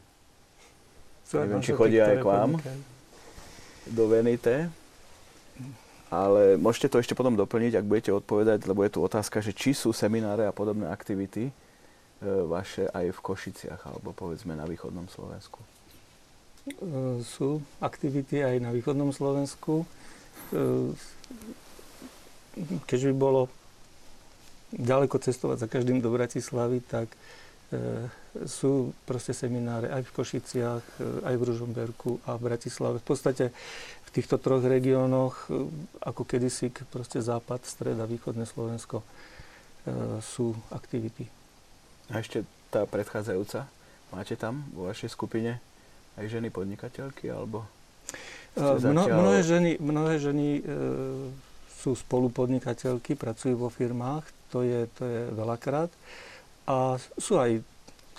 Neviem, 1.30 1.62
či 1.62 1.78
chodia 1.78 2.10
aj 2.10 2.18
k 2.22 2.26
vám 2.26 2.52
do 3.90 4.06
Venite. 4.10 4.70
ale 6.10 6.58
môžete 6.58 6.90
to 6.90 6.98
ešte 6.98 7.14
potom 7.14 7.38
doplniť, 7.38 7.78
ak 7.78 7.86
budete 7.86 8.12
odpovedať, 8.14 8.66
lebo 8.66 8.82
je 8.82 8.98
tu 8.98 9.00
otázka, 9.06 9.46
že 9.46 9.54
či 9.54 9.78
sú 9.78 9.94
semináre 9.94 10.50
a 10.50 10.54
podobné 10.54 10.90
aktivity 10.90 11.50
e, 11.50 11.54
vaše 12.50 12.90
aj 12.90 13.14
v 13.14 13.20
Košiciach, 13.22 13.82
alebo 13.86 14.10
povedzme 14.18 14.58
na 14.58 14.66
východnom 14.66 15.06
Slovensku. 15.06 15.62
E, 15.62 17.22
sú 17.22 17.62
aktivity 17.78 18.42
aj 18.42 18.58
na 18.58 18.74
východnom 18.74 19.14
Slovensku. 19.14 19.86
E, 20.50 20.98
keďže 22.90 23.14
by 23.14 23.16
bolo 23.16 23.42
ďaleko 24.74 25.22
cestovať 25.22 25.58
za 25.62 25.68
každým 25.70 26.02
do 26.02 26.10
Bratislavy, 26.10 26.82
tak 26.90 27.10
sú 28.46 28.94
proste 29.10 29.34
semináre 29.34 29.90
aj 29.90 30.06
v 30.06 30.14
Košiciach, 30.14 30.84
aj 31.26 31.36
v 31.36 31.44
Ružomberku 31.50 32.22
a 32.30 32.38
v 32.38 32.46
Bratislave. 32.46 33.02
V 33.02 33.08
podstate 33.08 33.50
v 34.06 34.10
týchto 34.10 34.42
troch 34.42 34.66
regiónoch, 34.66 35.50
e, 35.54 35.70
ako 36.02 36.26
kedysi 36.26 36.74
proste 36.90 37.22
západ, 37.22 37.62
stred 37.62 37.98
a 38.02 38.10
východné 38.10 38.50
Slovensko, 38.50 39.02
e, 39.02 39.06
sú 40.26 40.58
aktivity. 40.74 41.30
A 42.10 42.18
ešte 42.18 42.42
tá 42.74 42.90
predchádzajúca, 42.90 43.70
máte 44.10 44.34
tam 44.34 44.66
vo 44.74 44.90
vašej 44.90 45.14
skupine 45.14 45.62
aj 46.18 46.26
ženy 46.26 46.50
podnikateľky, 46.50 47.30
alebo 47.30 47.70
e, 48.58 48.62
Mno, 48.82 49.06
mnohé 49.06 49.46
ženy, 49.46 49.72
mnohé 49.78 50.16
ženy 50.18 50.48
e, 50.58 50.62
sú 51.80 51.94
spolupodnikateľky, 51.94 53.14
pracujú 53.14 53.56
vo 53.56 53.70
firmách, 53.70 54.26
to 54.50 54.66
je, 54.66 54.90
to 54.98 55.06
je 55.06 55.22
veľakrát. 55.38 55.94
A 56.66 56.98
sú 57.18 57.38
aj 57.38 57.62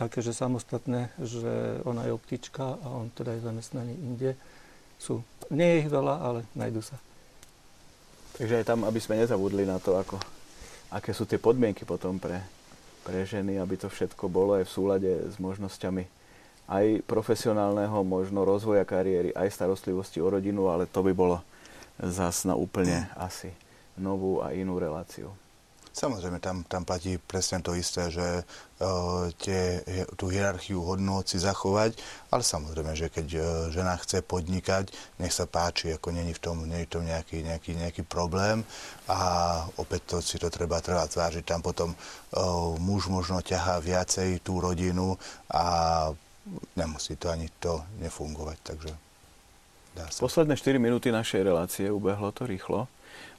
také, 0.00 0.24
že 0.24 0.32
samostatné, 0.32 1.12
že 1.20 1.84
ona 1.84 2.08
je 2.08 2.16
optička 2.16 2.80
a 2.80 2.86
on 2.96 3.12
teda 3.12 3.36
je 3.36 3.44
zamestnaný 3.44 3.92
inde 4.00 4.32
sú. 4.96 5.20
Nie 5.52 5.76
je 5.76 5.80
ich 5.84 5.90
veľa, 5.92 6.14
ale 6.24 6.40
nájdú 6.56 6.80
sa. 6.80 6.96
Takže 8.40 8.64
aj 8.64 8.68
tam, 8.68 8.88
aby 8.88 9.00
sme 9.00 9.20
nezabudli 9.20 9.68
na 9.68 9.76
to, 9.76 10.00
ako, 10.00 10.16
aké 10.88 11.12
sú 11.12 11.28
tie 11.28 11.36
podmienky 11.36 11.84
potom 11.84 12.16
pre, 12.16 12.40
pre 13.04 13.28
ženy, 13.28 13.60
aby 13.60 13.76
to 13.76 13.92
všetko 13.92 14.32
bolo 14.32 14.56
aj 14.56 14.64
v 14.64 14.72
súlade 14.72 15.12
s 15.28 15.36
možnosťami 15.36 16.20
aj 16.70 17.02
profesionálneho 17.02 18.06
možno 18.06 18.46
rozvoja 18.46 18.86
kariéry, 18.86 19.34
aj 19.34 19.50
starostlivosti 19.50 20.22
o 20.22 20.30
rodinu, 20.30 20.70
ale 20.70 20.86
to 20.86 21.02
by 21.02 21.10
bolo 21.10 21.42
zás 21.98 22.46
na 22.46 22.54
úplne 22.54 23.10
asi 23.18 23.50
novú 23.98 24.38
a 24.38 24.54
inú 24.54 24.78
reláciu. 24.78 25.34
Samozrejme, 26.00 26.40
tam, 26.40 26.64
tam 26.64 26.88
platí 26.88 27.20
presne 27.20 27.60
to 27.60 27.76
isté, 27.76 28.08
že 28.08 28.24
uh, 28.24 29.28
tie, 29.36 29.84
tú 30.16 30.32
hierarchiu 30.32 30.80
hodnôt 30.80 31.20
si 31.28 31.36
zachovať, 31.36 31.92
ale 32.32 32.40
samozrejme, 32.40 32.96
že 32.96 33.12
keď 33.12 33.26
uh, 33.36 33.44
žena 33.68 34.00
chce 34.00 34.24
podnikať, 34.24 34.88
nech 35.20 35.28
sa 35.28 35.44
páči, 35.44 35.92
ako 35.92 36.16
není 36.16 36.32
v 36.32 36.40
tom, 36.40 36.64
není 36.64 36.88
v 36.88 36.92
tom 36.96 37.04
nejaký, 37.04 37.44
nejaký, 37.44 37.76
nejaký 37.76 38.02
problém 38.08 38.64
a 39.12 39.20
opäť 39.76 40.16
to 40.16 40.16
si 40.24 40.40
to 40.40 40.48
treba, 40.48 40.80
treba 40.80 41.04
zvážiť. 41.04 41.44
Tam 41.44 41.60
potom 41.60 41.92
uh, 41.92 42.72
muž 42.80 43.12
možno 43.12 43.44
ťahá 43.44 43.76
viacej 43.84 44.40
tú 44.40 44.56
rodinu 44.56 45.20
a 45.52 46.08
nemusí 46.80 47.20
to 47.20 47.28
ani 47.28 47.52
to 47.60 47.84
nefungovať, 48.00 48.56
takže 48.64 48.90
dá 50.00 50.08
sa. 50.08 50.24
Posledné 50.24 50.56
4 50.56 50.80
minúty 50.80 51.12
našej 51.12 51.44
relácie, 51.44 51.92
ubehlo 51.92 52.32
to 52.32 52.48
rýchlo. 52.48 52.88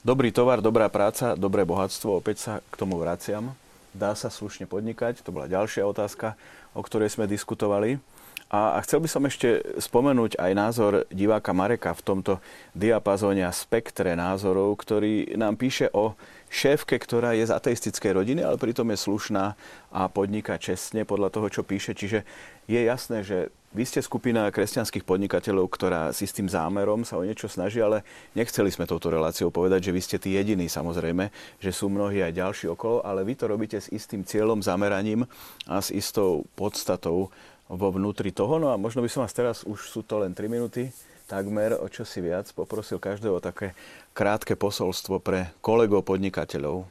Dobrý 0.02 0.34
tovar, 0.34 0.58
dobrá 0.58 0.90
práca, 0.90 1.38
dobré 1.38 1.62
bohatstvo, 1.62 2.18
opäť 2.18 2.36
sa 2.42 2.52
k 2.58 2.74
tomu 2.74 2.98
vraciam. 2.98 3.54
Dá 3.94 4.18
sa 4.18 4.34
slušne 4.34 4.66
podnikať, 4.66 5.22
to 5.22 5.30
bola 5.30 5.46
ďalšia 5.46 5.86
otázka, 5.86 6.34
o 6.74 6.82
ktorej 6.82 7.14
sme 7.14 7.30
diskutovali. 7.30 8.02
A, 8.50 8.82
chcel 8.82 8.98
by 8.98 9.06
som 9.06 9.22
ešte 9.30 9.62
spomenúť 9.78 10.42
aj 10.42 10.52
názor 10.58 10.92
diváka 11.06 11.54
Mareka 11.54 11.94
v 11.94 12.02
tomto 12.02 12.42
diapazóne 12.74 13.46
a 13.46 13.54
spektre 13.54 14.18
názorov, 14.18 14.74
ktorý 14.82 15.38
nám 15.38 15.54
píše 15.54 15.86
o 15.94 16.18
šéfke, 16.52 17.00
ktorá 17.00 17.32
je 17.32 17.48
z 17.48 17.56
ateistickej 17.56 18.12
rodiny, 18.12 18.44
ale 18.44 18.60
pritom 18.60 18.84
je 18.92 19.00
slušná 19.00 19.56
a 19.88 20.00
podniká 20.12 20.60
čestne 20.60 21.08
podľa 21.08 21.32
toho, 21.32 21.48
čo 21.48 21.62
píše. 21.64 21.96
Čiže 21.96 22.28
je 22.68 22.80
jasné, 22.84 23.24
že 23.24 23.48
vy 23.72 23.88
ste 23.88 24.04
skupina 24.04 24.52
kresťanských 24.52 25.08
podnikateľov, 25.08 25.64
ktorá 25.72 26.12
si 26.12 26.28
s 26.28 26.36
tým 26.36 26.44
zámerom 26.44 27.08
sa 27.08 27.16
o 27.16 27.24
niečo 27.24 27.48
snaží, 27.48 27.80
ale 27.80 28.04
nechceli 28.36 28.68
sme 28.68 28.84
touto 28.84 29.08
reláciou 29.08 29.48
povedať, 29.48 29.88
že 29.88 29.94
vy 29.96 30.00
ste 30.04 30.16
tí 30.20 30.36
jediní 30.36 30.68
samozrejme, 30.68 31.32
že 31.56 31.72
sú 31.72 31.88
mnohí 31.88 32.20
aj 32.20 32.36
ďalší 32.36 32.68
okolo, 32.68 33.00
ale 33.00 33.24
vy 33.24 33.32
to 33.32 33.48
robíte 33.48 33.80
s 33.80 33.88
istým 33.88 34.28
cieľom, 34.28 34.60
zameraním 34.60 35.24
a 35.64 35.80
s 35.80 35.88
istou 35.88 36.44
podstatou 36.52 37.32
vo 37.72 37.88
vnútri 37.88 38.28
toho. 38.28 38.60
No 38.60 38.68
a 38.68 38.76
možno 38.76 39.00
by 39.00 39.08
som 39.08 39.24
vás 39.24 39.32
teraz, 39.32 39.64
už 39.64 39.88
sú 39.88 40.04
to 40.04 40.20
len 40.20 40.36
3 40.36 40.52
minúty, 40.52 40.92
takmer 41.32 41.80
o 41.80 41.88
čo 41.88 42.04
si 42.04 42.20
viac, 42.20 42.52
poprosil 42.52 43.00
každého 43.00 43.40
také 43.40 43.72
krátke 44.12 44.52
posolstvo 44.52 45.16
pre 45.16 45.48
kolegov 45.64 46.04
podnikateľov, 46.04 46.84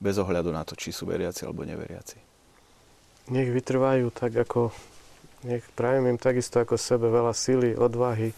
bez 0.00 0.16
ohľadu 0.16 0.48
na 0.56 0.64
to, 0.64 0.72
či 0.72 0.88
sú 0.88 1.04
veriaci 1.04 1.44
alebo 1.44 1.68
neveriaci. 1.68 2.16
Nech 3.28 3.52
vytrvajú 3.52 4.08
tak, 4.08 4.32
ako 4.40 4.72
nech 5.44 5.62
prajem 5.76 6.08
im 6.08 6.18
takisto 6.18 6.64
ako 6.64 6.80
sebe 6.80 7.12
veľa 7.12 7.36
sily, 7.36 7.76
odvahy 7.76 8.32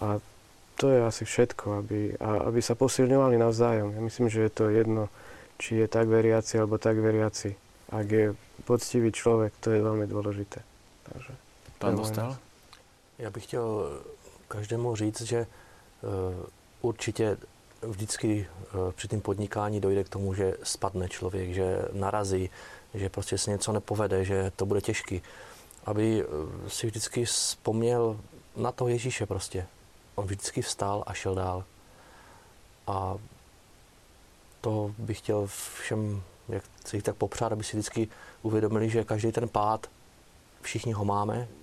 a 0.00 0.16
to 0.80 0.88
je 0.88 1.00
asi 1.04 1.28
všetko, 1.28 1.84
aby, 1.84 2.16
a 2.16 2.48
aby 2.48 2.64
sa 2.64 2.72
posilňovali 2.72 3.36
navzájom. 3.36 3.92
Ja 3.92 4.00
myslím, 4.00 4.32
že 4.32 4.48
je 4.48 4.52
to 4.56 4.72
jedno, 4.72 5.12
či 5.60 5.76
je 5.76 5.86
tak 5.92 6.08
veriaci 6.08 6.56
alebo 6.56 6.80
tak 6.80 6.96
veriaci. 6.96 7.52
Ak 7.92 8.08
je 8.08 8.32
poctivý 8.64 9.12
človek, 9.12 9.52
to 9.60 9.76
je 9.76 9.84
veľmi 9.84 10.08
dôležité. 10.08 10.64
Takže, 11.04 11.32
Pán 11.76 12.00
Dostal? 12.00 12.32
Já 13.20 13.30
bych 13.30 13.44
chtěl 13.44 13.90
každému 14.48 14.96
říct, 14.96 15.20
že 15.20 15.46
uh, 16.02 16.46
určitě 16.80 17.36
vždycky 17.82 18.48
uh, 18.74 18.92
při 18.92 19.08
tým 19.08 19.20
podnikání 19.20 19.80
dojde 19.80 20.04
k 20.04 20.08
tomu, 20.08 20.34
že 20.34 20.56
spadne 20.62 21.08
člověk, 21.08 21.54
že 21.54 21.82
narazí, 21.92 22.50
že 22.94 23.08
prostě 23.08 23.38
se 23.38 23.50
něco 23.50 23.72
nepovede, 23.72 24.24
že 24.24 24.52
to 24.56 24.66
bude 24.66 24.80
těžký 24.80 25.22
aby 25.84 26.24
eh, 26.24 26.70
si 26.70 26.86
vždycky 26.86 27.24
vzpomněl 27.24 28.20
na 28.56 28.72
to 28.72 28.88
Ježíše 28.88 29.26
prostě. 29.26 29.66
On 30.14 30.24
vždycky 30.24 30.62
vstál 30.62 31.04
a 31.06 31.14
šel 31.14 31.34
dál. 31.34 31.64
A 32.86 33.16
to 34.60 34.94
bych 34.98 35.18
chtěl 35.18 35.46
všem, 35.80 36.22
jak 36.48 36.64
jich 36.92 37.02
tak 37.02 37.16
popřát, 37.16 37.52
aby 37.52 37.64
si 37.64 37.76
vždycky 37.76 38.08
uvědomili, 38.42 38.90
že 38.90 39.04
každý 39.04 39.32
ten 39.32 39.48
pád, 39.48 39.86
všichni 40.62 40.92
ho 40.92 41.04
máme, 41.04 41.48
eh, 41.48 41.59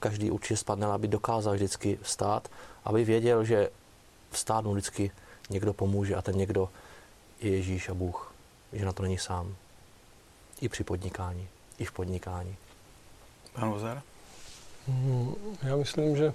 každý 0.00 0.30
určitě 0.30 0.56
spadne, 0.56 0.86
aby 0.86 1.08
dokázal 1.08 1.54
vždycky 1.54 1.98
vstát, 2.02 2.48
aby 2.84 3.04
věděl, 3.04 3.44
že 3.44 3.70
vstát 4.30 4.64
mu 4.64 4.72
vždycky 4.72 5.10
někdo 5.50 5.72
pomůže 5.72 6.14
a 6.14 6.22
ten 6.22 6.36
někdo 6.36 6.68
je 7.40 7.50
Ježíš 7.56 7.88
a 7.88 7.94
Bůh, 7.94 8.32
že 8.72 8.84
na 8.84 8.92
to 8.92 9.02
není 9.02 9.18
sám. 9.18 9.54
I 10.60 10.68
při 10.68 10.84
podnikání, 10.84 11.48
i 11.78 11.84
v 11.84 11.92
podnikání. 11.92 12.56
Pán 13.52 13.70
Vozár? 13.70 14.02
Mm, 14.88 15.34
ja 15.62 15.74
myslím, 15.76 16.16
že 16.16 16.32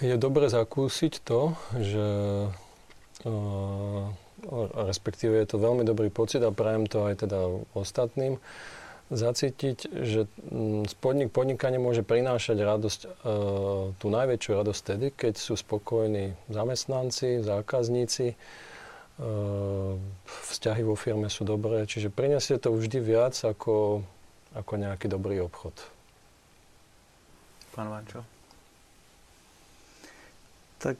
je 0.00 0.14
dobre 0.18 0.48
zakúsiť 0.50 1.20
to, 1.22 1.54
že 1.78 2.06
respektíve 4.74 5.38
je 5.38 5.46
to 5.46 5.62
veľmi 5.62 5.86
dobrý 5.86 6.10
pocit 6.10 6.42
a 6.42 6.50
prajem 6.50 6.90
to 6.90 7.06
aj 7.06 7.26
teda 7.26 7.38
ostatným, 7.74 8.42
zacítiť, 9.12 9.78
že 9.92 10.24
mm, 10.48 10.96
podnik, 10.98 11.28
podnikanie 11.30 11.76
môže 11.76 12.00
prinášať 12.00 12.56
radosť, 12.64 13.00
e, 13.04 13.08
tú 14.00 14.06
najväčšiu 14.08 14.50
radosť 14.56 14.80
tedy, 14.82 15.06
keď 15.12 15.34
sú 15.36 15.54
spokojní 15.54 16.32
zamestnanci, 16.48 17.44
zákazníci, 17.44 18.32
e, 18.32 18.36
vzťahy 20.24 20.82
vo 20.82 20.96
firme 20.96 21.28
sú 21.28 21.44
dobré, 21.44 21.84
čiže 21.84 22.08
prinesie 22.08 22.56
to 22.56 22.72
vždy 22.72 22.98
viac 22.98 23.36
ako 23.44 24.02
ako 24.52 24.72
nejaký 24.76 25.08
dobrý 25.08 25.40
obchod. 25.40 25.72
Pán 27.72 27.88
Vančo? 27.88 28.20
Tak 30.76 30.98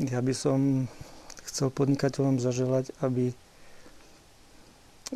ja 0.00 0.20
by 0.24 0.32
som 0.32 0.88
chcel 1.44 1.68
podnikateľom 1.68 2.40
zaželať, 2.40 2.96
aby, 3.04 3.36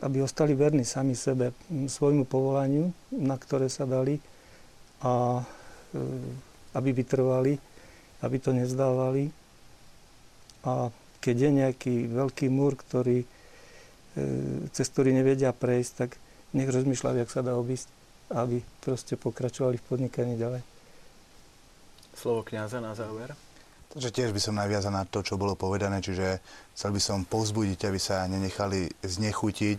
aby 0.02 0.20
ostali 0.20 0.52
verní 0.52 0.85
sami 0.85 1.16
sebe, 1.16 1.56
svojmu 1.70 2.28
povolaniu, 2.28 2.93
na 3.12 3.40
ktoré 3.40 3.73
sa 3.73 3.89
dali 3.89 4.20
a 5.01 5.40
e, 5.40 5.44
aby 6.77 6.90
vytrvali, 6.93 7.56
aby 8.20 8.36
to 8.36 8.52
nezdávali. 8.52 9.32
A 10.66 10.93
keď 11.24 11.36
je 11.48 11.51
nejaký 11.64 11.94
veľký 12.12 12.47
múr, 12.52 12.77
ktorý, 12.77 13.24
e, 13.24 13.28
cez 14.77 14.86
ktorý 14.93 15.16
nevedia 15.16 15.56
prejsť, 15.56 15.93
tak 15.97 16.10
nech 16.52 16.68
rozmýšľajú, 16.68 17.16
jak 17.16 17.32
sa 17.32 17.40
dá 17.40 17.56
obísť, 17.56 17.89
aby 18.32 18.60
proste 18.85 19.16
pokračovali 19.16 19.81
v 19.81 19.86
podnikaní 19.89 20.36
ďalej. 20.36 20.62
Slovo 22.16 22.44
kniaza 22.44 22.81
na 22.81 22.97
záver. 22.97 23.45
Takže 23.97 24.12
tiež 24.12 24.36
by 24.36 24.40
som 24.44 24.60
naviazal 24.60 24.93
na 24.93 25.09
to, 25.09 25.24
čo 25.24 25.40
bolo 25.40 25.56
povedané, 25.56 26.05
čiže 26.05 26.44
chcel 26.77 26.93
by 26.93 27.01
som 27.01 27.24
povzbudiť, 27.24 27.89
aby 27.89 27.97
sa 27.97 28.28
nenechali 28.28 28.93
znechutiť 29.01 29.78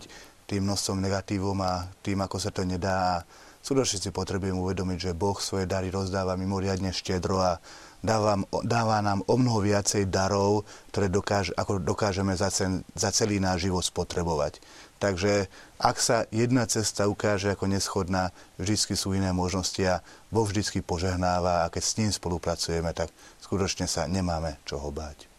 tým 0.50 0.66
množstvom 0.66 0.98
negatívom 0.98 1.54
a 1.62 1.86
tým, 2.02 2.18
ako 2.26 2.42
sa 2.42 2.50
to 2.50 2.66
nedá. 2.66 3.22
skutočne 3.62 4.02
si 4.02 4.10
potrebujeme 4.10 4.58
uvedomiť, 4.58 4.98
že 4.98 5.12
Boh 5.14 5.38
svoje 5.38 5.70
dary 5.70 5.94
rozdáva 5.94 6.34
mimoriadne 6.34 6.90
štedro 6.90 7.38
a 7.38 7.62
dáva, 8.02 8.42
dáva 8.66 8.98
nám 9.06 9.22
o 9.22 9.38
mnoho 9.38 9.62
viacej 9.62 10.10
darov, 10.10 10.66
ktoré 10.90 11.06
dokáž, 11.06 11.54
ako 11.54 11.78
dokážeme 11.78 12.34
za, 12.34 12.50
cen, 12.50 12.82
za 12.98 13.14
celý 13.14 13.38
náš 13.38 13.70
život 13.70 13.86
spotrebovať. 13.86 14.58
Takže 14.98 15.46
ak 15.78 15.96
sa 16.02 16.26
jedna 16.34 16.66
cesta 16.66 17.06
ukáže 17.06 17.54
ako 17.54 17.70
neschodná, 17.70 18.34
vždy 18.58 18.98
sú 18.98 19.14
iné 19.14 19.30
možnosti 19.30 19.78
a 19.86 20.02
Boh 20.34 20.42
vždy 20.42 20.82
požehnáva 20.82 21.64
a 21.64 21.70
keď 21.70 21.82
s 21.86 21.96
ním 22.02 22.10
spolupracujeme, 22.10 22.90
tak 22.90 23.14
skutočne 23.38 23.86
sa 23.86 24.10
nemáme 24.10 24.58
čoho 24.66 24.90
báť. 24.90 25.30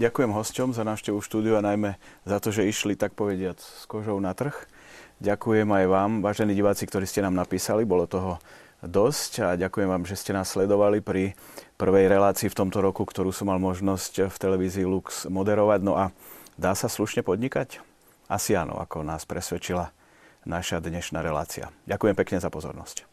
Ďakujem 0.00 0.32
hosťom 0.32 0.68
za 0.72 0.88
návštevu 0.88 1.20
štúdiu 1.20 1.60
a 1.60 1.64
najmä 1.64 2.00
za 2.24 2.40
to, 2.40 2.48
že 2.48 2.64
išli, 2.64 2.96
tak 2.96 3.12
povediať, 3.12 3.60
s 3.60 3.84
kožou 3.84 4.16
na 4.16 4.32
trh. 4.32 4.56
Ďakujem 5.20 5.68
aj 5.68 5.84
vám, 5.84 6.10
vážení 6.24 6.56
diváci, 6.56 6.88
ktorí 6.88 7.04
ste 7.04 7.20
nám 7.20 7.36
napísali. 7.36 7.84
Bolo 7.84 8.08
toho 8.08 8.40
dosť 8.80 9.32
a 9.44 9.48
ďakujem 9.60 9.92
vám, 9.92 10.08
že 10.08 10.16
ste 10.16 10.32
nás 10.32 10.48
sledovali 10.48 11.04
pri 11.04 11.36
prvej 11.76 12.08
relácii 12.08 12.48
v 12.48 12.58
tomto 12.58 12.80
roku, 12.80 13.04
ktorú 13.04 13.36
som 13.36 13.52
mal 13.52 13.60
možnosť 13.60 14.32
v 14.32 14.36
televízii 14.40 14.88
Lux 14.88 15.28
moderovať. 15.28 15.80
No 15.84 16.00
a 16.00 16.08
dá 16.56 16.72
sa 16.72 16.88
slušne 16.88 17.20
podnikať? 17.20 17.91
Asi 18.30 18.54
áno, 18.54 18.78
ako 18.78 19.02
nás 19.02 19.26
presvedčila 19.26 19.90
naša 20.46 20.82
dnešná 20.82 21.22
relácia. 21.22 21.70
Ďakujem 21.86 22.14
pekne 22.18 22.38
za 22.42 22.50
pozornosť. 22.50 23.11